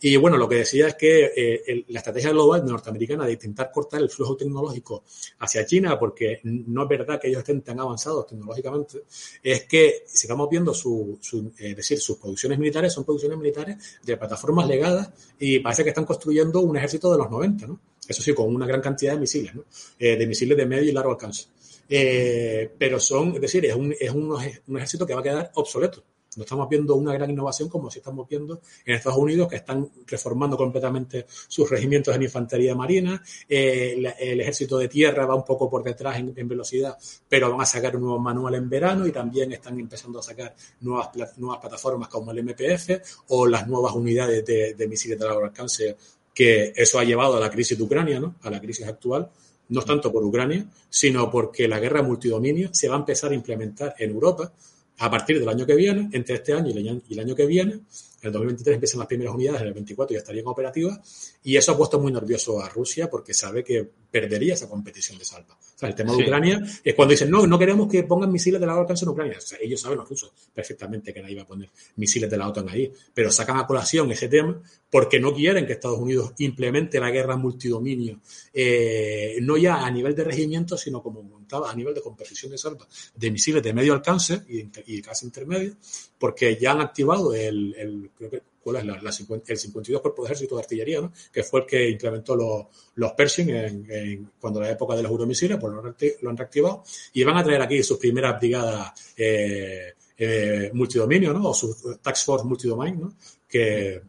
[0.04, 4.00] Y bueno, lo que decía es que eh, la estrategia global norteamericana de intentar cortar
[4.00, 5.04] el flujo tecnológico
[5.38, 9.04] hacia China, porque no es verdad que ellos estén tan avanzados tecnológicamente,
[9.40, 11.20] es que si estamos viendo su,
[11.56, 16.04] es decir, sus producciones militares son producciones militares de plataformas legadas y parece que están
[16.04, 17.78] construyendo un ejército de los 90, ¿no?
[18.06, 19.52] Eso sí, con una gran cantidad de misiles.
[19.98, 21.46] Eh, de misiles de medio y largo alcance.
[21.88, 26.02] Eh, pero son, es decir, es un, es un ejército que va a quedar obsoleto.
[26.36, 29.90] No estamos viendo una gran innovación como si estamos viendo en Estados Unidos, que están
[30.06, 33.22] reformando completamente sus regimientos en infantería marina.
[33.46, 36.96] Eh, el, ejército de tierra va un poco por detrás en, velocidad,
[37.28, 40.54] pero van a sacar un nuevo manual en verano y también están empezando a sacar
[40.80, 45.96] nuevas, nuevas plataformas como el MPF o las nuevas unidades de, misiles de largo alcance,
[46.32, 48.36] que eso ha llevado a la crisis de Ucrania, ¿no?
[48.42, 49.30] a la crisis actual
[49.68, 53.94] no tanto por Ucrania, sino porque la guerra multidominio se va a empezar a implementar
[53.98, 54.52] en Europa
[54.98, 57.82] a partir del año que viene, entre este año y el año, que viene, en
[58.22, 61.76] el 2023 empiezan las primeras unidades, en el 24 ya estarían operativas, y eso ha
[61.76, 65.58] puesto muy nervioso a Rusia porque sabe que perdería esa competición de salva.
[65.82, 68.66] Sea, el tema de Ucrania es cuando dicen, no, no queremos que pongan misiles de
[68.66, 69.38] largo alcance en Ucrania.
[69.38, 72.48] O sea, ellos saben los rusos perfectamente que nadie va a poner misiles de la
[72.48, 77.00] OTAN ahí, pero sacan a colación ese tema porque no quieren que Estados Unidos implemente
[77.00, 78.20] la guerra multidominio,
[78.52, 82.58] eh, no ya a nivel de regimiento, sino como montaba a nivel de competición de
[82.58, 85.74] salva de misiles de medio alcance y, casi intermedio,
[86.16, 89.00] porque ya han activado el, el ¿cuál es la,
[89.46, 91.12] el 52 Cuerpo de Ejército de Artillería, ¿no?
[91.32, 95.58] que fue el que implementó los, los Pershing en, cuando la época de los euromisiles,
[95.58, 101.32] pues lo, han reactivado y van a traer aquí sus primeras brigadas eh, eh, multidominio,
[101.32, 101.50] ¿no?
[101.50, 103.14] o su Tax Force Multidomain, ¿no?
[103.48, 104.02] que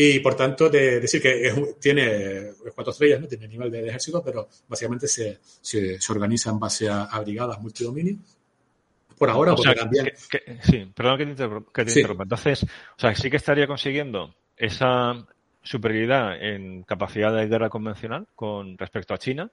[0.00, 3.26] y por tanto, de decir que tiene cuatro estrellas, ¿no?
[3.26, 8.16] tiene nivel de, ejército, pero básicamente se, se, organiza en base a, brigadas multidominio
[9.18, 10.12] por ahora, porque también...
[10.62, 12.22] sí, perdón que te, interrumpa.
[12.22, 15.26] Entonces, o sea, sí que estaría consiguiendo esa
[15.62, 19.50] superioridad en capacidad de guerra convencional con respecto a China,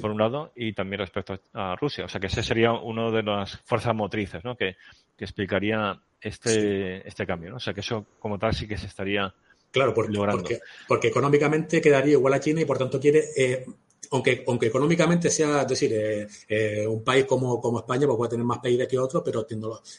[0.00, 2.04] por un lado, y también respecto a Rusia.
[2.04, 4.56] O sea, que ese sería uno de las fuerzas motrices, ¿no?
[4.56, 4.76] Que,
[5.16, 7.56] que explicaría este, este cambio, ¿no?
[7.56, 9.32] O sea, que eso como tal sí que se estaría
[9.76, 10.58] Claro, porque,
[10.88, 13.66] porque, económicamente quedaría igual a China y por tanto quiere eh,
[14.10, 18.30] aunque, aunque económicamente sea, es decir, eh, eh, un país como, como España pues puede
[18.30, 19.46] tener más PIB que otro, pero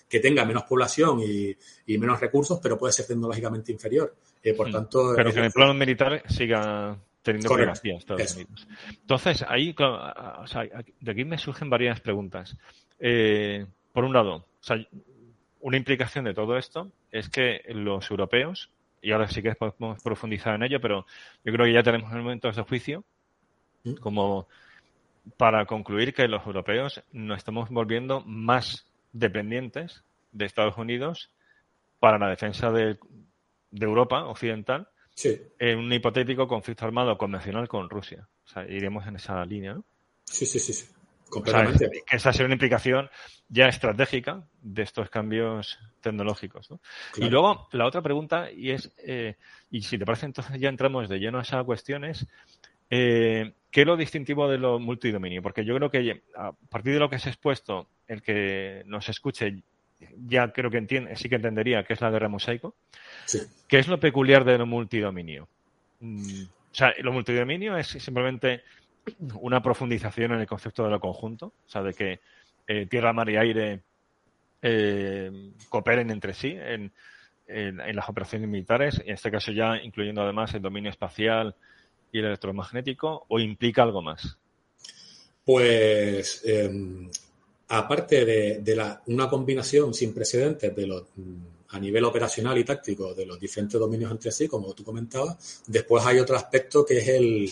[0.10, 4.16] que tenga menos población y, menos recursos, pero puede ser tecnológicamente inferior.
[4.44, 4.72] Eh, por mm.
[4.72, 8.68] tanto, pero que en el plano militar siga teniendo primacía Estados Unidos.
[8.90, 9.76] Entonces, ahí,
[11.02, 12.56] de aquí me surgen varias preguntas.
[12.98, 14.46] por un lado,
[15.62, 18.70] una implicación de todo esto es que los europeos,
[19.02, 21.06] y ahora sí que podemos profundizar en ello, pero
[21.44, 23.04] yo creo que ya tenemos elementos de juicio
[23.96, 24.48] como
[25.36, 31.32] para concluir que los europeos nos estamos volviendo más dependientes de Estados Unidos
[32.00, 32.98] para la defensa de,
[33.72, 34.88] Europa occidental
[35.60, 38.28] en un hipotético conflicto armado convencional con Rusia.
[38.46, 39.84] O sea, iremos en esa línea, ¿no?
[40.24, 40.74] Sí, sí, sí.
[40.74, 40.86] sí.
[41.30, 41.90] Completamente.
[42.06, 43.10] que esa sería una implicación
[43.50, 46.70] ya estratégica de estos cambios tecnológicos.
[47.18, 49.36] Y luego la otra pregunta, y es, eh,
[49.70, 52.26] y si te parece, entonces ya entramos de lleno a esas cuestiones,
[52.90, 55.44] eh, ¿Qué es lo distintivo de lo multidominio?
[55.44, 59.08] Porque yo creo que a partir de lo que se ha expuesto, el que nos
[59.08, 59.62] escuche
[60.26, 62.74] ya creo que entiende, sí que entendería qué es la guerra mosaico.
[63.68, 65.48] ¿Qué es lo peculiar de lo multidominio?
[66.00, 68.64] Mm, o sea, lo multidominio es simplemente
[69.42, 72.20] una profundización en el concepto de lo conjunto, o sea, de que
[72.66, 73.82] eh, tierra, mar y aire
[74.64, 76.92] eh, cooperen entre sí en,
[77.46, 81.54] en, las operaciones militares, en este caso ya incluyendo además el dominio espacial,
[82.12, 84.38] y el electromagnético o implica algo más?
[85.44, 87.10] Pues em,
[87.70, 91.36] aparte de, la, una combinación sin precedentes de los, mm,
[91.70, 96.06] a nivel operacional y táctico de los diferentes dominios entre sí, como tú comentabas, después
[96.06, 97.52] hay otro aspecto que es el,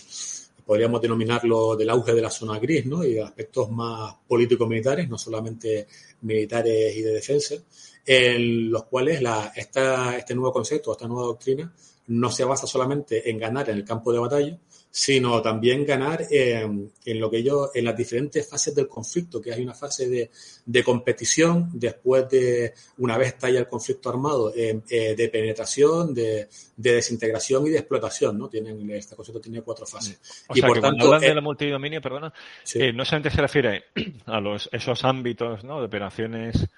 [0.65, 3.03] podríamos denominarlo del auge de la zona gris, ¿no?
[3.05, 5.87] Y aspectos más político-militares, no solamente
[6.21, 7.55] militares y de defensa,
[8.05, 11.71] en los cuales la, esta, este nuevo concepto, esta nueva doctrina,
[12.07, 14.57] no se basa solamente en ganar en el campo de batalla,
[14.91, 19.61] sino también ganar en, lo que yo, en las diferentes fases del conflicto, que hay
[19.61, 20.07] una fase
[20.65, 26.47] de, competición, después de, una vez estalla el conflicto armado, eh, eh, de penetración, de,
[26.77, 28.47] desintegración y de explotación, ¿no?
[28.47, 30.17] Tienen, este concepto tiene cuatro fases.
[30.53, 32.31] y por tanto, hablan de eh, la multidominio, perdona,
[32.93, 33.83] no solamente se refiere
[34.27, 35.79] a los, esos ámbitos, ¿no?
[35.79, 36.69] De operaciones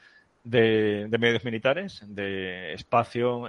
[0.44, 3.48] de, medios militares, de espacio,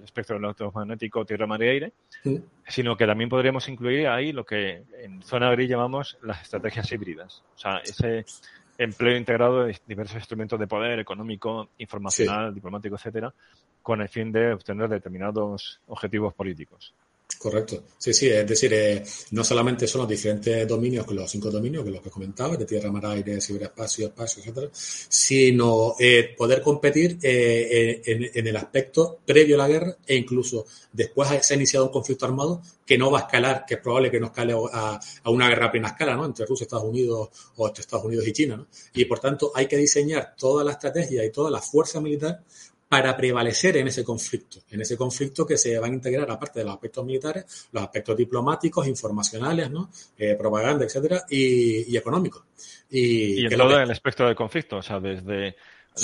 [0.00, 1.92] el espectro electromagnético tierra, mar y aire,
[2.66, 7.42] sino que también podríamos incluir ahí lo que en zona gris llamamos las estrategias híbridas.
[7.54, 8.24] O sea, ese,
[8.80, 13.32] empleo integrado de diversos instrumentos de poder económico, informacional, diplomático, etcétera,
[13.82, 16.94] con el fin de obtener determinados objetivos políticos.
[17.40, 17.84] Correcto.
[17.96, 21.90] Sí, sí, es decir, eh, no solamente son los diferentes dominios, los cinco dominios, que
[21.90, 28.02] los que comentaba, de tierra, mar, aire, ciberespacio, espacio, etcétera, sino eh, poder competir eh,
[28.04, 32.26] en, el aspecto previo a la guerra e incluso después se ha iniciado un conflicto
[32.26, 35.48] armado que no va a escalar, que es probable que no escale a, a una
[35.48, 36.26] guerra a plena escala, ¿no?
[36.26, 38.66] Entre Rusia, Estados Unidos o entre Estados Unidos y China, ¿no?
[38.92, 42.42] Y por tanto hay que diseñar toda la estrategia y toda la fuerza militar
[42.90, 46.64] para prevalecer en ese conflicto, en ese conflicto que se van a integrar, aparte de
[46.64, 49.90] los aspectos militares, los aspectos diplomáticos, informacionales, ¿no?
[50.18, 52.42] Eh, propaganda, etcétera, y, económicos.
[52.90, 55.54] Y, en todo el aspecto del conflicto, o sea, desde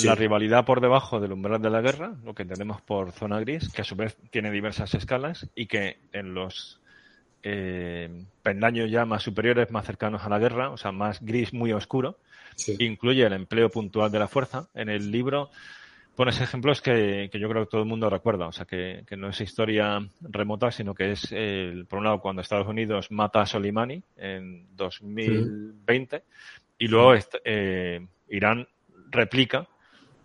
[0.05, 3.67] la rivalidad por debajo del umbral de la guerra, lo que tenemos por zona gris,
[3.67, 6.79] que a su vez tiene diversas escalas y que en los
[7.43, 11.73] eh, pendaños ya más superiores, más cercanos a la guerra, o sea, más gris, muy
[11.73, 12.17] oscuro,
[12.79, 14.69] incluye el empleo puntual de la fuerza.
[14.73, 15.49] En el libro
[16.17, 19.15] pones ejemplos que, que, yo creo que todo el mundo recuerda, o sea, que, que
[19.15, 23.41] no es historia remota, sino que es, el, por un lado, cuando Estados Unidos mata
[23.41, 26.23] a Soleimani en 2020
[26.79, 27.13] y luego
[27.45, 28.67] eh, Irán
[29.11, 29.67] replica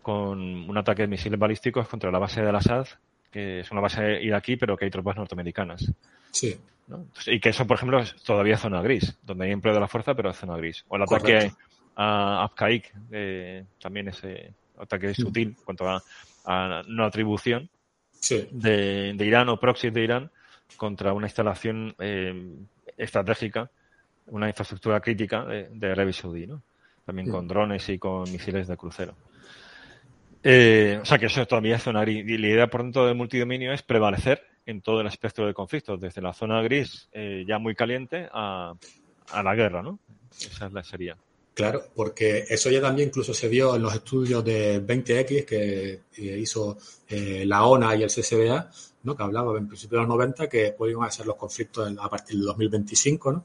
[0.01, 2.86] con un ataque de misiles balísticos contra la base de Al-Assad,
[3.31, 5.93] que es una base iraquí, pero que hay tropas norteamericanas.
[6.31, 6.59] Sí.
[7.27, 10.14] y que eso, por ejemplo, es todavía zona gris, donde hay empleo de la fuerza,
[10.14, 10.86] pero es zona gris.
[10.89, 11.52] O el ataque
[11.97, 15.15] a Afkaik, eh, también ese ataque mm.
[15.15, 16.03] sutil cuanto a,
[16.44, 17.69] a no atribución
[18.51, 20.31] de, Irán o proxy de Irán
[20.77, 22.57] contra una instalación eh,
[22.97, 23.70] estratégica,
[24.27, 26.62] una infraestructura crítica de, de Arabia Saudí, ¿no?
[27.05, 29.16] También con drones y con misiles de crucero.
[30.44, 32.24] Eh, o sea que eso todavía es zona gris.
[32.27, 36.01] Y la idea, por tanto, del multidominio es prevalecer en todo el espectro de conflictos,
[36.01, 38.74] desde la zona gris eh, ya muy caliente a,
[39.32, 39.99] a la guerra, ¿no?
[40.31, 41.16] Esa es la sería.
[41.55, 46.39] Claro, porque eso ya también incluso se vio en los estudios de 20X que eh,
[46.41, 48.70] hizo eh, la ONA y el CCBA,
[49.03, 49.15] ¿no?
[49.15, 52.47] que hablaba en principio de los 90 que podían ser los conflictos a partir del
[52.47, 53.33] 2025.
[53.33, 53.45] ¿no?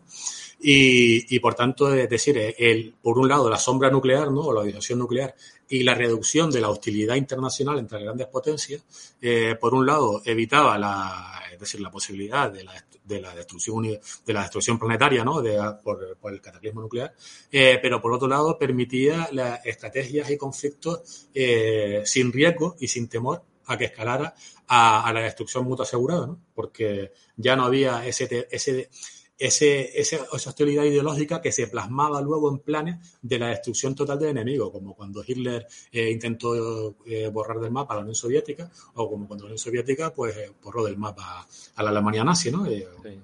[0.62, 4.40] Y, por tanto, es decir, el, por un lado la sombra nuclear ¿no?
[4.40, 5.36] o la disuasión nuclear
[5.68, 8.84] y la reducción de la hostilidad internacional entre grandes potencias,
[9.22, 12.74] eh, por un lado evitaba la, es decir, la posibilidad de la,
[13.08, 15.42] de la destrucción de la destrucción planetaria, ¿no?
[15.42, 17.14] De, por, por, el cataclismo nuclear,
[17.52, 23.08] eh, pero por otro lado permitía las estrategias y conflictos eh, sin riesgo y sin
[23.08, 24.34] temor a que escalara
[24.68, 26.40] a, la destrucción mutua asegurada, ¿no?
[26.54, 28.90] Porque ya no había ese, ese
[29.38, 34.30] ese, esa hostilidad ideológica que se plasmaba luego en planes de la destrucción total del
[34.30, 39.10] enemigo, como cuando Hitler eh, intentó eh, borrar del mapa a la Unión Soviética, o
[39.10, 41.46] como cuando la Unión Soviética pues eh, borró del mapa
[41.76, 42.66] a la Alemania nazi, ¿no?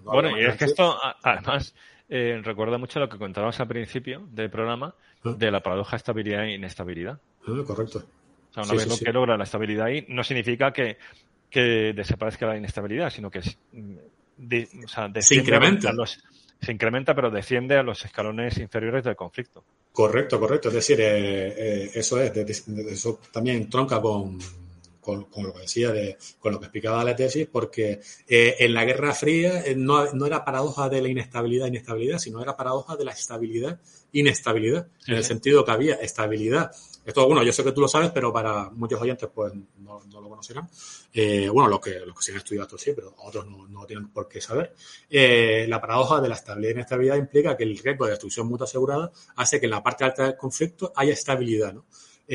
[0.03, 1.73] Bueno, y es que esto además
[2.09, 7.19] recuerda mucho lo que contábamos al principio del programa de la paradoja estabilidad e inestabilidad.
[7.65, 8.03] Correcto.
[8.51, 10.97] O sea, una vez lo que logra la estabilidad ahí, no significa que,
[11.49, 13.41] que desaparezca la inestabilidad, sino que
[15.19, 15.93] se incrementa.
[16.61, 19.63] se incrementa, pero desciende a los escalones inferiores del conflicto.
[19.91, 20.69] Correcto, correcto.
[20.69, 24.39] Es decir, eh, eh, eso es, eso también tronca con,
[24.99, 28.85] con, lo que decía, de, con lo que explicaba la tesis, porque eh, en la
[28.85, 33.11] Guerra Fría no, no, era paradoja de la inestabilidad, inestabilidad, sino era paradoja de la
[33.11, 33.79] estabilidad,
[34.13, 36.71] inestabilidad, en el sentido que había estabilidad
[37.05, 40.29] esto, bueno, yo sé que tú lo sabes, pero para muchos oyentes pues no, lo
[40.29, 40.69] conocerán.
[41.13, 44.09] Eh, bueno, los que, los que han estudiado esto sí, pero otros no, no tienen
[44.09, 44.73] por qué saber.
[45.09, 48.65] Eh, la paradoja de la estabilidad y inestabilidad implica que el riesgo de destrucción mutua
[48.65, 51.85] asegurada hace que en la parte alta del conflicto haya estabilidad, ¿no?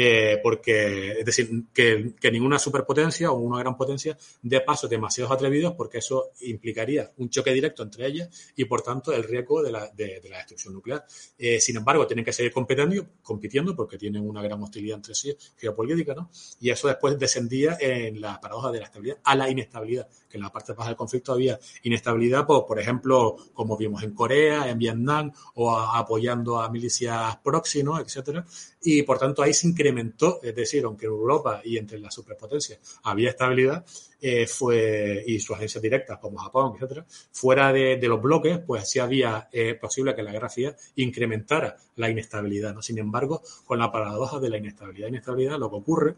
[0.00, 5.74] Eh, porque, es decir, que, ninguna superpotencia o una gran potencia dé pasos demasiado atrevidos
[5.74, 9.88] porque eso implicaría un choque directo entre ellas y, por tanto, el riesgo de la,
[9.88, 11.04] de, de la destrucción nuclear.
[11.36, 15.36] Eh, sin embargo, tienen que seguir compitiendo, compitiendo porque tienen una gran hostilidad entre sí
[15.56, 16.30] geopolítica, ¿no?
[16.60, 20.42] Y eso después descendía en la paradoja de la estabilidad a la inestabilidad, que en
[20.42, 24.78] la parte baja del conflicto había inestabilidad, por, por ejemplo, como vimos en Corea, en
[24.78, 27.98] Vietnam, o apoyando a milicias proxy, ¿no?
[27.98, 28.44] etcétera.
[28.82, 32.78] Y por tanto ahí se incrementó, es decir, aunque en Europa y entre las superpotencias
[33.02, 33.84] había estabilidad,
[34.20, 38.98] eh, fue, y sus agencias directas como Japón, etcétera, fuera de, los bloques, pues sí
[38.98, 42.82] había eh, posible que la Guerra Fría incrementara la inestabilidad, ¿no?
[42.82, 46.16] Sin embargo, con la paradoja de la inestabilidad inestabilidad, lo que ocurre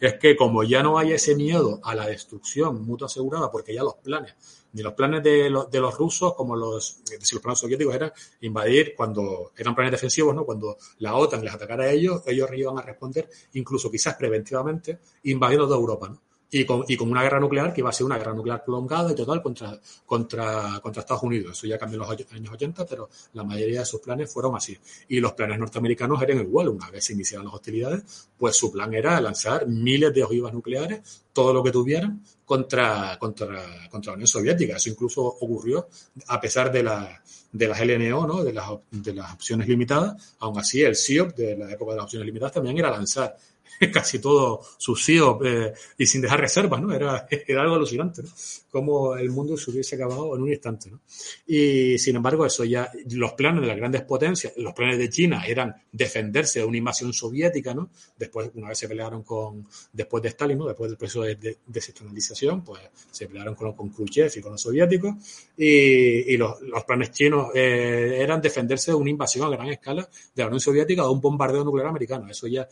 [0.00, 3.82] es que como ya no hay ese miedo a la destrucción mutua asegurada, porque ya
[3.82, 4.34] los planes,
[4.72, 8.12] ni los planes de, los, de los rusos como los, si los planes soviéticos eran
[8.42, 10.44] invadir cuando eran planes defensivos, ¿no?
[10.44, 15.66] Cuando la OTAN les atacara a ellos, ellos iban a responder, incluso quizás preventivamente, invadiendo
[15.66, 16.27] toda Europa, ¿no?
[16.50, 19.12] Y con, y con una guerra nuclear que iba a ser una guerra nuclear prolongada
[19.12, 21.52] y total contra, contra, contra Estados Unidos.
[21.52, 24.76] Eso ya cambió en los años 80, pero la mayoría de sus planes fueron así.
[25.08, 26.70] Y los planes norteamericanos eran igual.
[26.70, 31.24] Una vez se iniciaron las hostilidades, pues su plan era lanzar miles de ojivas nucleares,
[31.32, 34.76] todo lo que tuvieran, contra, contra, contra la Unión Soviética.
[34.76, 35.88] Eso incluso ocurrió
[36.28, 37.22] a pesar de, la,
[37.52, 38.42] de las LNO, ¿no?
[38.42, 40.34] de, las, de las opciones limitadas.
[40.38, 43.36] Aún así, el SIOP de la época de las opciones limitadas también era lanzar
[43.92, 46.92] casi todo sucio eh, y sin dejar reservas, ¿no?
[46.92, 48.30] Era, era algo alucinante, ¿no?
[48.70, 51.00] Cómo el mundo se hubiese acabado en un instante, ¿no?
[51.46, 55.44] Y sin embargo, eso ya, los planes de las grandes potencias, los planes de China
[55.46, 57.90] eran defenderse de una invasión soviética, ¿no?
[58.16, 60.66] Después, una vez se pelearon con, después de Stalin, ¿no?
[60.66, 64.62] Después del proceso de, de desestabilización, pues se pelearon con, con Khrushchev y con los
[64.62, 65.14] soviéticos
[65.56, 70.08] y, y los, los, planes chinos eh, eran defenderse de una invasión a gran escala
[70.34, 72.28] de la Unión Soviética o un bombardeo nuclear americano.
[72.28, 72.68] Eso ya,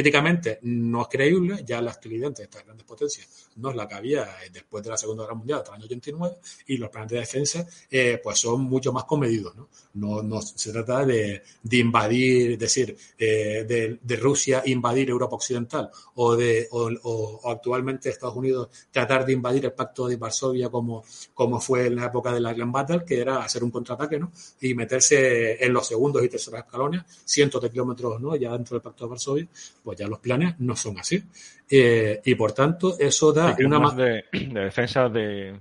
[0.00, 3.94] políticamente no es creíble, ya la hostilidad de estas grandes potencias no es la que
[3.96, 6.36] había después de la Segunda Guerra Mundial, hasta el año 89,
[6.68, 9.54] y los planes de defensa eh, pues son mucho más comedidos.
[9.56, 9.68] ¿no?
[9.94, 15.36] No, no se trata de, de invadir, es decir, eh, de, de, Rusia invadir Europa
[15.36, 21.04] Occidental o de o, actualmente Estados Unidos tratar de invadir el Pacto de Varsovia como,
[21.34, 24.32] como fue en la época de la Grand Battle, que era hacer un contraataque ¿no?
[24.60, 28.36] y meterse en los segundos y terceros escalones, cientos de kilómetros ¿no?
[28.36, 29.48] ya dentro del Pacto de Varsovia,
[29.92, 31.22] ya los planes no son así.
[31.68, 35.58] Eh, y por tanto, eso da una más de, de defensa de,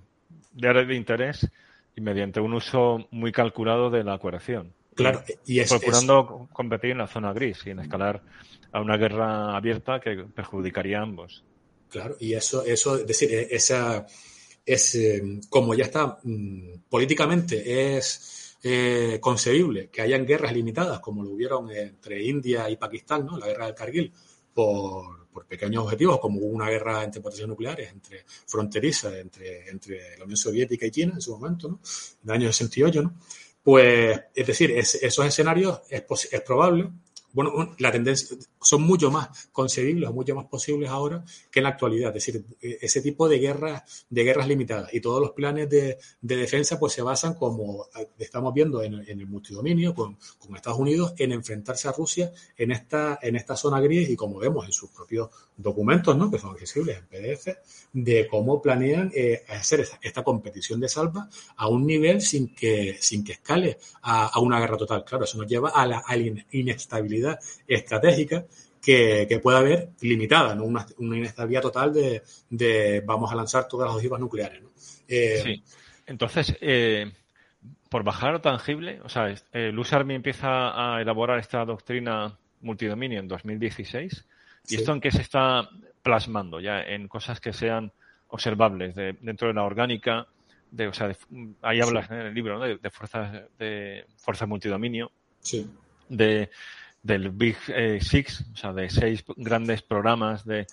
[0.53, 1.47] de áreas de interés
[1.95, 4.73] y mediante un uso muy calculado de la coerción.
[4.95, 6.53] Claro, y es, procurando es...
[6.53, 8.21] competir en la zona gris y en escalar
[8.71, 11.43] a una guerra abierta que perjudicaría a ambos.
[11.89, 14.05] Claro, y eso, eso es decir, esa
[14.65, 21.23] es eh, como ya está mmm, políticamente es eh, concebible que hayan guerras limitadas como
[21.23, 23.37] lo hubieron entre India y Pakistán, ¿no?
[23.37, 24.13] La guerra del Kargil
[24.53, 30.25] por pequeños objetivos, como hubo una guerra entre potencias nucleares, entre fronteriza, entre, entre la
[30.25, 31.79] Unión Soviética y China en su momento, ¿no?
[32.23, 33.15] En el año 68, ¿no?
[33.63, 36.89] Pues, es decir, es, esos escenarios es, es probable
[37.31, 42.15] bueno, la tendencia son mucho más concebibles, mucho más posibles ahora que en la actualidad.
[42.15, 46.35] Es decir, ese tipo de guerras, de guerras limitadas y todos los planes de, de
[46.35, 47.87] defensa pues se basan, como
[48.17, 52.71] estamos viendo en, en el multidominio con, con, Estados Unidos, en enfrentarse a Rusia en
[52.71, 56.29] esta, en esta zona gris y como vemos en sus propios documentos, ¿no?
[56.29, 57.47] que son accesibles en PDF,
[57.93, 62.97] de cómo planean eh, hacer esta, esta, competición de salva a un nivel sin que,
[62.99, 65.03] sin que escale a, a una guerra total.
[65.05, 68.45] Claro, eso nos lleva a la, a la inestabilidad estratégica
[68.81, 70.63] que, que pueda haber limitada, ¿no?
[70.63, 74.61] una, una inestabilidad total de, de, vamos a lanzar todas las ojivas nucleares.
[74.61, 74.69] ¿no?
[75.07, 75.63] Eh, sí.
[76.05, 77.11] Entonces, eh,
[77.89, 83.19] por bajar lo tangible, o sea, eh, Luz Army empieza a elaborar esta doctrina multidominio
[83.19, 84.25] en 2016.
[84.65, 84.75] ¿Y sí.
[84.75, 85.69] esto en qué se está
[86.01, 86.59] plasmando?
[86.59, 87.91] Ya en cosas que sean
[88.29, 90.27] observables de, dentro de la orgánica,
[90.71, 91.17] de, o sea, de,
[91.61, 92.13] ahí hablas sí.
[92.13, 92.65] en el libro ¿no?
[92.65, 95.11] de, de, fuerzas de fuerzas multidominio,
[95.41, 95.67] sí.
[96.07, 96.49] de
[97.03, 100.67] del Big eh, Six, o sea, de seis grandes programas de,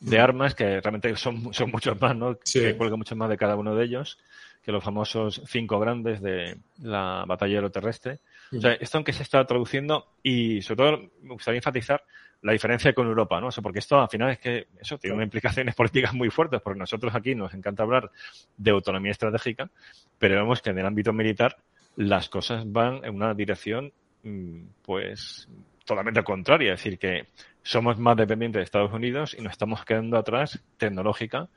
[0.00, 2.38] de armas, que realmente son, son muchos más, ¿no?
[2.44, 2.60] Sí.
[2.60, 4.18] Que cuelga mucho más de cada uno de ellos,
[4.62, 8.20] que los famosos cinco grandes de la batalla aeroterrestre.
[8.50, 8.58] Mm.
[8.58, 12.02] O sea, esto en que se está traduciendo y sobre todo me gustaría enfatizar
[12.42, 13.48] la diferencia con Europa, ¿no?
[13.48, 16.60] O sea, porque esto al final es que eso tiene unas implicaciones políticas muy fuertes,
[16.62, 18.10] porque nosotros aquí nos encanta hablar
[18.56, 19.70] de autonomía estratégica,
[20.18, 21.58] pero vemos que en el ámbito militar
[21.96, 23.92] las cosas van en una dirección
[24.82, 25.48] pues
[25.84, 27.26] totalmente contraria, es decir, que
[27.62, 31.48] somos más dependientes de Estados Unidos y nos estamos quedando atrás tecnológica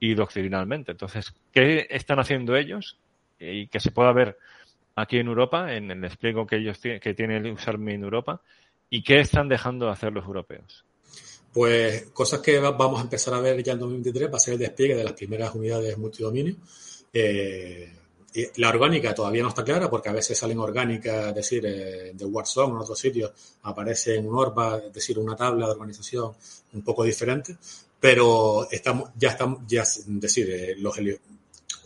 [0.00, 0.92] y doctrinalmente.
[0.92, 2.98] Entonces, ¿qué están haciendo ellos?
[3.38, 4.38] Y que se pueda ver
[4.94, 8.42] aquí en Europa, en el despliegue que ellos que tiene el Usarme en Europa,
[8.90, 10.84] y qué están dejando de hacer los europeos.
[11.52, 14.60] Pues cosas que vamos a empezar a ver ya en 2023 va a ser el
[14.60, 16.56] despliegue de las primeras unidades multidominio.
[17.12, 17.90] Eh,
[18.56, 22.72] la orgánica todavía no está clara porque a veces salen orgánicas, decir, eh, de Warzone
[22.72, 23.32] en otros sitios
[23.62, 26.32] aparece en un ORBA, decir, una tabla de organización
[26.72, 27.56] un poco diferente,
[27.98, 30.96] pero estamos, ya estamos, ya, decir, eh, los,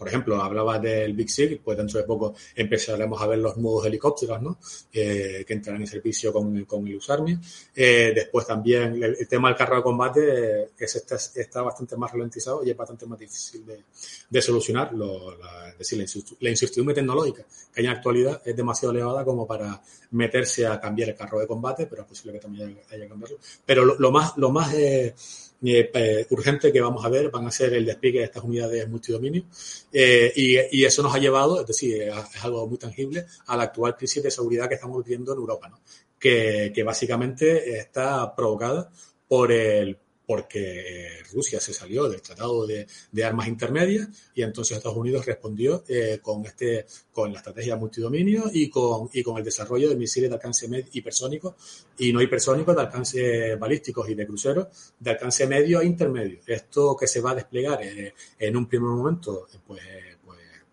[0.02, 3.86] por ejemplo, hablaba del Big Sig, pues dentro de poco empezaremos a ver los nuevos
[3.86, 4.58] helicópteros, ¿no?
[4.92, 7.38] Eh, que entrarán en servicio con, con el USARMI.
[7.72, 12.10] Eh, después también el, el, tema del carro de combate es, está, está, bastante más
[12.10, 13.84] ralentizado y es bastante más difícil de,
[14.28, 14.92] de solucionar.
[14.92, 16.04] Lo, la, es decir,
[16.40, 19.80] la incertidumbre tecnológica que hay en la actualidad es demasiado elevada como para
[20.10, 23.38] meterse a cambiar el carro de combate, pero es posible que también haya que cambiarlo.
[23.64, 25.14] Pero lo, lo más, lo más eh,
[25.64, 29.44] eh, urgente que vamos a ver van a ser el despliegue de estas unidades multidominio
[29.92, 33.64] eh, y, y, eso nos ha llevado, es decir, es algo muy tangible, a la
[33.64, 35.80] actual crisis de seguridad que estamos viviendo en Europa, ¿no?
[36.18, 38.90] que, que básicamente está provocada
[39.28, 39.96] por el
[40.32, 42.86] porque eh, Rusia se salió del Tratado de,
[43.22, 48.70] Armas Intermedias y entonces Estados Unidos respondió eh, con este con la estrategia multidominio y
[48.70, 51.54] con y con el desarrollo de misiles de alcance hipersónico
[51.98, 54.68] y no hipersónicos de alcance balísticos y de cruceros
[54.98, 56.38] de alcance medio e intermedio.
[56.46, 57.80] Esto que se va a desplegar
[58.38, 59.82] en un primer momento, pues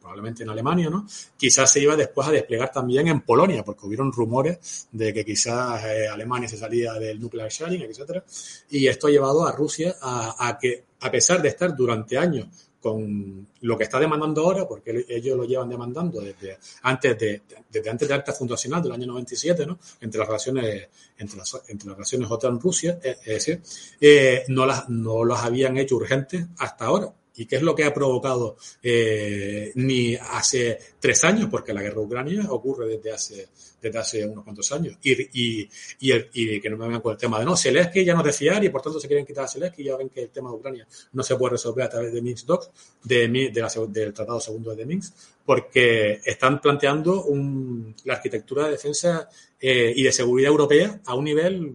[0.10, 1.06] probablemente en Alemania, ¿no?
[1.38, 5.86] Quizás se iba después a desplegar también en Polonia, porque hubieron rumores de que quizás
[5.86, 8.24] eh, Alemania se salía del nuclear sharing, etcétera.
[8.72, 12.48] Y esto ha llevado a Rusia a, que, a pesar de estar durante años
[12.82, 17.90] con lo que está demandando ahora, porque ellos lo llevan demandando desde antes de, desde
[17.90, 19.78] antes de acta fundacional del año 97, ¿no?
[20.02, 20.88] Entre las relaciones,
[21.20, 23.62] entre las, entre las relaciones OTAN-Rusia, es decir,
[24.02, 27.14] eh, no las, no las habían hecho urgentes hasta ahora.
[27.40, 31.48] ¿Y qué es lo que ha provocado eh, ni hace tres años?
[31.50, 33.48] Porque la guerra de Ucrania ocurre desde hace,
[33.82, 34.98] desde hace unos cuantos años.
[35.02, 35.70] Y, y,
[36.02, 38.62] y, que no me vengan con el tema de no, Zelensky ya no es fiar
[38.62, 40.86] y por tanto se quieren quitar a Zelensky ya ven que el tema de Ucrania
[41.14, 42.72] no se puede resolver a través de Minsk Docs,
[43.06, 45.14] de, de del Tratado Segundo de Minsk,
[45.46, 49.30] porque están planteando un, la arquitectura de defensa
[49.62, 51.74] eh, y de seguridad europea a un nivel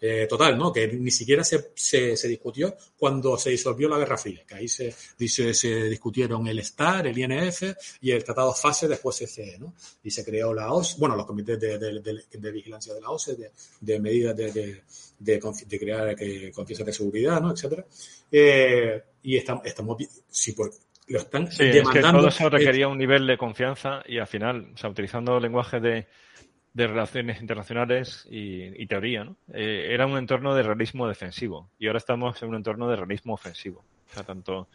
[0.00, 0.72] eh, total, ¿no?
[0.72, 4.92] Que ni siquiera se, se, discutió cuando se disolvió la Guerra Fría, que ahí se,
[4.92, 7.62] se, discutieron el STAR, el INF
[8.00, 9.74] y el Tratado FASE después CCE, ¿no?
[10.02, 14.00] Y se creó la OSCE, bueno, los comités de, de, vigilancia de la OSCE, de,
[14.00, 14.82] medidas de,
[15.18, 17.52] de, crear que, confianza de seguridad, ¿no?
[17.52, 17.84] Etcétera.
[18.30, 19.96] Eh, y estamos, estamos
[20.28, 20.70] si por,
[21.08, 21.90] lo están demandando.
[21.90, 25.38] Es que todo eso requería un nivel de confianza y al final, o sea, utilizando
[25.38, 26.06] lenguaje de
[26.74, 29.36] de relaciones internacionales y, teoría, ¿no?
[29.52, 33.32] Eh, era un entorno de realismo defensivo y ahora estamos en un entorno de realismo
[33.32, 33.84] ofensivo.
[34.10, 34.68] O sea, tanto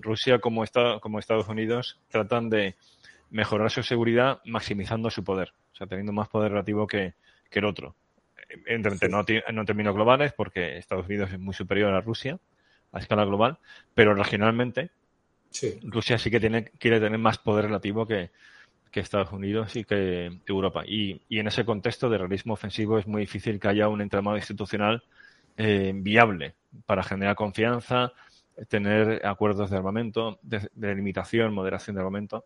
[0.00, 0.64] Rusia como,
[1.00, 2.76] como Estados Unidos tratan de
[3.30, 7.14] mejorar su seguridad maximizando su poder, o sea, teniendo más poder relativo que,
[7.50, 7.94] el otro.
[8.66, 12.40] Entre, no, en términos globales, porque Estados Unidos es muy superior a Rusia
[12.90, 13.58] a escala global,
[13.94, 14.90] pero regionalmente
[15.82, 18.30] Rusia sí que tiene, quiere tener más poder relativo que,
[18.94, 20.84] que Estados Unidos y que Europa.
[20.86, 25.02] Y, en ese contexto de realismo ofensivo es muy difícil que haya un entramado institucional
[25.56, 26.54] eh, viable
[26.86, 28.12] para generar confianza,
[28.68, 32.44] tener acuerdos de armamento, de, limitación, moderación de armamento.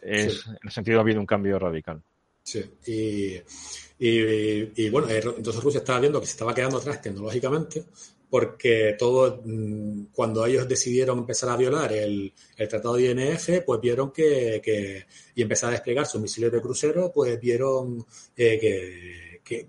[0.00, 2.00] Es, En ese sentido ha habido un cambio radical.
[2.44, 3.42] Sí, y,
[3.98, 7.86] y, bueno, entonces Rusia estaba viendo que se estaba quedando atrás tecnológicamente
[8.30, 14.12] porque todo, mm, cuando ellos decidieron empezar a violar el, tratado de INF, pues vieron
[14.12, 18.04] que, y empezar a desplegar sus misiles de crucero, pues vieron
[18.36, 19.68] eh, que,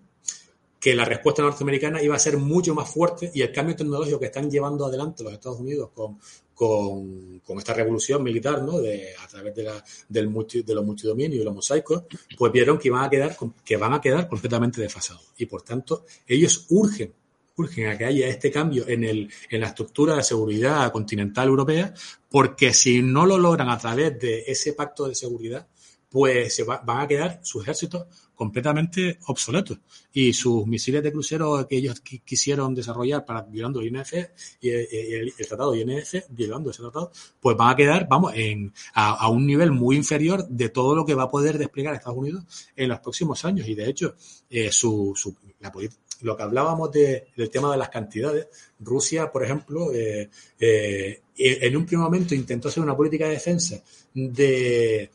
[0.79, 4.25] que, la respuesta norteamericana iba a ser mucho más fuerte y el cambio tecnológico que
[4.25, 6.19] están llevando adelante los Estados Unidos con,
[6.53, 8.79] con, esta revolución militar, ¿no?
[8.79, 12.03] De, a través de, la, del multi, de los multidominios y los mosaicos,
[12.37, 15.31] pues vieron que, iban a quedar, que van a quedar completamente desfasados.
[15.37, 17.13] Y por tanto, ellos urgen
[17.59, 21.93] urgen a que haya este cambio en, el, en la estructura de seguridad continental europea,
[22.29, 25.67] porque si no lo logran a través de ese pacto de seguridad,
[26.09, 29.79] pues se van a quedar sus ejércitos completamente obsoletos
[30.13, 34.13] y sus misiles de crucero que ellos quisieron desarrollar para violando el INF
[34.61, 39.45] y el, tratado INF violando ese tratado pues van a quedar vamos en a, un
[39.45, 42.45] nivel muy inferior de todo lo que va a poder desplegar Estados Unidos
[42.75, 43.67] en los próximos años.
[43.67, 44.15] Y de hecho
[44.49, 45.71] eh, su, su la,
[46.21, 48.47] lo que hablábamos de, del tema de las cantidades,
[48.79, 50.29] Rusia, por ejemplo, eh,
[50.59, 53.81] eh, en un primer momento intentó hacer una política de defensa
[54.13, 55.09] de,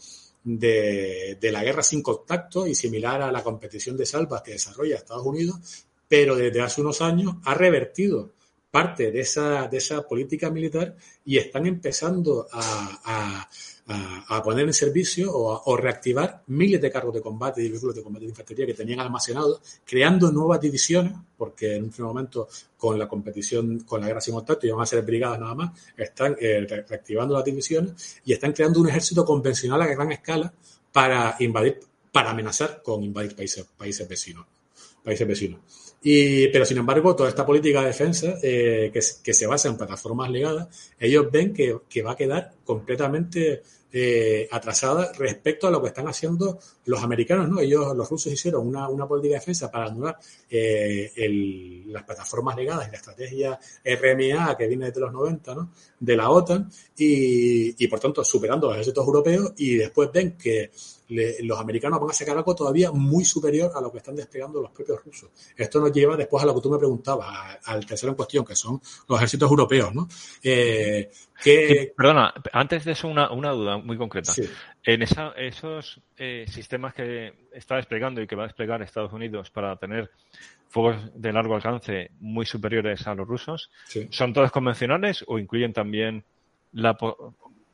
[0.44, 5.26] de, la guerra sin contacto y similar a la competición de salvas que desarrolla Estados
[5.26, 8.32] Unidos, pero desde hace unos años ha revertido
[8.70, 13.48] parte de esa, de esa política militar y están empezando a,
[14.42, 18.30] poner en servicio o, reactivar miles de carros de combate y vehículos de combate de
[18.30, 23.80] infantería que tenían almacenados, creando nuevas divisiones, porque en un primer momento con la competición,
[23.80, 27.44] con la guerra sin contacto, iban a ser brigadas nada más, están eh, reactivando las
[27.44, 30.52] divisiones y están creando un ejército convencional a gran escala
[30.92, 31.80] para invadir,
[32.10, 34.46] para amenazar con invadir países, países vecinos.
[35.02, 35.83] Países vecinos.
[36.06, 40.30] Y, pero sin embargo, toda esta política de defensa eh, que, se basa en plataformas
[40.30, 46.06] legadas, ellos ven que, va a quedar completamente eh, atrasada respecto a lo que están
[46.06, 47.58] haciendo los americanos, ¿no?
[47.58, 50.18] Ellos, los rusos hicieron una, política de defensa para anular
[50.50, 51.10] eh,
[51.86, 55.70] las plataformas legadas y la estrategia RMA que viene desde los 90, ¿no?
[55.98, 60.70] De la OTAN y por tanto superando los ejércitos europeos y después ven que
[61.08, 64.70] los americanos van a sacar algo todavía muy superior a lo que están desplegando los
[64.70, 65.30] propios rusos.
[65.56, 68.56] Esto nos lleva después a lo que tú me preguntabas, al tercero en cuestión, que
[68.56, 70.08] son los ejércitos europeos, ¿no?
[70.42, 71.10] Eh,
[71.42, 71.92] que...
[71.96, 74.32] perdona, antes de eso una, duda muy concreta.
[74.82, 79.76] En esos eh, sistemas que está desplegando y que va a desplegar Estados Unidos para
[79.76, 80.10] tener
[80.68, 83.70] fuegos de largo alcance muy superiores a los rusos,
[84.10, 86.24] ¿son todos convencionales o incluyen también
[86.72, 86.96] la,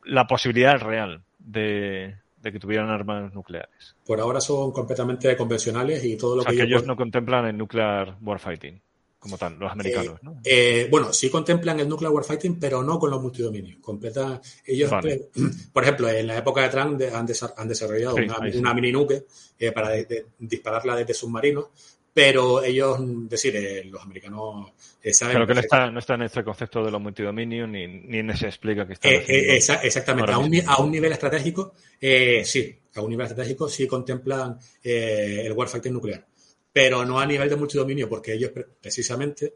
[0.04, 3.96] la posibilidad real de, que tuvieran armas nucleares?
[4.04, 8.80] Por ahora son completamente convencionales y todo lo que, ellos no contemplan el nuclear warfighting
[9.20, 10.40] como tal, los americanos, ¿no?
[10.42, 13.78] Eh, bueno, sí contemplan el nuclear warfighting, pero no con los multidominios.
[13.78, 14.90] Completa, ellos,
[15.72, 17.26] por ejemplo, en la época de Trump han,
[17.68, 19.26] desarrollado una, mini nuke
[19.58, 19.90] eh, para
[20.38, 21.66] dispararla desde submarinos,
[22.12, 24.72] pero ellos, decir, eh, los americanos
[25.02, 25.34] eh, saben...
[25.34, 28.30] Pero que no está, no está en este concepto de los multidominios ni, ni en
[28.30, 29.08] ese explica que está...
[29.08, 34.58] Eh, exactamente, a un, a un, nivel estratégico, sí, a un nivel estratégico sí contemplan
[34.82, 36.26] el warfighting nuclear,
[36.72, 38.50] pero no a nivel de multidominio, porque ellos
[38.80, 39.54] precisamente,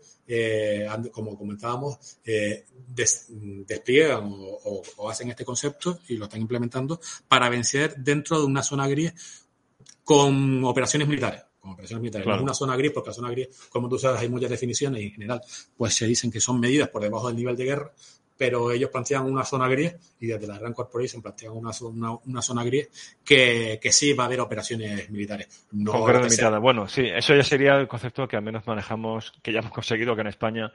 [1.10, 2.18] como comentábamos,
[2.86, 8.62] despliegan o, o hacen este concepto y lo están implementando para vencer dentro de una
[8.62, 9.12] zona gris
[10.04, 12.26] con operaciones militares como operaciones militares.
[12.26, 15.00] No es una zona gris, porque la zona gris, como tú sabes, hay muchas definiciones
[15.00, 15.40] y en general,
[15.74, 17.90] pues se dicen que son medidas por debajo del nivel de guerra,
[18.36, 21.70] pero ellos plantean una zona gris y desde la Gran Corporation plantean una,
[22.26, 25.66] una, zona gris que, que, sí va a haber operaciones militares.
[25.72, 25.92] No
[26.60, 30.14] Bueno, sí, eso ya sería el concepto que al menos manejamos, que ya hemos conseguido
[30.14, 30.70] que en España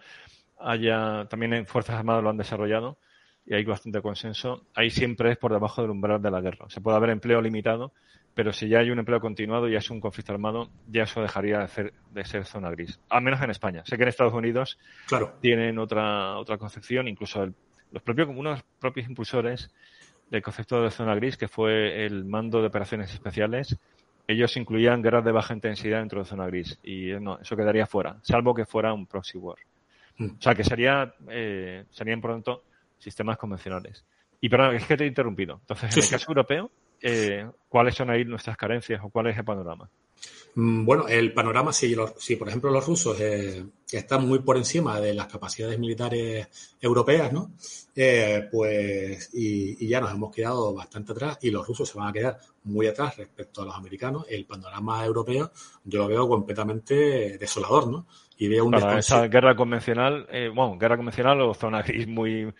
[0.57, 2.97] haya, también en Fuerzas Armadas lo han desarrollado
[3.45, 4.65] y hay bastante consenso.
[4.73, 6.65] Ahí siempre es por debajo del umbral de la guerra.
[6.69, 7.93] Se puede haber empleo limitado,
[8.39, 11.21] pero si ya hay un empleo continuado y ya es un conflicto armado, ya eso
[11.21, 11.67] dejaría
[12.11, 12.97] de ser, zona gris.
[13.09, 13.83] Al menos en España.
[13.85, 14.79] Sé que en Estados Unidos
[15.41, 17.49] tienen otra, otra concepción, incluso
[17.91, 19.69] los propios, unos propios impulsores
[20.31, 23.77] del concepto de zona gris, que fue el mando de operaciones especiales,
[24.25, 28.19] ellos incluían guerras de baja intensidad dentro de zona gris y no, eso quedaría fuera,
[28.21, 29.57] salvo que fuera un proxy war.
[30.15, 30.29] Mm.
[30.37, 32.63] O sea, que sería, eh, serían pronto
[32.99, 34.05] sistemas convencionales.
[34.39, 35.55] Y perdón, es que te he interrumpido.
[35.59, 39.45] Entonces, en el caso europeo, eh, cuáles son ahí nuestras carencias o cuál es el
[39.45, 39.89] panorama.
[40.55, 44.99] Mm, bueno, el panorama, si, si por ejemplo los rusos eh, están muy por encima
[44.99, 46.47] de las capacidades militares
[46.81, 47.51] europeas, ¿no?
[47.95, 52.13] Eh, pues, y, ya nos hemos quedado bastante atrás y los rusos se van a
[52.13, 54.25] quedar muy atrás respecto a los americanos.
[54.29, 55.51] El panorama europeo
[55.83, 58.07] yo lo veo completamente desolador, ¿no?
[58.37, 62.53] Y veo un Para esa guerra convencional, bueno, guerra convencional o zona gris muy,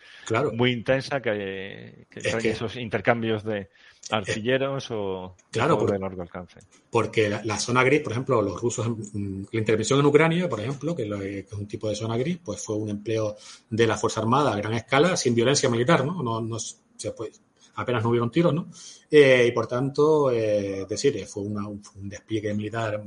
[0.54, 3.70] muy intensa que, que, esos intercambios de,
[4.10, 6.60] artilleros o claro, de largo alcance.
[6.90, 11.04] Porque la, zona gris, por ejemplo, los rusos, la intervención en Ucrania, por ejemplo, que,
[11.04, 13.36] es un tipo de zona gris, pues fue un empleo
[13.70, 16.24] de la Fuerza Armada a gran escala, sin violencia militar, ¿no?
[16.24, 17.32] no, no se puede,
[17.76, 18.70] apenas no hubieron tiros, ¿no?
[19.10, 23.02] Eh, y por tanto, eh, decir, fue un despliegue militar.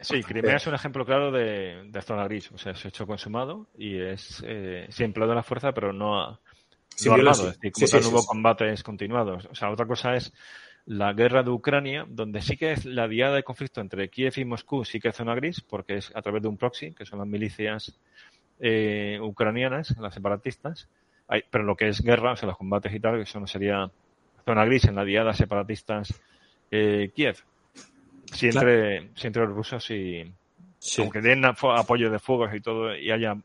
[0.00, 3.06] Sí, Crimea es un ejemplo claro de, de, zona gris, o sea, se ha hecho
[3.06, 6.38] consumado y es eh, empleo de la fuerza, pero no,
[6.94, 7.72] sin no armado, es decir,
[8.02, 9.46] como hubo combates continuados.
[9.50, 10.32] O sea, otra cosa es
[10.86, 14.44] la guerra de Ucrania, donde sí que es la diada de conflicto entre Kiev y
[14.44, 17.18] Moscú, sí que es zona gris, porque es a través de un proxy, que son
[17.18, 17.98] las milicias
[18.60, 20.88] eh, ucranianas, las separatistas.
[21.28, 23.90] Hay, pero lo que es guerra, o sea, los combates y tal, eso no sería
[24.44, 26.20] zona gris en la diada separatistas
[26.70, 27.38] eh, Kiev.
[28.32, 30.30] Si entre, si entre los rusos y.
[30.98, 33.36] Aunque den apoyo de fuegos y todo, y haya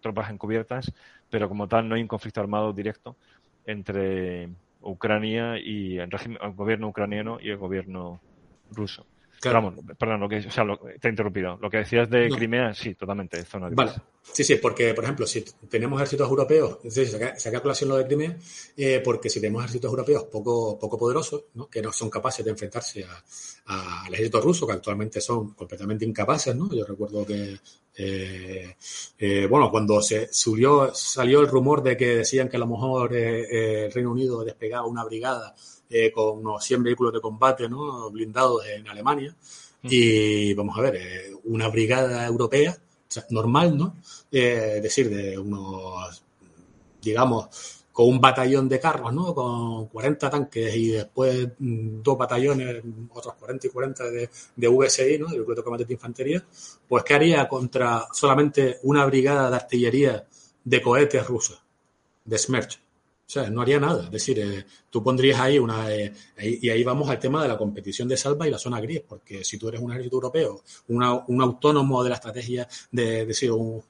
[0.00, 0.92] tropas encubiertas,
[1.30, 3.16] pero como tal no hay un conflicto armado directo
[3.64, 4.48] entre
[4.82, 8.20] Ucrania y el, régimen, el gobierno ucraniano y el gobierno
[8.72, 9.06] ruso.
[9.40, 9.74] Claro.
[9.98, 10.64] perdón, lo que, o sea,
[11.00, 11.56] te he interrumpido.
[11.62, 13.92] Lo que decías de Crimea, sí, totalmente, zona Vale.
[14.22, 18.36] Sí, sí, porque, por ejemplo, si tenemos ejércitos europeos, se saca, colación lo de Crimea,
[18.76, 21.68] eh, porque si tenemos ejércitos europeos poco, poco poderosos, ¿no?
[21.70, 23.06] que no son capaces de enfrentarse
[23.64, 26.70] al ejército ruso, que actualmente son completamente incapaces, ¿no?
[26.74, 27.56] Yo recuerdo que,
[27.96, 28.76] eh,
[29.18, 33.14] eh, bueno, cuando se subió, salió el rumor de que decían que a lo mejor
[33.14, 35.54] el Reino Unido despegaba una brigada
[35.92, 38.08] eh, con unos 100 vehículos de combate ¿no?
[38.10, 39.34] blindados en Alemania.
[39.82, 42.76] Y vamos a ver, eh, una brigada europea
[43.30, 43.96] normal, ¿no?
[44.30, 46.22] Eh, es decir, de unos,
[47.02, 47.48] digamos,
[47.92, 49.34] con un batallón de carros, ¿no?
[49.34, 55.18] Con 40 tanques y después mm, dos batallones, otros 40 y 40 de, de VSI,
[55.18, 55.28] ¿no?
[55.28, 56.44] De combate de infantería,
[56.88, 60.26] pues ¿qué haría contra solamente una brigada de artillería
[60.64, 61.62] de cohetes rusos,
[62.24, 62.80] de Smerch?
[63.30, 64.04] O sea, no haría nada.
[64.04, 65.94] Es decir, eh, tú pondrías ahí una...
[65.94, 69.02] Eh, y ahí vamos al tema de la competición de salva y la zona gris,
[69.08, 73.80] porque si tú eres un ejército europeo, un autónomo de la estrategia de, decir, un,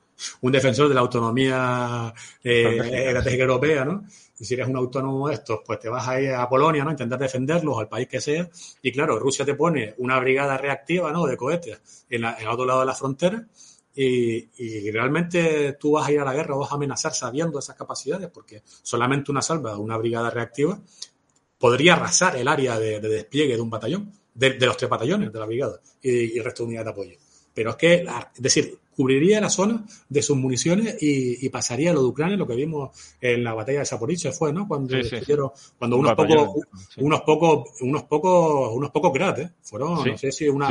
[0.40, 4.04] un defensor de la autonomía eh, estratégica europea, ¿no?
[4.38, 6.90] Y si eres un autónomo de estos, pues te vas a ir a Polonia, ¿no?
[6.90, 8.48] Intentar defenderlos, al país que sea.
[8.82, 11.26] Y claro, Rusia te pone una brigada reactiva, ¿no?
[11.26, 13.46] De cohetes en, el otro lado de la frontera.
[13.94, 17.58] Y, y, realmente tú vas a ir a la guerra o vas a amenazar sabiendo
[17.58, 20.80] esas capacidades, porque solamente una salva, una brigada reactiva,
[21.60, 25.44] podría arrasar el área de, despliegue de un batallón, de, los tres batallones de la
[25.44, 27.18] brigada y, el resto de unidades de apoyo.
[27.52, 27.94] Pero es que,
[28.34, 32.54] es decir, cubriría la zona de sus municiones y, pasaría lo de Ucrania, lo que
[32.54, 34.68] vimos en la batalla de Zaporizhia fue, ¿no?
[34.68, 34.94] Cuando,
[35.78, 36.66] cuando unos, pocos,
[36.98, 39.50] unos pocos, unos pocos, unos pocos ¿eh?
[39.62, 40.68] fueron, no sé si una,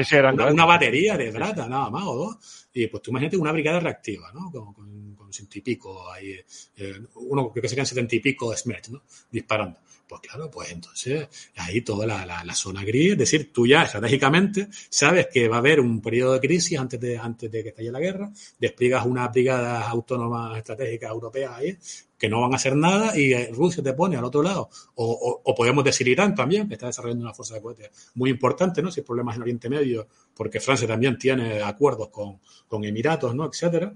[0.51, 2.68] una, batería de grata, nada más o dos.
[2.83, 4.51] Y pues tú imagínate una brigada reactiva, ¿no?
[4.51, 6.35] Con, con, con ciento y pico ahí,
[6.77, 9.03] eh, uno que serían setenta y pico Smerch, ¿no?
[9.31, 9.79] Disparando.
[10.09, 15.27] Pues claro, pues entonces ahí toda la, zona gris, es decir, tú ya estratégicamente sabes
[15.31, 17.99] que va a haber un periodo de crisis antes de, antes de que estalle la
[17.99, 21.77] guerra, despliegas unas brigadas autónomas estratégicas europeas ahí
[22.19, 24.69] que no van a hacer nada y eh, Rusia te pone al otro lado.
[24.95, 28.91] O, podemos decir Irán también, que está desarrollando una fuerza de cohetes muy importante, ¿no?
[28.91, 33.45] Si hay problemas en Oriente Medio, porque Francia también tiene acuerdos con, con Emiratos, ¿no?
[33.45, 33.95] Etcétera.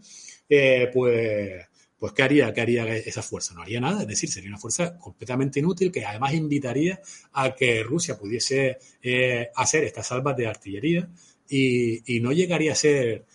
[0.49, 1.67] Eh, pues
[1.99, 3.53] pues ¿qué haría, ¿qué haría esa fuerza?
[3.53, 6.99] No haría nada, es decir, sería una fuerza completamente inútil que además invitaría
[7.31, 11.09] a que Rusia pudiese eh, hacer estas salvas de artillería
[11.47, 13.25] y, no llegaría a ser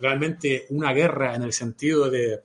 [0.00, 2.40] realmente una guerra en el sentido de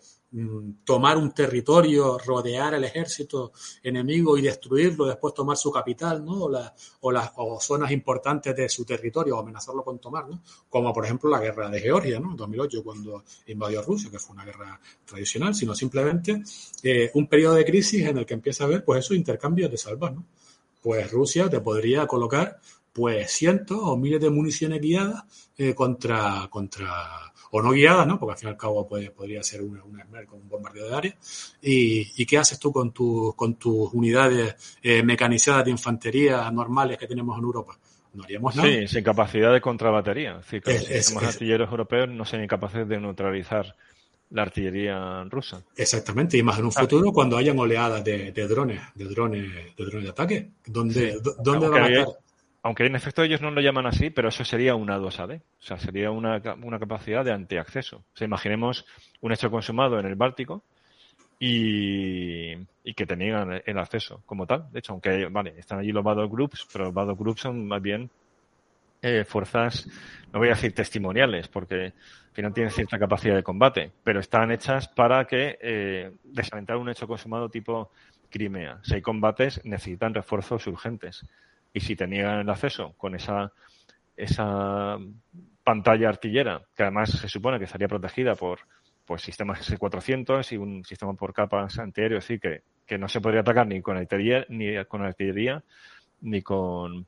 [0.84, 3.52] tomar un territorio, rodear el ejército
[3.82, 6.44] enemigo y destruirlo, después tomar su capital, ¿no?
[7.02, 10.44] O, las o zonas importantes de su territorio, o amenazarlo con tomar, ¿no?
[10.70, 12.32] Como por ejemplo la guerra de Georgia, ¿no?
[12.32, 16.44] En 2008, cuando invadió Rusia, que fue una guerra tradicional, sino simplemente
[16.84, 19.78] eh, un periodo de crisis en el que empieza a haber, pues, esos intercambios de
[19.78, 20.14] salvar.
[20.82, 22.60] Pues Rusia te podría colocar,
[22.94, 25.24] pues, cientos o miles de municiones guiadas
[25.58, 28.20] eh, contra, contra o no guiadas, ¿no?
[28.20, 30.96] Porque al fin y al cabo puede, podría ser una, una con un bombardeo de
[30.96, 31.16] área.
[31.62, 37.08] ¿Y, qué haces tú con, tu, con tus unidades eh, mecanizadas de infantería normales que
[37.08, 37.78] tenemos en Europa?
[38.14, 38.68] No haríamos nada.
[38.68, 40.40] Sí, sin capacidad de contrabatería.
[40.40, 43.76] Es decir, los artilleros europeos no serían capaces de neutralizar
[44.32, 45.64] la artillería rusa.
[45.76, 50.04] Exactamente, y más en un futuro cuando hayan oleadas de, drones, de drones, de drones
[50.04, 52.08] de ataque, ¿dónde, ¿dónde van a estar?
[52.61, 55.40] Aunque en efecto ellos no lo llaman así, pero eso sería una 2AD.
[55.40, 57.98] O sea, sería una, una capacidad de antiacceso.
[57.98, 58.86] O sea, imaginemos
[59.22, 60.64] un hecho consumado en el Báltico
[61.40, 62.53] y,
[62.84, 64.72] y que tenían el acceso como tal.
[64.72, 67.81] De hecho, aunque, vale, están allí los battle groups, pero los battle groups son más
[67.81, 68.10] bien
[69.02, 69.88] eh, fuerzas,
[70.34, 74.52] no voy a decir testimoniales, porque al final tienen cierta capacidad de combate, pero están
[74.52, 76.11] hechas para que eh,
[76.77, 77.91] un hecho consumado tipo
[78.30, 78.80] Crimea.
[78.84, 81.26] Si hay combates, necesitan refuerzos urgentes
[81.74, 83.52] y si tenían el acceso con esa,
[84.16, 84.98] esa
[85.64, 88.60] pantalla artillera, que además se supone que estaría protegida por
[89.06, 93.41] pues, sistemas S400 y un sistema por capas antiaéreo, decir, que, que no se podría
[93.41, 95.64] atacar ni con artillería, ni con artillería,
[96.22, 97.06] ni con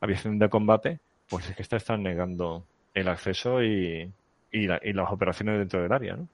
[0.00, 4.10] aviación de combate, pues es que están negando el acceso y,
[4.50, 6.28] y, y las operaciones dentro del área, ¿no?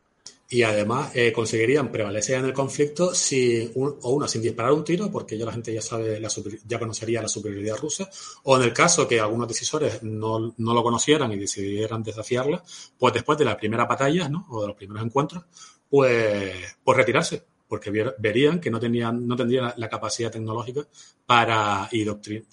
[0.51, 5.11] Y además eh, conseguirían prevalecer en el conflicto si o uno sin disparar un tiro
[5.11, 6.31] porque ya la gente ya sabe la
[6.67, 8.09] ya conocería la superioridad rusa
[8.45, 12.63] o en el caso que algunos decisores no, no lo conocieran y decidieran desafiarla
[12.99, 14.47] pues después de la primera batalla ¿no?
[14.51, 15.45] o de los primeros encuentros
[15.91, 20.87] pues pues retirarse porque verían que no tenían no tendrían la capacidad tecnológica
[21.27, 22.07] para y,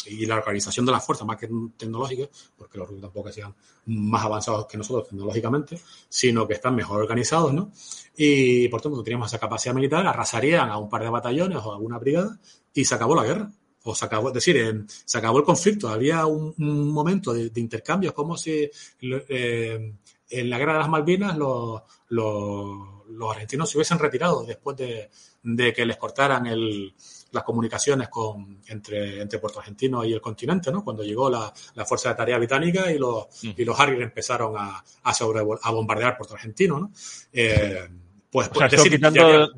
[0.08, 2.28] y la organización de las fuerzas más que tecnológica
[2.58, 3.56] porque los rusos tampoco sean
[3.86, 5.80] más avanzados que nosotros tecnológicamente
[6.10, 7.72] sino que están mejor organizados no
[8.18, 11.98] y por tanto teníamos esa capacidad militar arrasarían a un par de batallones o alguna
[11.98, 12.38] brigada
[12.74, 13.52] y se acabó la guerra
[13.88, 15.88] o se acabó, es decir, se acabó el conflicto.
[15.88, 18.68] Había un, momento de, de, intercambios, como si
[19.00, 19.94] eh,
[20.30, 22.95] en la guerra de las Malvinas los, los
[23.30, 26.94] argentinos se hubiesen retirado después de, que les cortaran el,
[27.32, 30.84] las comunicaciones con, entre, entre Puerto Argentino y el continente, ¿no?
[30.84, 33.52] Cuando llegó la, la Fuerza de Tarea Británica y los, mm.
[33.58, 36.92] y los Harrier empezaron a, a, sobre, a bombardear Puerto Argentino, ¿no?
[37.32, 37.88] Eh,
[38.32, 39.50] pues, pues decir, quitando,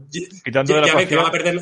[0.43, 1.61] quitando de la ven que van a perder...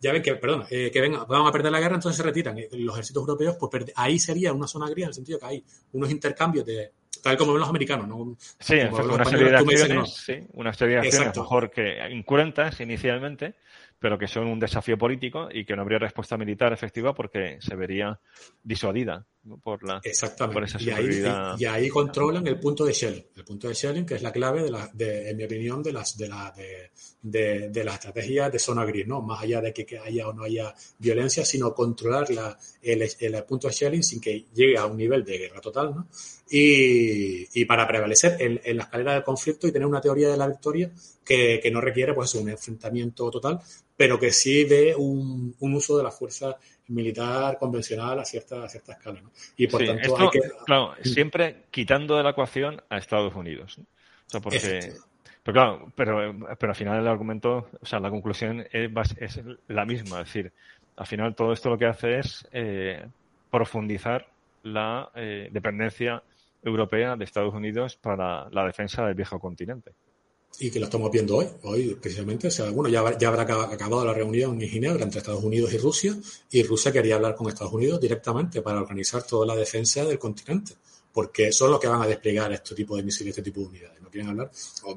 [0.00, 2.56] ya ven que, perdón, eh, que van a perder la guerra, entonces se retiran.
[2.72, 6.10] Los ejércitos europeos, pues ahí sería una zona gris en el sentido que hay unos
[6.10, 6.90] intercambios de,
[7.24, 8.06] tal como ven los americanos.
[8.06, 8.36] ¿no?
[8.38, 13.54] Sí, una serie de acciones, sí, una serie de acciones mejor que incruentas inicialmente,
[13.98, 17.74] pero que son un desafío político y que no habría respuesta militar efectiva porque se
[17.74, 18.20] vería
[18.62, 19.26] disuadida
[19.62, 20.54] por la Exactamente.
[20.54, 21.22] Por esa y, ahí,
[21.58, 23.26] y, ahí, controlan el punto de Schelling.
[23.36, 25.92] El punto de Schelling, que es la clave, de la, de, en mi opinión, de
[25.92, 26.90] las de la, de,
[27.22, 29.20] de, de la estrategia de zona gris, ¿no?
[29.20, 33.68] Más allá de que, haya o no haya violencia, sino controlar la, el, el, punto
[33.68, 36.08] de Schelling sin que llegue a un nivel de guerra total, ¿no?
[36.50, 40.36] Y, y para prevalecer en, en, la escalera del conflicto y tener una teoría de
[40.36, 40.90] la victoria
[41.24, 43.60] que, que no requiere pues un enfrentamiento total,
[43.96, 46.56] pero que sí ve un, un uso de la fuerza
[46.88, 49.20] militar convencional a cierta, a cierta escala.
[49.20, 49.30] ¿no?
[49.56, 50.40] Y por tanto hay que...
[50.66, 53.78] Claro, siempre quitando de la ecuación a Estados Unidos.
[53.78, 54.92] O sea, porque...
[55.42, 59.84] Pero claro, pero, pero al final el argumento, o sea, la conclusión es, es la
[59.84, 60.20] misma.
[60.20, 60.52] Es decir,
[60.96, 63.06] al final todo esto lo que hace es eh,
[63.50, 64.26] profundizar
[64.62, 66.22] la eh, dependencia
[66.62, 69.92] europea de Estados Unidos para la defensa del viejo continente
[70.58, 74.04] y que lo estamos viendo hoy, hoy precisamente, o sea, bueno, ya, ya habrá acabado
[74.04, 76.16] la reunión en Ginebra entre Estados Unidos y Rusia,
[76.50, 80.74] y Rusia quería hablar con Estados Unidos directamente para organizar toda la defensa del continente,
[81.12, 84.00] porque son los que van a desplegar este tipo de misiles, este tipo de unidades.
[84.00, 84.50] No quieren hablar,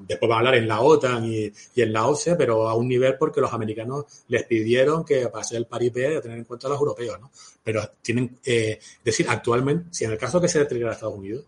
[0.07, 3.17] después van a hablar en la OTAN y, en la OCE, pero a un nivel
[3.17, 6.71] porque los americanos les pidieron que para ser el paripé de tener en cuenta a
[6.71, 7.31] los europeos, ¿no?
[7.63, 11.15] Pero tienen, eh, es decir, actualmente, si en el caso que se desplegara a Estados
[11.15, 11.45] Unidos,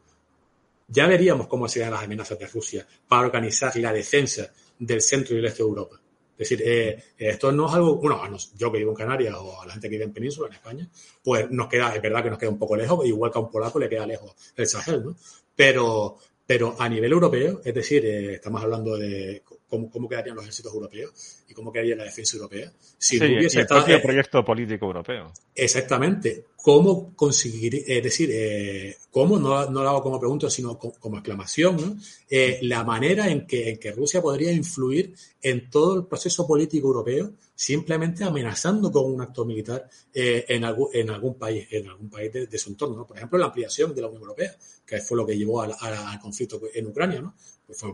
[0.90, 5.40] ya veríamos cómo serían las amenazas de Rusia para organizar la defensa del centro y
[5.40, 6.02] el este de Europa.
[6.38, 8.22] Es decir, eh, esto no es algo, bueno,
[8.56, 10.90] yo que vivo en Canarias o a la gente que vive en Península, en España,
[11.22, 13.52] pues nos queda, es verdad que nos queda un poco lejos, igual que a un
[13.52, 15.18] polaco le queda lejos el Sahel, ¿no?
[15.54, 20.44] Pero, pero a nivel europeo, es decir, eh, estamos hablando de cómo, cómo, quedarían los
[20.44, 22.72] ejércitos europeos y cómo quedaría la defensa europea.
[22.98, 25.32] Si sí, hubiese el proyecto político europeo.
[25.56, 31.18] Exactamente cómo conseguir, es decir, eh, cómo, no, no, lo hago como pregunta, sino como,
[31.18, 31.98] exclamación, ¿no?
[32.30, 36.88] eh, la manera en que, en que, Rusia podría influir en todo el proceso político
[36.88, 42.10] europeo simplemente amenazando con un acto militar eh, en, algún, en algún país, en algún
[42.10, 42.98] país de, de su entorno.
[42.98, 43.08] ¿no?
[43.08, 44.56] Por ejemplo, la ampliación de la Unión Europea,
[44.86, 47.36] que fue lo que llevó al, al conflicto en Ucrania, ¿no?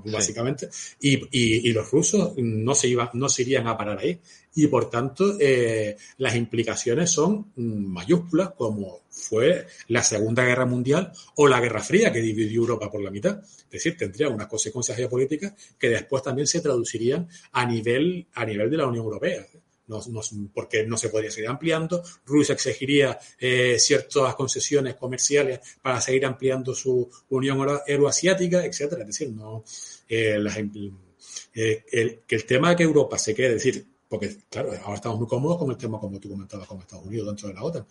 [0.06, 0.70] Básicamente.
[1.00, 4.20] Y, y, y, los rusos no se, iban, no se irían a parar ahí
[4.56, 11.48] y por tanto eh, las implicaciones son mayúsculas como fue la Segunda Guerra Mundial o
[11.48, 13.40] la Guerra Fría que dividió Europa por la mitad.
[13.40, 18.70] Es decir, tendría unas consecuencias geopolíticas que después también se traducirían a nivel, a nivel
[18.70, 19.46] de la Unión Europea.
[19.88, 20.22] No, no,
[20.54, 22.04] porque no se podría seguir ampliando.
[22.26, 29.02] Rusia exigiría eh, ciertas concesiones comerciales para seguir ampliando su Unión Euroasiática, etcétera.
[29.02, 29.64] Es decir, no,
[30.10, 34.38] eh, las, eh, el, que el tema de que Europa se quede, es decir, porque,
[34.50, 37.48] claro, ahora estamos muy cómodos con el tema, como tú comentabas, con Estados Unidos dentro
[37.48, 37.86] de la OTAN.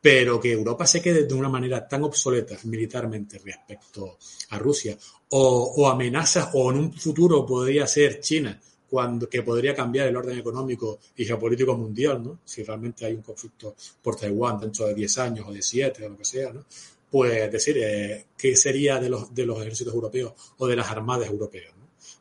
[0.00, 4.16] Pero que Europa se quede de una manera tan obsoleta militarmente respecto
[4.50, 4.96] a Rusia,
[5.30, 8.58] o, o amenazas, o en un futuro podría ser China,
[8.90, 12.40] cuando, que podría cambiar el orden económico y geopolítico mundial, ¿no?
[12.44, 16.08] Si realmente hay un conflicto por Taiwán dentro de 10 años o de 7 o
[16.08, 16.64] lo que sea, ¿no?
[17.10, 21.28] Pues decir, eh, ¿qué sería de los, de los ejércitos europeos o de las armadas
[21.28, 21.72] europeas?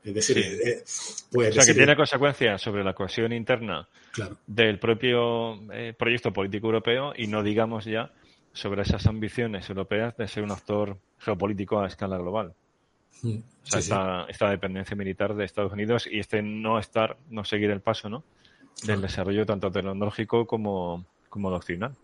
[0.04, 0.84] Es decir, eh,
[1.32, 3.88] pues, o sea, que tiene consecuencias sobre la cohesión interna
[4.48, 8.12] del propio eh, proyecto político europeo y no digamos ya
[8.54, 12.54] sobre esas ambiciones europeas de ser un actor geopolítico a escala global.
[13.22, 17.44] Mm, o sea, esta, esta, dependencia militar de Estados Unidos y este no estar, no
[17.44, 18.24] seguir el paso, ¿no?
[18.86, 21.96] Del desarrollo tanto tecnológico como, como doctrinal.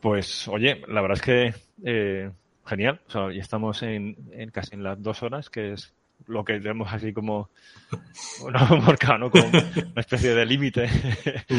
[0.00, 1.54] Pues, oye, la verdad es que
[1.84, 2.30] eh,
[2.66, 3.00] genial.
[3.06, 5.94] O sea, ya estamos en, en casi en las dos horas, que es
[6.26, 7.50] lo que tenemos así como
[8.40, 9.30] bueno, marcado, ¿no?
[9.30, 10.88] Como una especie de límite.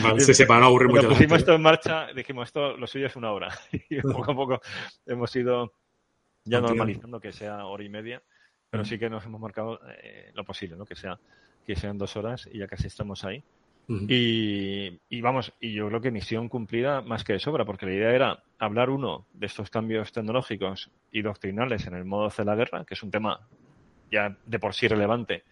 [0.03, 1.09] Vale, se sepa, no aburrir mucho.
[1.09, 3.49] pusimos esto en marcha, dijimos esto, lo suyo es una hora.
[3.89, 4.61] Y poco a poco
[5.05, 5.73] hemos ido
[6.45, 8.21] ya normalizando que sea hora y media,
[8.73, 10.83] pero sí que nos hemos marcado eh, lo posible, ¿no?
[10.83, 11.19] Que sea
[11.63, 13.43] que sean dos horas y ya casi estamos ahí.
[13.87, 17.93] y, y, vamos, y yo creo que misión cumplida más que de sobra, porque la
[17.93, 22.55] idea era hablar uno de estos cambios tecnológicos y doctrinales en el modo de la
[22.55, 23.41] guerra, que es un tema
[24.11, 25.43] ya de por sí relevante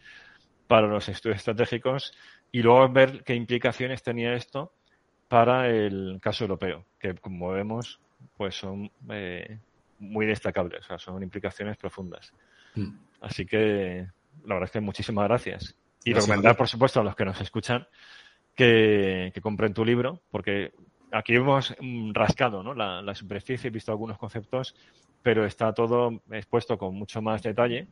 [0.66, 2.18] para los estudios estratégicos
[2.52, 4.74] y luego ver qué implicaciones tenía esto
[5.28, 8.00] para el caso europeo, que como vemos,
[8.36, 9.60] pues son eh,
[10.00, 12.34] muy destacables, o sea, son implicaciones profundas.
[12.74, 13.11] Mm.
[13.22, 14.08] Así que
[14.44, 15.76] la verdad es que muchísimas gracias.
[16.04, 17.88] Y recomendar, por supuesto, a los que nos escuchan
[18.56, 20.74] que, compren tu libro, porque
[21.12, 21.76] aquí hemos
[22.12, 22.74] rascado ¿no?
[22.74, 24.76] la, la superficie, he visto algunos conceptos,
[25.22, 27.88] pero está todo expuesto con mucho más detalle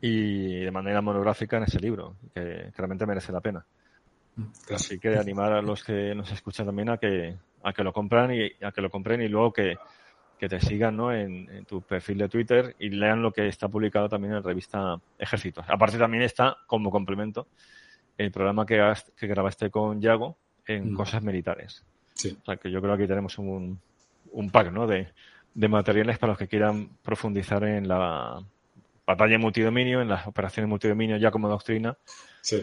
[0.00, 3.64] y de manera monográfica en ese libro, que, realmente merece la pena.
[4.74, 8.32] Así que animar a los que nos escuchan también a que, a que lo compran
[8.32, 9.76] y a que lo compren y luego que,
[10.40, 11.12] que te sigan ¿no?
[11.12, 14.98] en, tu perfil de Twitter y lean lo que está publicado también en la revista
[15.18, 15.66] Ejércitos.
[15.68, 17.46] Aparte también está como complemento
[18.16, 20.96] el programa que, que grabaste con Yago en mm.
[20.96, 21.84] cosas militares.
[22.16, 23.78] O sea que yo creo que aquí tenemos un,
[24.32, 24.86] un pack ¿no?
[24.86, 25.08] de,
[25.52, 28.42] de materiales para los que quieran profundizar en la
[29.06, 31.98] batalla multidominio, en las operaciones multidominio ya como doctrina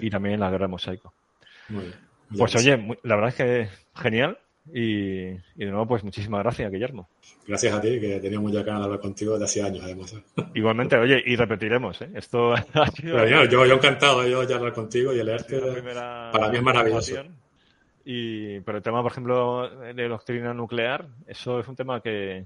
[0.02, 1.14] y también en la guerra de mosaico.
[2.36, 3.70] Pues oye, la verdad es que
[4.02, 4.40] genial
[4.74, 7.10] y, y, de nuevo pues muchísimas gracias, Guillermo.
[7.48, 10.16] Gracias a ti, que teníamos ya ganas de hablar contigo desde hace años además.
[10.54, 12.10] Igualmente, oye, y repetiremos, ¿eh?
[12.14, 13.26] Esto ha sido...
[13.28, 15.60] yo, yo, encantado yo ya hablar contigo y leerte.
[15.60, 17.24] Para mí es maravilloso.
[18.06, 22.46] Y, pero el tema, por ejemplo, de doctrina nuclear, eso es un tema que,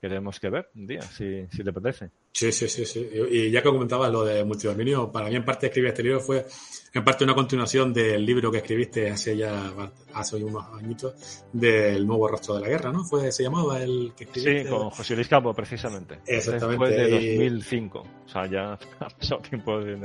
[0.00, 2.10] que tenemos que ver un día, si, si te apetece.
[2.32, 3.08] Sí, sí, sí, sí.
[3.30, 6.46] Y ya que comentabas lo de multidominio, para mí en parte escribir este libro fue
[6.94, 9.72] en parte una continuación del libro que escribiste hace ya
[10.14, 13.04] hace unos añitos del nuevo rostro de la guerra, ¿no?
[13.04, 14.64] Fue se llamaba el que escribiste.
[14.64, 16.20] Sí, con José Luis Campo, precisamente.
[16.26, 16.76] Exactamente.
[16.76, 17.98] Fue de 2005.
[17.98, 19.80] O sea, ya ha pasado tiempo.
[19.80, 19.96] De,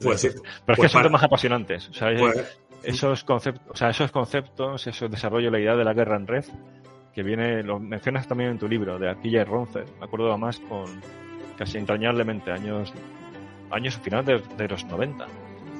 [0.00, 0.28] pues sí.
[0.30, 1.88] Pero es que pues son temas apasionantes.
[1.90, 5.92] O sea, pues esos conceptos, o sea, esos conceptos, esos desarrollo, la idea de la
[5.92, 6.44] guerra en red,
[7.16, 9.84] que viene, lo mencionas también en tu libro, de Aquilla y Ronce.
[9.98, 10.84] Me acuerdo además con
[11.56, 12.92] casi entrañablemente años,
[13.70, 15.26] años finales de, los 90,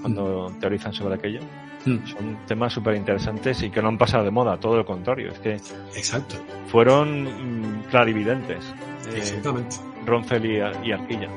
[0.00, 0.58] cuando mm.
[0.60, 1.40] teorizan sobre aquello.
[1.84, 2.06] Mm.
[2.06, 5.30] Son temas súper interesantes y que no han pasado de moda, todo lo contrario.
[5.30, 5.52] Es que
[5.94, 6.36] Exacto.
[6.68, 8.64] fueron mm, clarividentes.
[9.10, 9.76] Eh, Exactamente.
[10.06, 10.60] Roncel y,
[10.90, 11.28] Arquilla.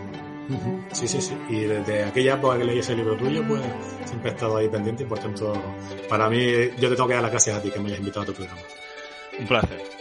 [0.94, 1.36] Sí, sí, sí.
[1.50, 3.62] Y desde aquella época que leí ese libro tuyo, pues
[4.06, 5.62] siempre he estado ahí pendiente y por tanto,
[6.08, 6.40] para mí,
[6.80, 8.34] yo te tengo que dar las gracias a ti que me hayas invitado a tu
[8.34, 8.62] programa.
[9.40, 9.99] Un placer.